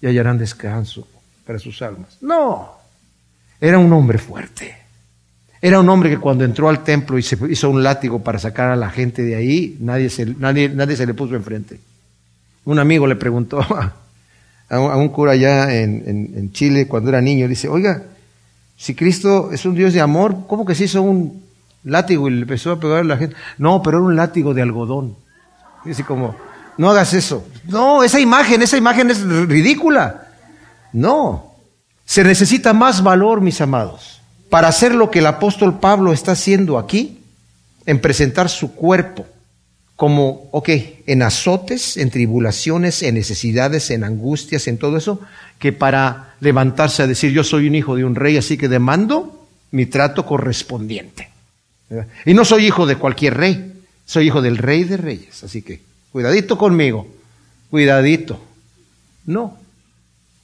y 0.00 0.06
hallarán 0.06 0.38
descanso 0.38 1.06
para 1.46 1.58
sus 1.58 1.82
almas. 1.82 2.16
No, 2.20 2.72
era 3.60 3.78
un 3.78 3.92
hombre 3.92 4.18
fuerte. 4.18 4.76
Era 5.60 5.78
un 5.78 5.88
hombre 5.88 6.10
que 6.10 6.18
cuando 6.18 6.44
entró 6.44 6.68
al 6.68 6.82
templo 6.82 7.18
y 7.18 7.22
se 7.22 7.38
hizo 7.48 7.70
un 7.70 7.84
látigo 7.84 8.20
para 8.20 8.38
sacar 8.38 8.70
a 8.70 8.76
la 8.76 8.90
gente 8.90 9.22
de 9.22 9.36
ahí, 9.36 9.76
nadie 9.80 10.10
se, 10.10 10.26
nadie, 10.26 10.68
nadie 10.68 10.96
se 10.96 11.06
le 11.06 11.14
puso 11.14 11.36
enfrente. 11.36 11.78
Un 12.64 12.80
amigo 12.80 13.06
le 13.06 13.14
preguntó 13.14 13.60
a 14.68 14.78
un, 14.96 15.08
cura 15.10 15.32
allá 15.32 15.72
en, 15.80 16.02
en 16.34 16.52
Chile 16.52 16.88
cuando 16.88 17.10
era 17.10 17.20
niño, 17.20 17.46
dice, 17.46 17.68
oiga, 17.68 18.02
si 18.76 18.96
Cristo 18.96 19.52
es 19.52 19.64
un 19.64 19.76
Dios 19.76 19.92
de 19.92 20.00
amor, 20.00 20.46
¿cómo 20.48 20.64
que 20.64 20.74
se 20.74 20.84
hizo 20.84 21.02
un 21.02 21.42
látigo 21.84 22.28
y 22.28 22.32
le 22.32 22.42
empezó 22.42 22.72
a 22.72 22.80
pegar 22.80 23.00
a 23.00 23.04
la 23.04 23.16
gente? 23.16 23.36
No, 23.58 23.82
pero 23.82 23.98
era 23.98 24.06
un 24.06 24.16
látigo 24.16 24.54
de 24.54 24.62
algodón. 24.62 25.16
Y 25.84 25.90
así 25.90 26.02
como, 26.02 26.36
no 26.76 26.90
hagas 26.90 27.14
eso. 27.14 27.46
No, 27.64 28.02
esa 28.02 28.20
imagen, 28.20 28.62
esa 28.62 28.76
imagen 28.76 29.10
es 29.10 29.22
ridícula. 29.22 30.28
No. 30.92 31.54
Se 32.04 32.24
necesita 32.24 32.72
más 32.72 33.02
valor, 33.02 33.40
mis 33.40 33.60
amados, 33.60 34.20
para 34.50 34.68
hacer 34.68 34.94
lo 34.94 35.10
que 35.10 35.20
el 35.20 35.26
apóstol 35.26 35.78
Pablo 35.80 36.12
está 36.12 36.32
haciendo 36.32 36.78
aquí, 36.78 37.18
en 37.86 38.00
presentar 38.00 38.48
su 38.48 38.74
cuerpo 38.74 39.26
como, 39.96 40.48
ok, 40.50 40.68
en 41.06 41.22
azotes, 41.22 41.96
en 41.96 42.10
tribulaciones, 42.10 43.02
en 43.04 43.14
necesidades, 43.14 43.90
en 43.90 44.02
angustias, 44.02 44.66
en 44.66 44.78
todo 44.78 44.96
eso, 44.96 45.20
que 45.60 45.72
para 45.72 46.34
levantarse 46.40 47.04
a 47.04 47.06
decir 47.06 47.30
yo 47.30 47.44
soy 47.44 47.68
un 47.68 47.76
hijo 47.76 47.94
de 47.94 48.04
un 48.04 48.16
rey, 48.16 48.36
así 48.36 48.56
que 48.56 48.68
demando 48.68 49.46
mi 49.70 49.86
trato 49.86 50.26
correspondiente. 50.26 51.28
Y 52.24 52.34
no 52.34 52.44
soy 52.44 52.66
hijo 52.66 52.86
de 52.86 52.96
cualquier 52.96 53.34
rey, 53.34 53.82
soy 54.06 54.26
hijo 54.26 54.42
del 54.42 54.58
rey 54.58 54.84
de 54.84 54.96
reyes, 54.96 55.42
así 55.44 55.62
que 55.62 55.80
cuidadito 56.10 56.56
conmigo, 56.56 57.06
cuidadito. 57.70 58.42
No. 59.26 59.58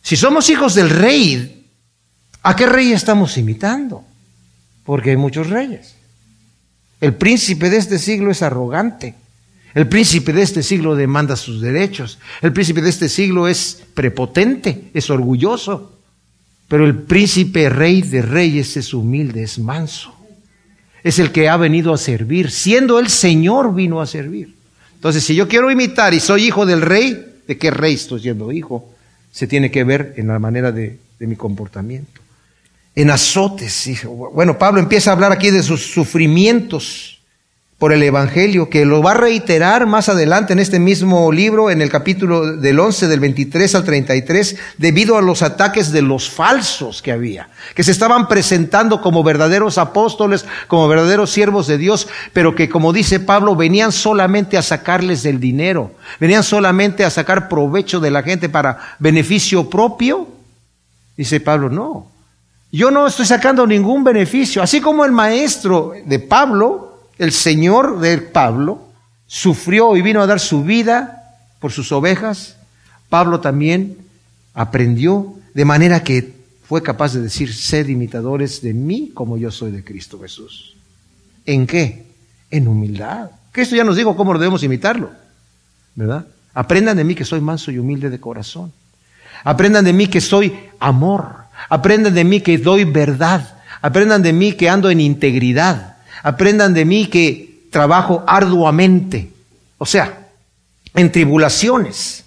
Si 0.03 0.16
somos 0.16 0.49
hijos 0.51 0.74
del 0.74 0.90
rey, 0.90 1.59
¿A 2.42 2.57
qué 2.57 2.66
rey 2.66 2.92
estamos 2.92 3.36
imitando? 3.36 4.05
Porque 4.84 5.11
hay 5.11 5.16
muchos 5.16 5.51
reyes. 5.51 5.96
El 7.01 7.14
príncipe 7.14 7.70
de 7.70 7.76
este 7.76 7.99
siglo 7.99 8.30
es 8.30 8.42
arrogante. 8.42 9.14
El 9.74 9.86
príncipe 9.86 10.32
de 10.32 10.42
este 10.42 10.62
siglo 10.62 10.96
demanda 10.96 11.36
sus 11.36 11.61
derechos. 11.61 12.18
El 12.40 12.53
príncipe 12.53 12.80
de 12.80 12.88
este 12.90 13.09
siglo 13.09 13.49
es 13.49 13.82
prepotente, 13.94 14.90
es 14.94 15.11
orgulloso. 15.11 15.92
Pero 16.68 16.86
el 16.86 16.96
príncipe 16.96 17.68
rey 17.68 18.03
de 18.03 18.22
reyes 18.22 18.76
es 18.76 18.94
humilde, 18.94 19.42
es 19.42 19.59
manso. 19.59 20.14
Es 21.09 21.19
el 21.19 21.33
que 21.33 21.49
ha 21.49 21.57
venido 21.57 21.95
a 21.95 21.97
servir. 21.97 22.51
Siendo 22.51 22.99
el 22.99 23.09
Señor 23.09 23.75
vino 23.75 24.03
a 24.03 24.07
servir. 24.07 24.55
Entonces, 24.95 25.25
si 25.25 25.35
yo 25.35 25.49
quiero 25.49 25.71
imitar 25.71 26.13
y 26.13 26.21
soy 26.21 26.45
hijo 26.45 26.67
del 26.67 26.83
rey, 26.83 27.41
¿de 27.47 27.57
qué 27.57 27.71
rey 27.71 27.95
estoy 27.95 28.21
siendo 28.21 28.53
hijo? 28.53 28.93
Se 29.33 29.47
tiene 29.47 29.71
que 29.71 29.85
ver 29.85 30.13
en 30.19 30.29
la 30.29 30.39
manera 30.39 30.71
de, 30.71 30.99
mi 31.21 31.35
comportamiento. 31.35 32.21
En 32.95 33.09
azotes. 33.09 33.89
Bueno, 34.35 34.59
Pablo 34.59 34.81
empieza 34.81 35.09
a 35.09 35.15
hablar 35.15 35.33
aquí 35.33 35.51
de 35.51 35.63
sus 35.63 35.91
sufrimientos 35.91 37.18
por 37.79 37.93
el 37.93 38.03
Evangelio, 38.03 38.68
que 38.68 38.85
lo 38.85 39.03
va 39.03 39.12
a 39.12 39.14
reiterar 39.14 39.87
más 39.87 40.09
adelante 40.09 40.53
en 40.53 40.59
este 40.59 40.81
mismo 40.81 41.31
libro, 41.31 41.70
en 41.70 41.81
el 41.81 41.91
capítulo 41.91 42.57
del 42.57 42.81
11, 42.81 43.07
del 43.07 43.20
23 43.20 43.72
al 43.76 43.85
33, 43.85 44.57
debido 44.79 45.16
a 45.16 45.22
los 45.22 45.43
ataques 45.43 45.93
de 45.93 46.03
los 46.03 46.29
falsos 46.29 47.03
que 47.03 47.12
había, 47.12 47.51
que 47.76 47.85
se 47.85 47.93
estaban 47.93 48.26
presentando 48.26 49.01
como 49.01 49.22
verdaderos 49.22 49.79
apóstoles, 49.79 50.45
como 50.66 50.89
verdaderos 50.89 51.31
siervos 51.31 51.68
de 51.68 51.79
Dios, 51.79 52.09
pero 52.33 52.57
que, 52.57 52.68
como 52.68 52.93
dice 52.93 53.20
Pablo, 53.20 53.55
venían 53.55 53.93
solamente 53.93 54.59
a 54.59 54.62
sacarles 54.62 55.22
del 55.22 55.39
dinero, 55.39 55.93
venían 56.18 56.43
solamente 56.43 57.05
a 57.05 57.11
sacar 57.11 57.49
provecho 57.49 58.01
de 58.01 58.11
la 58.11 58.24
gente 58.24 58.49
para 58.49 58.97
beneficio 58.99 59.70
propio. 59.70 60.26
Dice 61.16 61.39
Pablo, 61.39 61.68
no, 61.68 62.09
yo 62.72 62.91
no 62.91 63.07
estoy 63.07 63.26
sacando 63.26 63.68
ningún 63.68 64.03
beneficio, 64.03 64.62
así 64.62 64.81
como 64.81 65.05
el 65.05 65.12
maestro 65.12 65.93
de 66.05 66.18
Pablo, 66.18 66.88
el 67.19 67.33
Señor 67.33 68.01
de 68.01 68.19
Pablo 68.19 68.89
sufrió 69.27 69.97
y 69.97 70.03
vino 70.03 70.23
a 70.23 70.27
dar 70.27 70.41
su 70.41 70.62
vida 70.64 71.37
por 71.61 71.73
sus 71.73 71.93
ovejas, 71.93 72.57
Pablo 73.09 73.41
también 73.41 73.99
aprendió 74.55 75.35
de 75.55 75.64
manera 75.64 76.03
que 76.03 76.35
fue 76.64 76.83
capaz 76.83 77.14
de 77.14 77.23
decir, 77.23 77.55
sed 77.55 77.89
imitadores 77.89 78.61
de 78.61 78.75
mí 78.75 79.11
como 79.14 79.39
yo 79.39 79.51
soy 79.51 79.71
de 79.71 79.83
Cristo 79.83 80.21
Jesús. 80.21 80.77
¿En 81.47 81.66
qué? 81.66 82.07
En 82.51 82.69
humildad. 82.69 83.31
Cristo 83.53 83.75
ya 83.75 83.85
nos 83.85 83.97
dijo 83.97 84.14
cómo 84.16 84.35
debemos 84.35 84.62
imitarlo, 84.62 85.11
¿verdad? 85.95 86.27
Aprendan 86.55 86.97
de 86.97 87.05
mí 87.05 87.14
que 87.14 87.25
soy 87.25 87.41
manso 87.41 87.71
y 87.71 87.79
humilde 87.79 88.11
de 88.11 88.21
corazón. 88.21 88.73
Aprendan 89.45 89.85
de 89.85 89.93
mí 89.93 90.09
que 90.09 90.21
soy 90.21 90.59
amor. 90.79 91.37
Aprendan 91.69 92.14
de 92.14 92.25
mí 92.25 92.41
que 92.41 92.59
doy 92.59 92.85
verdad. 92.85 93.59
Aprendan 93.81 94.23
de 94.23 94.33
mí 94.33 94.53
que 94.53 94.69
ando 94.69 94.91
en 94.91 95.01
integridad. 95.01 95.97
Aprendan 96.23 96.75
de 96.75 96.85
mí 96.85 97.07
que 97.07 97.66
trabajo 97.71 98.25
arduamente, 98.27 99.31
o 99.79 99.87
sea, 99.87 100.27
en 100.95 101.12
tribulaciones. 101.12 102.25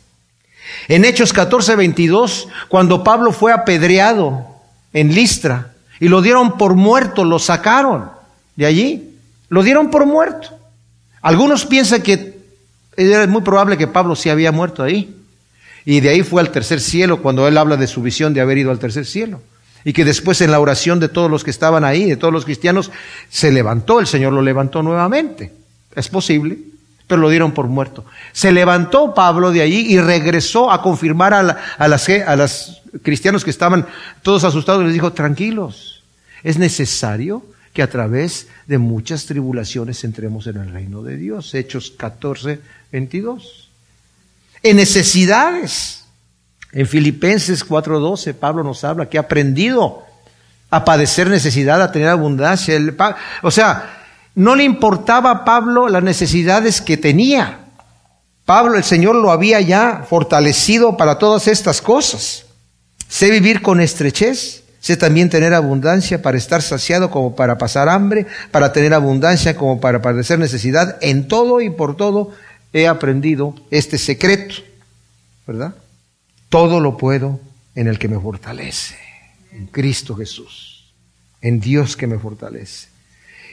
En 0.87 1.05
Hechos 1.05 1.33
14, 1.33 1.75
22, 1.75 2.47
cuando 2.67 3.03
Pablo 3.03 3.31
fue 3.31 3.51
apedreado 3.51 4.47
en 4.93 5.13
Listra 5.13 5.73
y 5.99 6.07
lo 6.07 6.21
dieron 6.21 6.57
por 6.57 6.75
muerto, 6.75 7.23
lo 7.23 7.39
sacaron 7.39 8.09
de 8.55 8.65
allí, 8.65 9.15
lo 9.49 9.63
dieron 9.63 9.91
por 9.91 10.05
muerto. 10.05 10.57
Algunos 11.21 11.65
piensan 11.65 12.01
que 12.01 12.39
era 12.97 13.27
muy 13.27 13.41
probable 13.41 13.77
que 13.77 13.87
Pablo 13.87 14.15
sí 14.15 14.29
había 14.29 14.51
muerto 14.51 14.83
ahí. 14.83 15.15
Y 15.85 15.99
de 15.99 16.09
ahí 16.09 16.23
fue 16.23 16.41
al 16.41 16.51
tercer 16.51 16.79
cielo 16.79 17.21
cuando 17.21 17.47
él 17.47 17.57
habla 17.57 17.77
de 17.77 17.87
su 17.87 18.01
visión 18.01 18.33
de 18.33 18.41
haber 18.41 18.57
ido 18.57 18.71
al 18.71 18.79
tercer 18.79 19.05
cielo. 19.05 19.41
Y 19.83 19.93
que 19.93 20.05
después 20.05 20.41
en 20.41 20.51
la 20.51 20.59
oración 20.59 20.99
de 20.99 21.09
todos 21.09 21.29
los 21.29 21.43
que 21.43 21.51
estaban 21.51 21.83
ahí, 21.83 22.09
de 22.09 22.17
todos 22.17 22.33
los 22.33 22.45
cristianos, 22.45 22.91
se 23.29 23.51
levantó, 23.51 23.99
el 23.99 24.07
Señor 24.07 24.33
lo 24.33 24.41
levantó 24.41 24.83
nuevamente. 24.83 25.51
Es 25.95 26.07
posible, 26.07 26.57
pero 27.07 27.21
lo 27.21 27.29
dieron 27.29 27.51
por 27.51 27.67
muerto. 27.67 28.05
Se 28.31 28.51
levantó 28.51 29.13
Pablo 29.13 29.51
de 29.51 29.61
allí 29.61 29.93
y 29.93 29.99
regresó 29.99 30.71
a 30.71 30.81
confirmar 30.81 31.33
a, 31.33 31.57
a, 31.77 31.87
las, 31.87 32.07
a 32.09 32.35
los 32.35 32.81
cristianos 33.01 33.43
que 33.43 33.49
estaban 33.49 33.85
todos 34.21 34.43
asustados 34.43 34.83
les 34.83 34.93
dijo, 34.93 35.13
tranquilos, 35.13 36.03
es 36.43 36.57
necesario 36.57 37.43
que 37.73 37.81
a 37.81 37.89
través 37.89 38.47
de 38.67 38.77
muchas 38.77 39.25
tribulaciones 39.25 40.03
entremos 40.03 40.47
en 40.47 40.57
el 40.57 40.71
reino 40.71 41.03
de 41.03 41.17
Dios. 41.17 41.53
Hechos 41.53 41.91
14, 41.91 42.59
22. 42.91 43.69
En 44.63 44.77
necesidades 44.77 46.00
en 46.73 46.87
Filipenses 46.87 47.65
4:12 47.65 48.33
Pablo 48.33 48.63
nos 48.63 48.83
habla 48.83 49.07
que 49.07 49.17
ha 49.17 49.21
aprendido 49.21 50.03
a 50.69 50.85
padecer 50.85 51.29
necesidad, 51.29 51.81
a 51.81 51.91
tener 51.91 52.07
abundancia. 52.07 52.79
o 53.41 53.51
sea, 53.51 54.01
no 54.35 54.55
le 54.55 54.63
importaba 54.63 55.31
a 55.31 55.45
Pablo 55.45 55.89
las 55.89 56.01
necesidades 56.01 56.79
que 56.79 56.95
tenía. 56.95 57.59
Pablo, 58.45 58.75
el 58.75 58.83
Señor 58.83 59.15
lo 59.15 59.31
había 59.31 59.59
ya 59.59 60.05
fortalecido 60.09 60.95
para 60.97 61.19
todas 61.19 61.47
estas 61.47 61.81
cosas. 61.81 62.45
Sé 63.07 63.29
vivir 63.29 63.61
con 63.61 63.81
estrechez, 63.81 64.63
sé 64.79 64.95
también 64.95 65.29
tener 65.29 65.53
abundancia 65.53 66.21
para 66.21 66.37
estar 66.37 66.61
saciado 66.61 67.11
como 67.11 67.35
para 67.35 67.57
pasar 67.57 67.89
hambre, 67.89 68.25
para 68.51 68.71
tener 68.71 68.93
abundancia 68.93 69.55
como 69.57 69.81
para 69.81 70.01
padecer 70.01 70.39
necesidad. 70.39 70.97
En 71.01 71.27
todo 71.27 71.59
y 71.59 71.69
por 71.69 71.97
todo 71.97 72.31
he 72.71 72.87
aprendido 72.87 73.53
este 73.69 73.97
secreto, 73.97 74.55
¿verdad? 75.45 75.75
Todo 76.51 76.81
lo 76.81 76.97
puedo 76.97 77.39
en 77.75 77.87
el 77.87 77.97
que 77.97 78.09
me 78.09 78.19
fortalece, 78.19 78.97
en 79.53 79.67
Cristo 79.67 80.17
Jesús, 80.17 80.91
en 81.39 81.61
Dios 81.61 81.95
que 81.95 82.07
me 82.07 82.19
fortalece. 82.19 82.89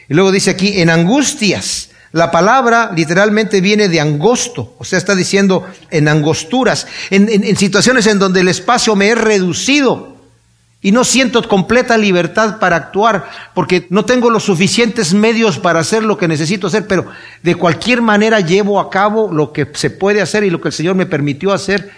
Y 0.08 0.14
luego 0.14 0.32
dice 0.32 0.50
aquí, 0.50 0.80
en 0.80 0.90
angustias. 0.90 1.90
La 2.10 2.32
palabra 2.32 2.90
literalmente 2.96 3.60
viene 3.60 3.88
de 3.88 4.00
angosto, 4.00 4.74
o 4.78 4.84
sea, 4.84 4.98
está 4.98 5.14
diciendo 5.14 5.64
en 5.90 6.08
angosturas, 6.08 6.88
en, 7.10 7.28
en, 7.28 7.56
situaciones 7.56 8.08
en 8.08 8.18
donde 8.18 8.40
el 8.40 8.48
espacio 8.48 8.96
me 8.96 9.10
es 9.10 9.18
reducido 9.18 10.16
y 10.82 10.90
no 10.90 11.04
siento 11.04 11.40
completa 11.46 11.96
libertad 11.96 12.58
para 12.58 12.74
actuar 12.74 13.28
porque 13.54 13.86
no 13.90 14.04
tengo 14.04 14.28
los 14.28 14.42
suficientes 14.42 15.14
medios 15.14 15.60
para 15.60 15.78
hacer 15.78 16.02
lo 16.02 16.18
que 16.18 16.26
necesito 16.26 16.66
hacer, 16.66 16.88
pero 16.88 17.06
de 17.44 17.54
cualquier 17.54 18.02
manera 18.02 18.40
llevo 18.40 18.80
a 18.80 18.90
cabo 18.90 19.30
lo 19.32 19.52
que 19.52 19.68
se 19.74 19.90
puede 19.90 20.20
hacer 20.20 20.42
y 20.42 20.50
lo 20.50 20.60
que 20.60 20.68
el 20.68 20.74
Señor 20.74 20.96
me 20.96 21.06
permitió 21.06 21.52
hacer 21.52 21.92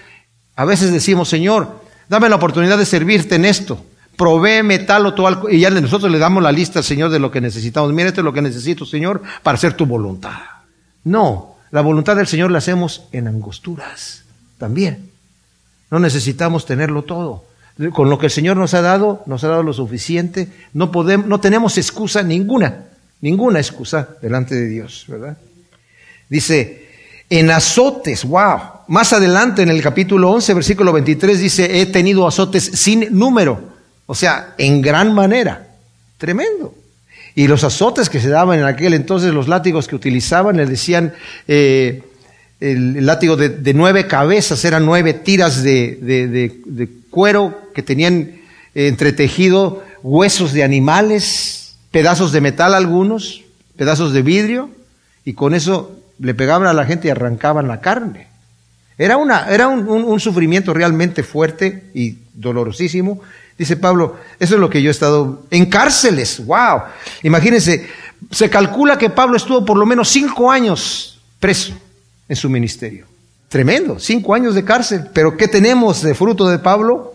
a 0.61 0.67
veces 0.67 0.93
decimos, 0.93 1.31
Señor, 1.31 1.81
dame 2.07 2.29
la 2.29 2.37
oportunidad 2.37 2.77
de 2.77 2.85
servirte 2.85 3.37
en 3.37 3.47
esto. 3.47 3.83
Provéeme 4.15 4.81
tal 4.81 5.07
o 5.07 5.15
tal. 5.15 5.41
Y 5.51 5.59
ya 5.59 5.71
nosotros 5.71 6.13
le 6.13 6.19
damos 6.19 6.43
la 6.43 6.53
lista 6.53 6.81
al 6.81 6.85
Señor 6.85 7.11
de 7.11 7.19
lo 7.19 7.31
que 7.31 7.41
necesitamos. 7.41 7.95
Mira, 7.95 8.11
esto 8.11 8.21
es 8.21 8.27
lo 8.27 8.35
que 8.35 8.43
necesito, 8.43 8.85
Señor, 8.85 9.23
para 9.43 9.57
hacer 9.57 9.73
tu 9.73 9.87
voluntad. 9.87 10.37
No, 11.03 11.57
la 11.71 11.81
voluntad 11.81 12.15
del 12.15 12.27
Señor 12.27 12.51
la 12.51 12.59
hacemos 12.59 13.05
en 13.11 13.27
angosturas 13.27 14.25
también. 14.59 15.09
No 15.91 15.99
necesitamos 15.99 16.67
tenerlo 16.67 17.05
todo. 17.05 17.47
Con 17.95 18.11
lo 18.11 18.19
que 18.19 18.27
el 18.27 18.33
Señor 18.33 18.59
nos 18.59 18.75
ha 18.75 18.83
dado, 18.83 19.23
nos 19.25 19.43
ha 19.45 19.49
dado 19.49 19.63
lo 19.63 19.73
suficiente. 19.73 20.53
No 20.75 20.93
podemos, 20.93 21.27
no 21.27 21.41
tenemos 21.41 21.79
excusa 21.79 22.23
ninguna, 22.23 22.85
ninguna 23.23 23.61
excusa 23.61 24.11
delante 24.21 24.57
de 24.57 24.67
Dios, 24.67 25.07
¿verdad? 25.09 25.39
Dice, 26.29 26.80
en 27.31 27.51
azotes, 27.51 28.25
wow. 28.25 28.59
Más 28.89 29.13
adelante 29.13 29.63
en 29.63 29.69
el 29.69 29.81
capítulo 29.81 30.31
11, 30.33 30.53
versículo 30.53 30.93
23 30.93 31.39
dice, 31.39 31.81
he 31.81 31.87
tenido 31.87 32.27
azotes 32.27 32.65
sin 32.65 33.07
número, 33.17 33.61
o 34.07 34.15
sea, 34.17 34.55
en 34.59 34.83
gran 34.83 35.15
manera. 35.15 35.69
Tremendo. 36.19 36.75
Y 37.37 37.47
los 37.47 37.63
azotes 37.63 38.11
que 38.11 38.21
se 38.21 38.29
daban 38.29 38.59
en 38.59 38.65
aquel 38.65 38.93
entonces, 38.95 39.33
los 39.33 39.47
látigos 39.47 39.87
que 39.87 39.95
utilizaban, 39.95 40.57
le 40.57 40.67
decían, 40.67 41.15
eh, 41.47 42.03
el, 42.59 43.07
látigo 43.07 43.37
de, 43.37 43.73
nueve 43.75 44.09
cabezas, 44.09 44.65
eran 44.65 44.85
nueve 44.85 45.15
tiras 45.15 45.63
de, 45.63 45.97
de 46.03 46.91
cuero 47.11 47.71
que 47.73 47.83
tenían 47.83 48.41
entretejido 48.75 49.85
huesos 50.03 50.53
de 50.53 50.65
animales, 50.65 51.77
pedazos 51.93 52.33
de 52.33 52.41
metal 52.41 52.75
algunos, 52.75 53.43
pedazos 53.77 54.13
de 54.13 54.23
vidrio, 54.23 54.71
y 55.25 55.35
con 55.35 55.55
eso 55.55 56.00
le 56.21 56.35
pegaban 56.35 56.69
a 56.69 56.73
la 56.73 56.85
gente 56.85 57.09
y 57.09 57.11
arrancaban 57.11 57.67
la 57.67 57.81
carne. 57.81 58.29
Era, 58.99 59.17
una, 59.17 59.47
era 59.49 59.69
un, 59.69 60.21
sufrimiento 60.21 60.75
realmente 60.75 61.23
fuerte 61.23 61.91
y 61.95 62.19
dolorosísimo. 62.35 63.23
Dice 63.57 63.77
Pablo, 63.77 64.19
eso 64.39 64.55
es 64.55 64.61
lo 64.61 64.69
que 64.69 64.83
yo 64.83 64.91
he 64.91 64.93
estado 64.93 65.47
en 65.51 65.67
cárceles. 65.67 66.45
¡Wow! 66.45 66.83
Imagínense, 67.23 67.89
se 68.31 68.51
calcula 68.51 68.99
que 68.99 69.09
Pablo 69.09 69.39
estuvo 69.39 69.65
por 69.65 69.79
lo 69.79 69.87
menos 69.87 70.11
cinco 70.11 70.51
años 70.51 71.21
preso 71.39 71.73
en 72.29 72.37
su 72.37 72.51
ministerio. 72.51 73.07
Tremendo, 73.49 73.99
cinco 73.99 74.35
años 74.35 74.55
de 74.55 74.65
cárcel. 74.65 75.09
Pero 75.15 75.39
¿qué 75.39 75.49
tenemos 75.49 76.03
de 76.03 76.15
fruto 76.15 76.49
de 76.49 76.59
Pablo? 76.59 77.15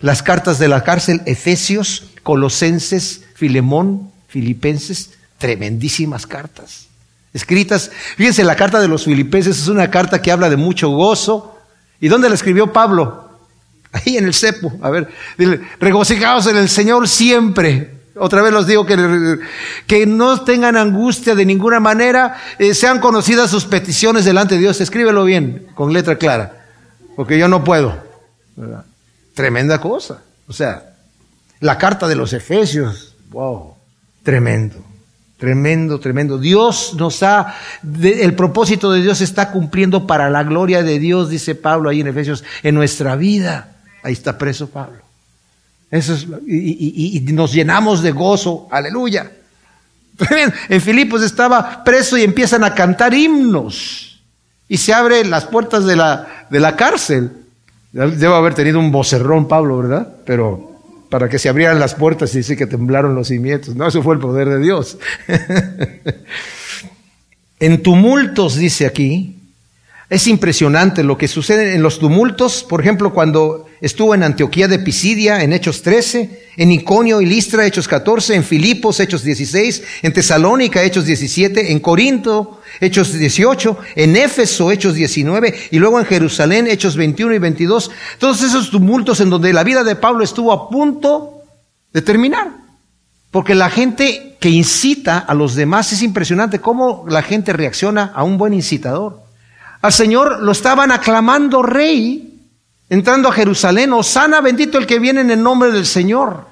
Las 0.00 0.22
cartas 0.22 0.58
de 0.58 0.68
la 0.68 0.84
cárcel, 0.84 1.22
Efesios, 1.24 2.10
Colosenses, 2.22 3.22
Filemón, 3.34 4.10
Filipenses, 4.28 5.12
tremendísimas 5.38 6.26
cartas 6.26 6.88
escritas. 7.34 7.90
Fíjense, 8.16 8.44
la 8.44 8.56
carta 8.56 8.80
de 8.80 8.88
los 8.88 9.04
filipenses 9.04 9.58
es 9.58 9.68
una 9.68 9.90
carta 9.90 10.22
que 10.22 10.32
habla 10.32 10.48
de 10.48 10.56
mucho 10.56 10.88
gozo. 10.88 11.58
¿Y 12.00 12.08
dónde 12.08 12.28
la 12.30 12.34
escribió 12.36 12.72
Pablo? 12.72 13.28
Ahí 13.92 14.16
en 14.16 14.24
el 14.24 14.34
cepo, 14.34 14.72
a 14.82 14.90
ver, 14.90 15.08
regocijaos 15.78 16.46
en 16.48 16.56
el 16.56 16.68
Señor 16.68 17.06
siempre. 17.08 18.00
Otra 18.16 18.42
vez 18.42 18.52
los 18.52 18.66
digo 18.66 18.86
que, 18.86 19.38
que 19.86 20.06
no 20.06 20.40
tengan 20.42 20.76
angustia 20.76 21.34
de 21.34 21.44
ninguna 21.44 21.80
manera, 21.80 22.36
eh, 22.58 22.74
sean 22.74 23.00
conocidas 23.00 23.50
sus 23.50 23.64
peticiones 23.64 24.24
delante 24.24 24.54
de 24.54 24.62
Dios. 24.62 24.80
Escríbelo 24.80 25.24
bien, 25.24 25.68
con 25.74 25.92
letra 25.92 26.16
clara, 26.16 26.66
porque 27.16 27.38
yo 27.38 27.48
no 27.48 27.62
puedo. 27.62 27.96
Tremenda 29.34 29.80
cosa. 29.80 30.22
O 30.46 30.52
sea, 30.52 30.94
la 31.60 31.78
carta 31.78 32.06
de 32.06 32.16
los 32.16 32.32
Efesios, 32.32 33.16
wow, 33.30 33.74
tremendo. 34.22 34.76
Tremendo, 35.44 36.00
tremendo. 36.00 36.38
Dios 36.38 36.94
nos 36.96 37.22
ha, 37.22 37.54
el 38.02 38.34
propósito 38.34 38.90
de 38.90 39.02
Dios 39.02 39.20
está 39.20 39.50
cumpliendo 39.50 40.06
para 40.06 40.30
la 40.30 40.42
gloria 40.42 40.82
de 40.82 40.98
Dios, 40.98 41.28
dice 41.28 41.54
Pablo 41.54 41.90
ahí 41.90 42.00
en 42.00 42.06
Efesios, 42.06 42.42
en 42.62 42.74
nuestra 42.74 43.14
vida. 43.14 43.76
Ahí 44.02 44.14
está 44.14 44.38
preso 44.38 44.70
Pablo. 44.70 45.00
Eso 45.90 46.14
es, 46.14 46.26
y, 46.46 47.22
nos 47.34 47.52
llenamos 47.52 48.02
de 48.02 48.12
gozo, 48.12 48.66
aleluya. 48.70 49.32
En 50.70 50.80
Filipos 50.80 51.22
estaba 51.22 51.84
preso 51.84 52.16
y 52.16 52.22
empiezan 52.22 52.64
a 52.64 52.74
cantar 52.74 53.12
himnos. 53.12 54.22
Y 54.66 54.78
se 54.78 54.94
abren 54.94 55.28
las 55.28 55.44
puertas 55.44 55.84
de 55.84 55.96
la, 55.96 56.46
de 56.48 56.58
la 56.58 56.74
cárcel. 56.74 57.32
Debo 57.92 58.34
haber 58.34 58.54
tenido 58.54 58.78
un 58.78 58.90
vocerrón 58.90 59.46
Pablo, 59.46 59.76
¿verdad? 59.76 60.08
Pero 60.24 60.73
para 61.14 61.28
que 61.28 61.38
se 61.38 61.48
abrieran 61.48 61.78
las 61.78 61.94
puertas 61.94 62.34
y 62.34 62.38
dice 62.38 62.56
que 62.56 62.66
temblaron 62.66 63.14
los 63.14 63.28
cimientos. 63.28 63.76
No, 63.76 63.86
eso 63.86 64.02
fue 64.02 64.16
el 64.16 64.20
poder 64.20 64.48
de 64.48 64.58
Dios. 64.58 64.98
en 67.60 67.84
tumultos, 67.84 68.56
dice 68.56 68.84
aquí, 68.84 69.36
es 70.10 70.26
impresionante 70.26 71.04
lo 71.04 71.16
que 71.16 71.28
sucede 71.28 71.76
en 71.76 71.84
los 71.84 72.00
tumultos, 72.00 72.66
por 72.68 72.80
ejemplo, 72.80 73.14
cuando 73.14 73.66
estuvo 73.80 74.16
en 74.16 74.24
Antioquía 74.24 74.66
de 74.66 74.80
Pisidia, 74.80 75.44
en 75.44 75.52
Hechos 75.52 75.82
13, 75.82 76.46
en 76.56 76.72
Iconio 76.72 77.20
y 77.20 77.26
Listra, 77.26 77.64
Hechos 77.64 77.86
14, 77.86 78.34
en 78.34 78.42
Filipos, 78.42 78.98
Hechos 78.98 79.22
16, 79.22 79.84
en 80.02 80.12
Tesalónica, 80.12 80.82
Hechos 80.82 81.04
17, 81.04 81.70
en 81.70 81.78
Corinto, 81.78 82.60
Hechos 82.80 83.12
18, 83.12 83.78
en 83.96 84.16
Éfeso, 84.16 84.70
Hechos 84.70 84.94
19, 84.94 85.68
y 85.70 85.78
luego 85.78 85.98
en 85.98 86.06
Jerusalén, 86.06 86.66
Hechos 86.66 86.96
21 86.96 87.34
y 87.34 87.38
22. 87.38 87.90
Todos 88.18 88.42
esos 88.42 88.70
tumultos 88.70 89.20
en 89.20 89.30
donde 89.30 89.52
la 89.52 89.64
vida 89.64 89.84
de 89.84 89.96
Pablo 89.96 90.24
estuvo 90.24 90.52
a 90.52 90.68
punto 90.68 91.42
de 91.92 92.02
terminar. 92.02 92.48
Porque 93.30 93.54
la 93.54 93.70
gente 93.70 94.36
que 94.38 94.50
incita 94.50 95.18
a 95.18 95.34
los 95.34 95.54
demás 95.54 95.92
es 95.92 96.02
impresionante 96.02 96.60
cómo 96.60 97.04
la 97.08 97.22
gente 97.22 97.52
reacciona 97.52 98.12
a 98.14 98.22
un 98.22 98.38
buen 98.38 98.54
incitador. 98.54 99.22
Al 99.82 99.92
Señor 99.92 100.42
lo 100.42 100.52
estaban 100.52 100.92
aclamando 100.92 101.62
rey, 101.62 102.40
entrando 102.88 103.28
a 103.28 103.32
Jerusalén, 103.32 103.92
Osana 103.92 104.40
bendito 104.40 104.78
el 104.78 104.86
que 104.86 104.98
viene 104.98 105.20
en 105.20 105.30
el 105.30 105.42
nombre 105.42 105.72
del 105.72 105.84
Señor. 105.84 106.46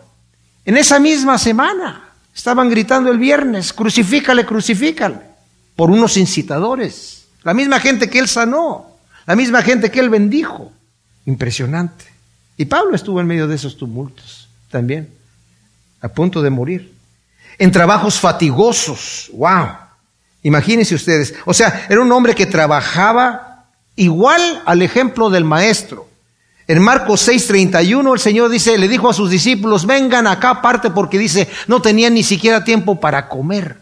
En 0.64 0.76
esa 0.76 0.98
misma 0.98 1.38
semana 1.38 2.10
estaban 2.34 2.68
gritando 2.68 3.10
el 3.10 3.18
viernes, 3.18 3.72
crucifícale, 3.72 4.44
crucifícale, 4.44 5.16
por 5.82 5.90
unos 5.90 6.16
incitadores. 6.16 7.24
La 7.42 7.54
misma 7.54 7.80
gente 7.80 8.08
que 8.08 8.20
él 8.20 8.28
sanó, 8.28 8.86
la 9.26 9.34
misma 9.34 9.62
gente 9.62 9.90
que 9.90 9.98
él 9.98 10.10
bendijo. 10.10 10.70
Impresionante. 11.26 12.04
Y 12.56 12.66
Pablo 12.66 12.94
estuvo 12.94 13.20
en 13.20 13.26
medio 13.26 13.48
de 13.48 13.56
esos 13.56 13.76
tumultos 13.76 14.48
también, 14.70 15.12
a 16.00 16.06
punto 16.06 16.40
de 16.40 16.50
morir. 16.50 16.94
En 17.58 17.72
trabajos 17.72 18.20
fatigosos, 18.20 19.28
wow. 19.32 19.70
Imagínense 20.44 20.94
ustedes. 20.94 21.34
O 21.46 21.52
sea, 21.52 21.86
era 21.90 22.00
un 22.00 22.12
hombre 22.12 22.36
que 22.36 22.46
trabajaba 22.46 23.66
igual 23.96 24.62
al 24.64 24.82
ejemplo 24.82 25.30
del 25.30 25.42
maestro. 25.42 26.08
En 26.68 26.80
Marcos 26.80 27.28
6:31 27.28 28.14
el 28.14 28.20
Señor 28.20 28.50
dice, 28.50 28.78
le 28.78 28.86
dijo 28.86 29.10
a 29.10 29.14
sus 29.14 29.30
discípulos, 29.30 29.84
vengan 29.84 30.28
acá 30.28 30.50
aparte 30.50 30.90
porque 30.90 31.18
dice, 31.18 31.48
no 31.66 31.82
tenían 31.82 32.14
ni 32.14 32.22
siquiera 32.22 32.62
tiempo 32.62 33.00
para 33.00 33.28
comer. 33.28 33.81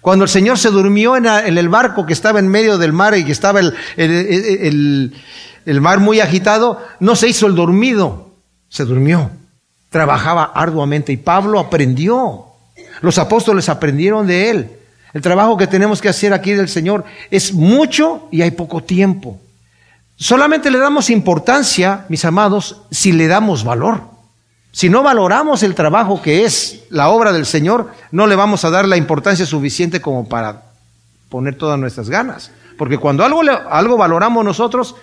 Cuando 0.00 0.24
el 0.24 0.30
Señor 0.30 0.58
se 0.58 0.70
durmió 0.70 1.16
en, 1.16 1.26
el 1.26 1.68
barco 1.68 2.06
que 2.06 2.12
estaba 2.12 2.38
en 2.38 2.48
medio 2.48 2.78
del 2.78 2.92
mar 2.92 3.16
y 3.16 3.24
que 3.24 3.32
estaba 3.32 3.60
el, 3.60 5.12
el 5.66 5.80
mar 5.80 6.00
muy 6.00 6.20
agitado, 6.20 6.82
no 7.00 7.16
se 7.16 7.28
hizo 7.28 7.46
el 7.46 7.54
dormido, 7.54 8.30
se 8.68 8.84
durmió. 8.84 9.30
Trabajaba 9.90 10.44
arduamente 10.54 11.12
y 11.12 11.16
Pablo 11.16 11.58
aprendió. 11.58 12.46
Los 13.00 13.18
apóstoles 13.18 13.68
aprendieron 13.68 14.26
de 14.26 14.50
él. 14.50 14.70
El 15.12 15.22
trabajo 15.22 15.56
que 15.56 15.66
tenemos 15.66 16.00
que 16.00 16.08
hacer 16.08 16.32
aquí 16.32 16.52
del 16.52 16.68
Señor 16.68 17.04
es 17.30 17.52
mucho 17.52 18.28
y 18.30 18.42
hay 18.42 18.52
poco 18.52 18.82
tiempo. 18.82 19.40
Solamente 20.16 20.70
le 20.70 20.78
damos 20.78 21.10
importancia, 21.10 22.04
mis 22.08 22.24
amados, 22.24 22.82
si 22.90 23.12
le 23.12 23.26
damos 23.26 23.64
valor. 23.64 24.02
Si 24.72 24.88
no 24.88 25.02
valoramos 25.02 25.62
el 25.62 25.74
trabajo 25.74 26.22
que 26.22 26.44
es 26.44 26.84
la 26.90 27.08
obra 27.08 27.32
del 27.32 27.46
Señor, 27.46 27.90
no 28.12 28.26
le 28.26 28.36
vamos 28.36 28.64
a 28.64 28.70
dar 28.70 28.86
la 28.86 28.96
importancia 28.96 29.44
suficiente 29.44 30.00
como 30.00 30.28
para 30.28 30.62
poner 31.28 31.56
todas 31.56 31.78
nuestras 31.78 32.08
ganas. 32.08 32.50
Porque 32.78 32.98
cuando 32.98 33.24
algo, 33.24 33.42
algo 33.68 33.96
valoramos 33.96 34.44
nosotros, 34.44 34.94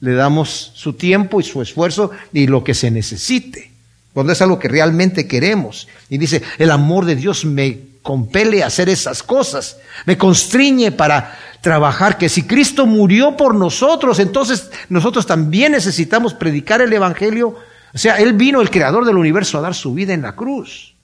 le 0.00 0.14
damos 0.14 0.72
su 0.74 0.92
tiempo 0.92 1.40
y 1.40 1.44
su 1.44 1.60
esfuerzo 1.60 2.10
y 2.32 2.46
lo 2.46 2.62
que 2.62 2.74
se 2.74 2.90
necesite. 2.90 3.72
Cuando 4.12 4.32
es 4.32 4.40
algo 4.40 4.58
que 4.58 4.68
realmente 4.68 5.26
queremos. 5.26 5.88
Y 6.08 6.18
dice, 6.18 6.42
el 6.58 6.70
amor 6.70 7.04
de 7.04 7.16
Dios 7.16 7.44
me 7.44 7.80
compele 8.02 8.62
a 8.62 8.68
hacer 8.68 8.88
esas 8.88 9.24
cosas, 9.24 9.78
me 10.04 10.16
constriñe 10.16 10.92
para 10.92 11.36
trabajar, 11.60 12.16
que 12.16 12.28
si 12.28 12.44
Cristo 12.44 12.86
murió 12.86 13.36
por 13.36 13.54
nosotros, 13.56 14.20
entonces 14.20 14.70
nosotros 14.88 15.26
también 15.26 15.72
necesitamos 15.72 16.32
predicar 16.32 16.80
el 16.80 16.92
Evangelio. 16.92 17.56
O 17.96 17.98
sea, 17.98 18.18
Él 18.18 18.34
vino, 18.34 18.60
el 18.60 18.70
creador 18.70 19.04
del 19.04 19.16
universo, 19.16 19.58
a 19.58 19.62
dar 19.62 19.74
su 19.74 19.92
vida 19.92 20.12
en 20.12 20.22
la 20.22 20.36
cruz. 20.36 20.94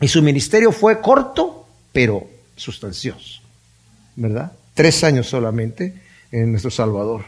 Y 0.00 0.06
su 0.06 0.22
ministerio 0.22 0.70
fue 0.70 1.00
corto, 1.00 1.66
pero 1.90 2.28
sustancioso. 2.54 3.40
¿Verdad? 4.14 4.52
Tres 4.74 5.02
años 5.02 5.26
solamente 5.26 6.00
en 6.30 6.52
nuestro 6.52 6.70
Salvador. 6.70 7.24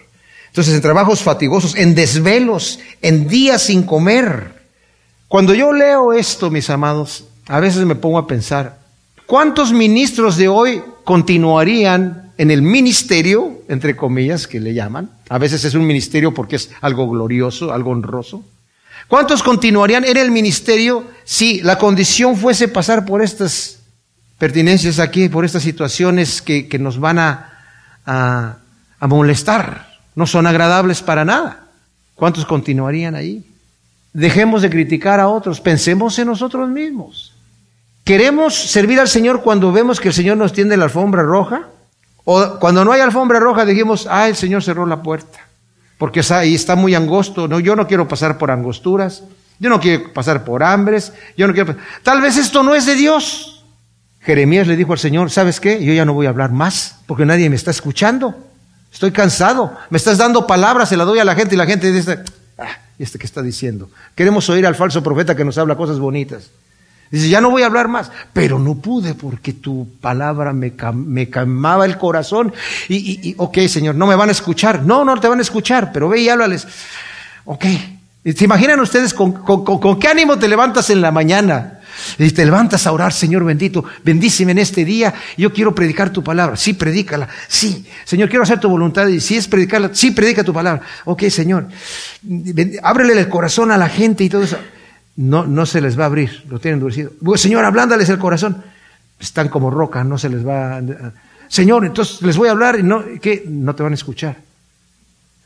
Entonces, 0.48 0.74
en 0.74 0.82
trabajos 0.82 1.22
fatigosos, 1.22 1.74
en 1.74 1.94
desvelos, 1.94 2.78
en 3.02 3.26
días 3.26 3.62
sin 3.62 3.82
comer. 3.82 4.62
Cuando 5.26 5.54
yo 5.54 5.72
leo 5.72 6.12
esto, 6.12 6.50
mis 6.50 6.70
amados, 6.70 7.24
a 7.46 7.58
veces 7.58 7.84
me 7.86 7.94
pongo 7.94 8.18
a 8.18 8.26
pensar, 8.26 8.78
¿Cuántos 9.26 9.72
ministros 9.72 10.36
de 10.36 10.46
hoy 10.46 10.80
continuarían 11.02 12.30
en 12.38 12.52
el 12.52 12.62
ministerio, 12.62 13.60
entre 13.68 13.96
comillas, 13.96 14.46
que 14.46 14.60
le 14.60 14.72
llaman? 14.72 15.10
A 15.28 15.38
veces 15.38 15.64
es 15.64 15.74
un 15.74 15.84
ministerio 15.84 16.32
porque 16.32 16.54
es 16.54 16.70
algo 16.80 17.10
glorioso, 17.10 17.72
algo 17.72 17.90
honroso. 17.90 18.44
¿Cuántos 19.08 19.42
continuarían 19.42 20.04
en 20.04 20.16
el 20.16 20.30
ministerio 20.30 21.06
si 21.24 21.60
la 21.60 21.78
condición 21.78 22.36
fuese 22.36 22.68
pasar 22.68 23.04
por 23.04 23.22
estas 23.22 23.80
pertinencias 24.38 24.98
aquí, 24.98 25.28
por 25.28 25.44
estas 25.44 25.62
situaciones 25.62 26.42
que, 26.42 26.68
nos 26.78 26.98
van 26.98 27.18
a, 27.18 27.52
a, 28.04 28.56
a 28.98 29.06
molestar? 29.06 29.86
No 30.14 30.26
son 30.26 30.46
agradables 30.46 31.02
para 31.02 31.24
nada. 31.24 31.68
¿Cuántos 32.14 32.46
continuarían 32.46 33.14
ahí? 33.14 33.44
Dejemos 34.12 34.62
de 34.62 34.70
criticar 34.70 35.20
a 35.20 35.28
otros, 35.28 35.60
pensemos 35.60 36.18
en 36.18 36.28
nosotros 36.28 36.68
mismos. 36.68 37.34
¿Queremos 38.06 38.54
servir 38.54 39.00
al 39.00 39.08
Señor 39.08 39.42
cuando 39.42 39.72
vemos 39.72 40.00
que 40.00 40.08
el 40.08 40.14
Señor 40.14 40.36
nos 40.36 40.52
tiende 40.52 40.76
la 40.76 40.84
alfombra 40.84 41.22
roja? 41.22 41.68
O 42.24 42.58
cuando 42.58 42.84
no 42.84 42.92
hay 42.92 43.00
alfombra 43.00 43.38
roja 43.40 43.64
dijimos, 43.64 44.06
ah, 44.10 44.28
el 44.28 44.36
Señor 44.36 44.62
cerró 44.62 44.86
la 44.86 45.02
puerta, 45.02 45.45
porque 45.98 46.20
ahí 46.30 46.54
está 46.54 46.76
muy 46.76 46.94
angosto, 46.94 47.48
no, 47.48 47.60
yo 47.60 47.74
no 47.76 47.86
quiero 47.86 48.06
pasar 48.06 48.38
por 48.38 48.50
angosturas, 48.50 49.22
yo 49.58 49.70
no 49.70 49.80
quiero 49.80 50.12
pasar 50.12 50.44
por 50.44 50.62
hambres, 50.62 51.12
yo 51.36 51.46
no 51.46 51.54
quiero... 51.54 51.76
Tal 52.02 52.20
vez 52.20 52.36
esto 52.36 52.62
no 52.62 52.74
es 52.74 52.84
de 52.86 52.94
Dios. 52.94 53.64
Jeremías 54.20 54.66
le 54.66 54.76
dijo 54.76 54.92
al 54.92 54.98
Señor, 54.98 55.30
¿sabes 55.30 55.60
qué? 55.60 55.82
Yo 55.82 55.92
ya 55.92 56.04
no 56.04 56.12
voy 56.12 56.26
a 56.26 56.30
hablar 56.30 56.50
más, 56.50 56.98
porque 57.06 57.24
nadie 57.24 57.48
me 57.48 57.56
está 57.56 57.70
escuchando. 57.70 58.34
Estoy 58.92 59.12
cansado, 59.12 59.76
me 59.90 59.98
estás 59.98 60.18
dando 60.18 60.46
palabras, 60.46 60.88
se 60.88 60.96
la 60.96 61.04
doy 61.04 61.18
a 61.18 61.24
la 61.24 61.34
gente 61.34 61.54
y 61.54 61.58
la 61.58 61.66
gente 61.66 61.92
dice, 61.92 62.18
ah, 62.58 62.78
¿y 62.98 63.02
este 63.02 63.18
qué 63.18 63.26
está 63.26 63.42
diciendo? 63.42 63.90
Queremos 64.14 64.48
oír 64.48 64.66
al 64.66 64.74
falso 64.74 65.02
profeta 65.02 65.34
que 65.34 65.44
nos 65.44 65.58
habla 65.58 65.76
cosas 65.76 65.98
bonitas. 65.98 66.50
Dice, 67.10 67.28
ya 67.28 67.40
no 67.40 67.50
voy 67.50 67.62
a 67.62 67.66
hablar 67.66 67.88
más, 67.88 68.10
pero 68.32 68.58
no 68.58 68.74
pude 68.74 69.14
porque 69.14 69.52
tu 69.52 69.88
palabra 70.00 70.52
me, 70.52 70.72
me 70.94 71.30
calmaba 71.30 71.84
el 71.84 71.98
corazón. 71.98 72.52
Y, 72.88 72.96
y, 72.96 73.30
y, 73.30 73.34
ok, 73.38 73.58
Señor, 73.68 73.94
no 73.94 74.06
me 74.06 74.16
van 74.16 74.28
a 74.28 74.32
escuchar. 74.32 74.82
No, 74.82 75.04
no 75.04 75.18
te 75.20 75.28
van 75.28 75.38
a 75.38 75.42
escuchar, 75.42 75.92
pero 75.92 76.08
ve 76.08 76.20
y 76.20 76.28
háblales. 76.28 76.66
Ok. 77.44 77.64
¿Se 78.24 78.44
imaginan 78.44 78.80
ustedes 78.80 79.14
con, 79.14 79.32
con, 79.32 79.64
con, 79.64 79.98
qué 80.00 80.08
ánimo 80.08 80.36
te 80.36 80.48
levantas 80.48 80.90
en 80.90 81.00
la 81.00 81.12
mañana? 81.12 81.74
Y 82.18 82.28
te 82.30 82.44
levantas 82.44 82.86
a 82.86 82.92
orar, 82.92 83.12
Señor 83.12 83.44
bendito, 83.44 83.84
bendíceme 84.02 84.52
en 84.52 84.58
este 84.58 84.84
día, 84.84 85.14
yo 85.38 85.52
quiero 85.52 85.74
predicar 85.74 86.10
tu 86.10 86.22
palabra. 86.22 86.56
Sí, 86.56 86.74
predícala. 86.74 87.28
Sí, 87.48 87.86
Señor, 88.04 88.28
quiero 88.28 88.42
hacer 88.42 88.58
tu 88.60 88.68
voluntad. 88.68 89.06
Y 89.06 89.20
si 89.20 89.36
es 89.36 89.46
predicarla, 89.46 89.90
sí, 89.92 90.10
predica 90.10 90.42
tu 90.42 90.52
palabra. 90.52 90.82
Ok, 91.04 91.22
Señor, 91.28 91.68
ábrele 92.82 93.18
el 93.18 93.28
corazón 93.28 93.70
a 93.70 93.76
la 93.76 93.88
gente 93.88 94.24
y 94.24 94.28
todo 94.28 94.42
eso 94.42 94.58
no, 95.16 95.46
no 95.46 95.66
se 95.66 95.80
les 95.80 95.98
va 95.98 96.04
a 96.04 96.06
abrir, 96.06 96.44
lo 96.48 96.58
tienen 96.58 96.76
endurecido. 96.76 97.12
Señor, 97.36 97.64
ablándales 97.64 98.08
el 98.08 98.18
corazón. 98.18 98.62
Están 99.18 99.48
como 99.48 99.70
roca, 99.70 100.04
no 100.04 100.18
se 100.18 100.28
les 100.28 100.46
va 100.46 100.76
a... 100.76 100.82
Señor, 101.48 101.86
entonces 101.86 102.20
les 102.22 102.36
voy 102.36 102.48
a 102.48 102.52
hablar 102.52 102.78
y 102.78 102.82
no, 102.82 103.02
¿qué? 103.20 103.44
No 103.48 103.74
te 103.74 103.82
van 103.82 103.92
a 103.92 103.94
escuchar. 103.94 104.36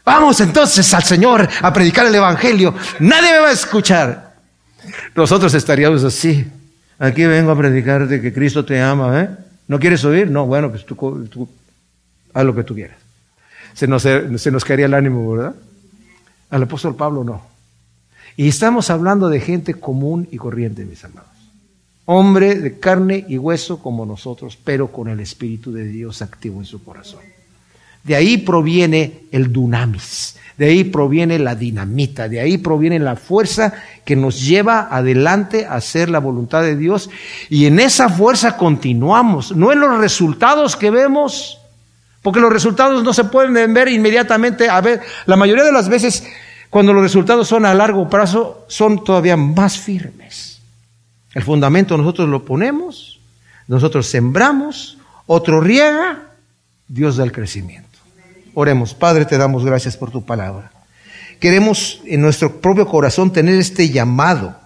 Vamos 0.04 0.40
entonces 0.40 0.92
al 0.92 1.04
Señor 1.04 1.48
a 1.62 1.72
predicar 1.72 2.06
el 2.06 2.14
Evangelio. 2.14 2.74
Nadie 3.00 3.32
me 3.32 3.38
va 3.38 3.48
a 3.48 3.52
escuchar. 3.52 4.34
Nosotros 5.14 5.54
estaríamos 5.54 6.02
así. 6.02 6.44
Aquí 6.98 7.24
vengo 7.26 7.52
a 7.52 7.56
predicarte 7.56 8.20
que 8.20 8.32
Cristo 8.32 8.64
te 8.64 8.80
ama. 8.80 9.20
¿eh? 9.20 9.28
¿No 9.68 9.78
quieres 9.78 10.04
oír? 10.04 10.30
No, 10.30 10.46
bueno, 10.46 10.70
pues 10.70 10.84
tú, 10.84 11.48
haz 12.34 12.44
lo 12.44 12.54
que 12.54 12.64
tú 12.64 12.74
quieras. 12.74 12.96
Se 13.74 13.86
nos, 13.86 14.02
se 14.02 14.50
nos 14.50 14.64
caería 14.64 14.86
el 14.86 14.94
ánimo, 14.94 15.30
¿verdad? 15.30 15.54
Al 16.50 16.62
apóstol 16.62 16.96
Pablo 16.96 17.22
no. 17.22 17.46
Y 18.40 18.48
estamos 18.48 18.88
hablando 18.88 19.28
de 19.28 19.38
gente 19.38 19.74
común 19.74 20.26
y 20.30 20.38
corriente, 20.38 20.86
mis 20.86 21.04
amados. 21.04 21.28
Hombre 22.06 22.54
de 22.54 22.78
carne 22.78 23.26
y 23.28 23.36
hueso 23.36 23.80
como 23.80 24.06
nosotros, 24.06 24.56
pero 24.64 24.90
con 24.90 25.08
el 25.08 25.20
Espíritu 25.20 25.72
de 25.72 25.84
Dios 25.84 26.22
activo 26.22 26.58
en 26.58 26.64
su 26.64 26.82
corazón. 26.82 27.20
De 28.02 28.16
ahí 28.16 28.38
proviene 28.38 29.24
el 29.30 29.52
dunamis, 29.52 30.36
de 30.56 30.70
ahí 30.70 30.84
proviene 30.84 31.38
la 31.38 31.54
dinamita, 31.54 32.30
de 32.30 32.40
ahí 32.40 32.56
proviene 32.56 32.98
la 32.98 33.14
fuerza 33.14 33.74
que 34.06 34.16
nos 34.16 34.40
lleva 34.40 34.88
adelante 34.90 35.66
a 35.66 35.74
hacer 35.74 36.08
la 36.08 36.18
voluntad 36.18 36.62
de 36.62 36.76
Dios. 36.76 37.10
Y 37.50 37.66
en 37.66 37.78
esa 37.78 38.08
fuerza 38.08 38.56
continuamos, 38.56 39.54
no 39.54 39.70
en 39.70 39.80
los 39.80 39.98
resultados 39.98 40.76
que 40.76 40.88
vemos, 40.88 41.60
porque 42.22 42.40
los 42.40 42.50
resultados 42.50 43.04
no 43.04 43.12
se 43.12 43.24
pueden 43.24 43.74
ver 43.74 43.88
inmediatamente. 43.88 44.70
A 44.70 44.80
ver, 44.80 45.02
la 45.26 45.36
mayoría 45.36 45.64
de 45.64 45.72
las 45.72 45.90
veces 45.90 46.24
cuando 46.70 46.92
los 46.92 47.02
resultados 47.02 47.48
son 47.48 47.66
a 47.66 47.74
largo 47.74 48.08
plazo, 48.08 48.64
son 48.68 49.02
todavía 49.02 49.36
más 49.36 49.76
firmes. 49.76 50.60
El 51.34 51.42
fundamento 51.42 51.98
nosotros 51.98 52.28
lo 52.28 52.44
ponemos, 52.44 53.20
nosotros 53.66 54.06
sembramos, 54.06 54.96
otro 55.26 55.60
riega, 55.60 56.22
Dios 56.86 57.16
da 57.16 57.24
el 57.24 57.32
crecimiento. 57.32 57.98
Oremos, 58.54 58.94
Padre, 58.94 59.24
te 59.24 59.36
damos 59.36 59.64
gracias 59.64 59.96
por 59.96 60.12
tu 60.12 60.24
palabra. 60.24 60.70
Queremos 61.40 62.02
en 62.04 62.20
nuestro 62.20 62.60
propio 62.60 62.86
corazón 62.86 63.32
tener 63.32 63.58
este 63.58 63.90
llamado, 63.90 64.56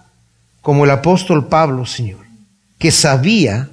como 0.61 0.85
el 0.85 0.91
apóstol 0.91 1.47
Pablo, 1.47 1.85
Señor, 1.85 2.25
que 2.77 2.91
sabía 2.91 3.69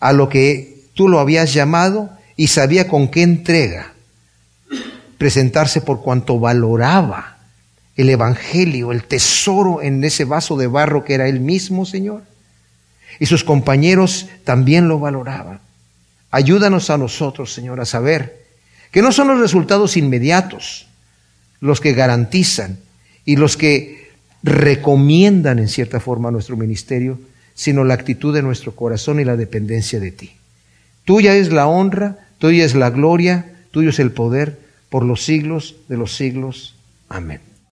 a 0.00 0.12
lo 0.12 0.28
que 0.28 0.84
tú 0.94 1.08
lo 1.08 1.20
habías 1.20 1.52
llamado 1.54 2.10
y 2.36 2.48
sabía 2.48 2.88
con 2.88 3.08
qué 3.08 3.22
entrega 3.22 3.92
presentarse 5.18 5.80
por 5.80 6.02
cuanto 6.02 6.40
valoraba 6.40 7.31
el 7.96 8.08
Evangelio, 8.08 8.92
el 8.92 9.04
tesoro 9.04 9.82
en 9.82 10.02
ese 10.04 10.24
vaso 10.24 10.56
de 10.56 10.66
barro 10.66 11.04
que 11.04 11.14
era 11.14 11.28
él 11.28 11.40
mismo, 11.40 11.84
Señor. 11.84 12.22
Y 13.20 13.26
sus 13.26 13.44
compañeros 13.44 14.26
también 14.44 14.88
lo 14.88 14.98
valoraban. 14.98 15.60
Ayúdanos 16.30 16.88
a 16.88 16.96
nosotros, 16.96 17.52
Señor, 17.52 17.80
a 17.80 17.84
saber 17.84 18.42
que 18.90 19.02
no 19.02 19.12
son 19.12 19.28
los 19.28 19.40
resultados 19.40 19.96
inmediatos 19.96 20.86
los 21.60 21.80
que 21.80 21.92
garantizan 21.92 22.78
y 23.24 23.36
los 23.36 23.56
que 23.56 24.10
recomiendan 24.42 25.58
en 25.58 25.68
cierta 25.68 26.00
forma 26.00 26.30
nuestro 26.30 26.56
ministerio, 26.56 27.20
sino 27.54 27.84
la 27.84 27.94
actitud 27.94 28.34
de 28.34 28.42
nuestro 28.42 28.74
corazón 28.74 29.20
y 29.20 29.24
la 29.24 29.36
dependencia 29.36 30.00
de 30.00 30.10
ti. 30.10 30.32
Tuya 31.04 31.36
es 31.36 31.52
la 31.52 31.66
honra, 31.66 32.26
tuya 32.38 32.64
es 32.64 32.74
la 32.74 32.90
gloria, 32.90 33.52
tuyo 33.70 33.90
es 33.90 33.98
el 33.98 34.10
poder 34.10 34.58
por 34.90 35.04
los 35.04 35.24
siglos 35.24 35.76
de 35.88 35.96
los 35.96 36.16
siglos. 36.16 36.74
Amén. 37.08 37.51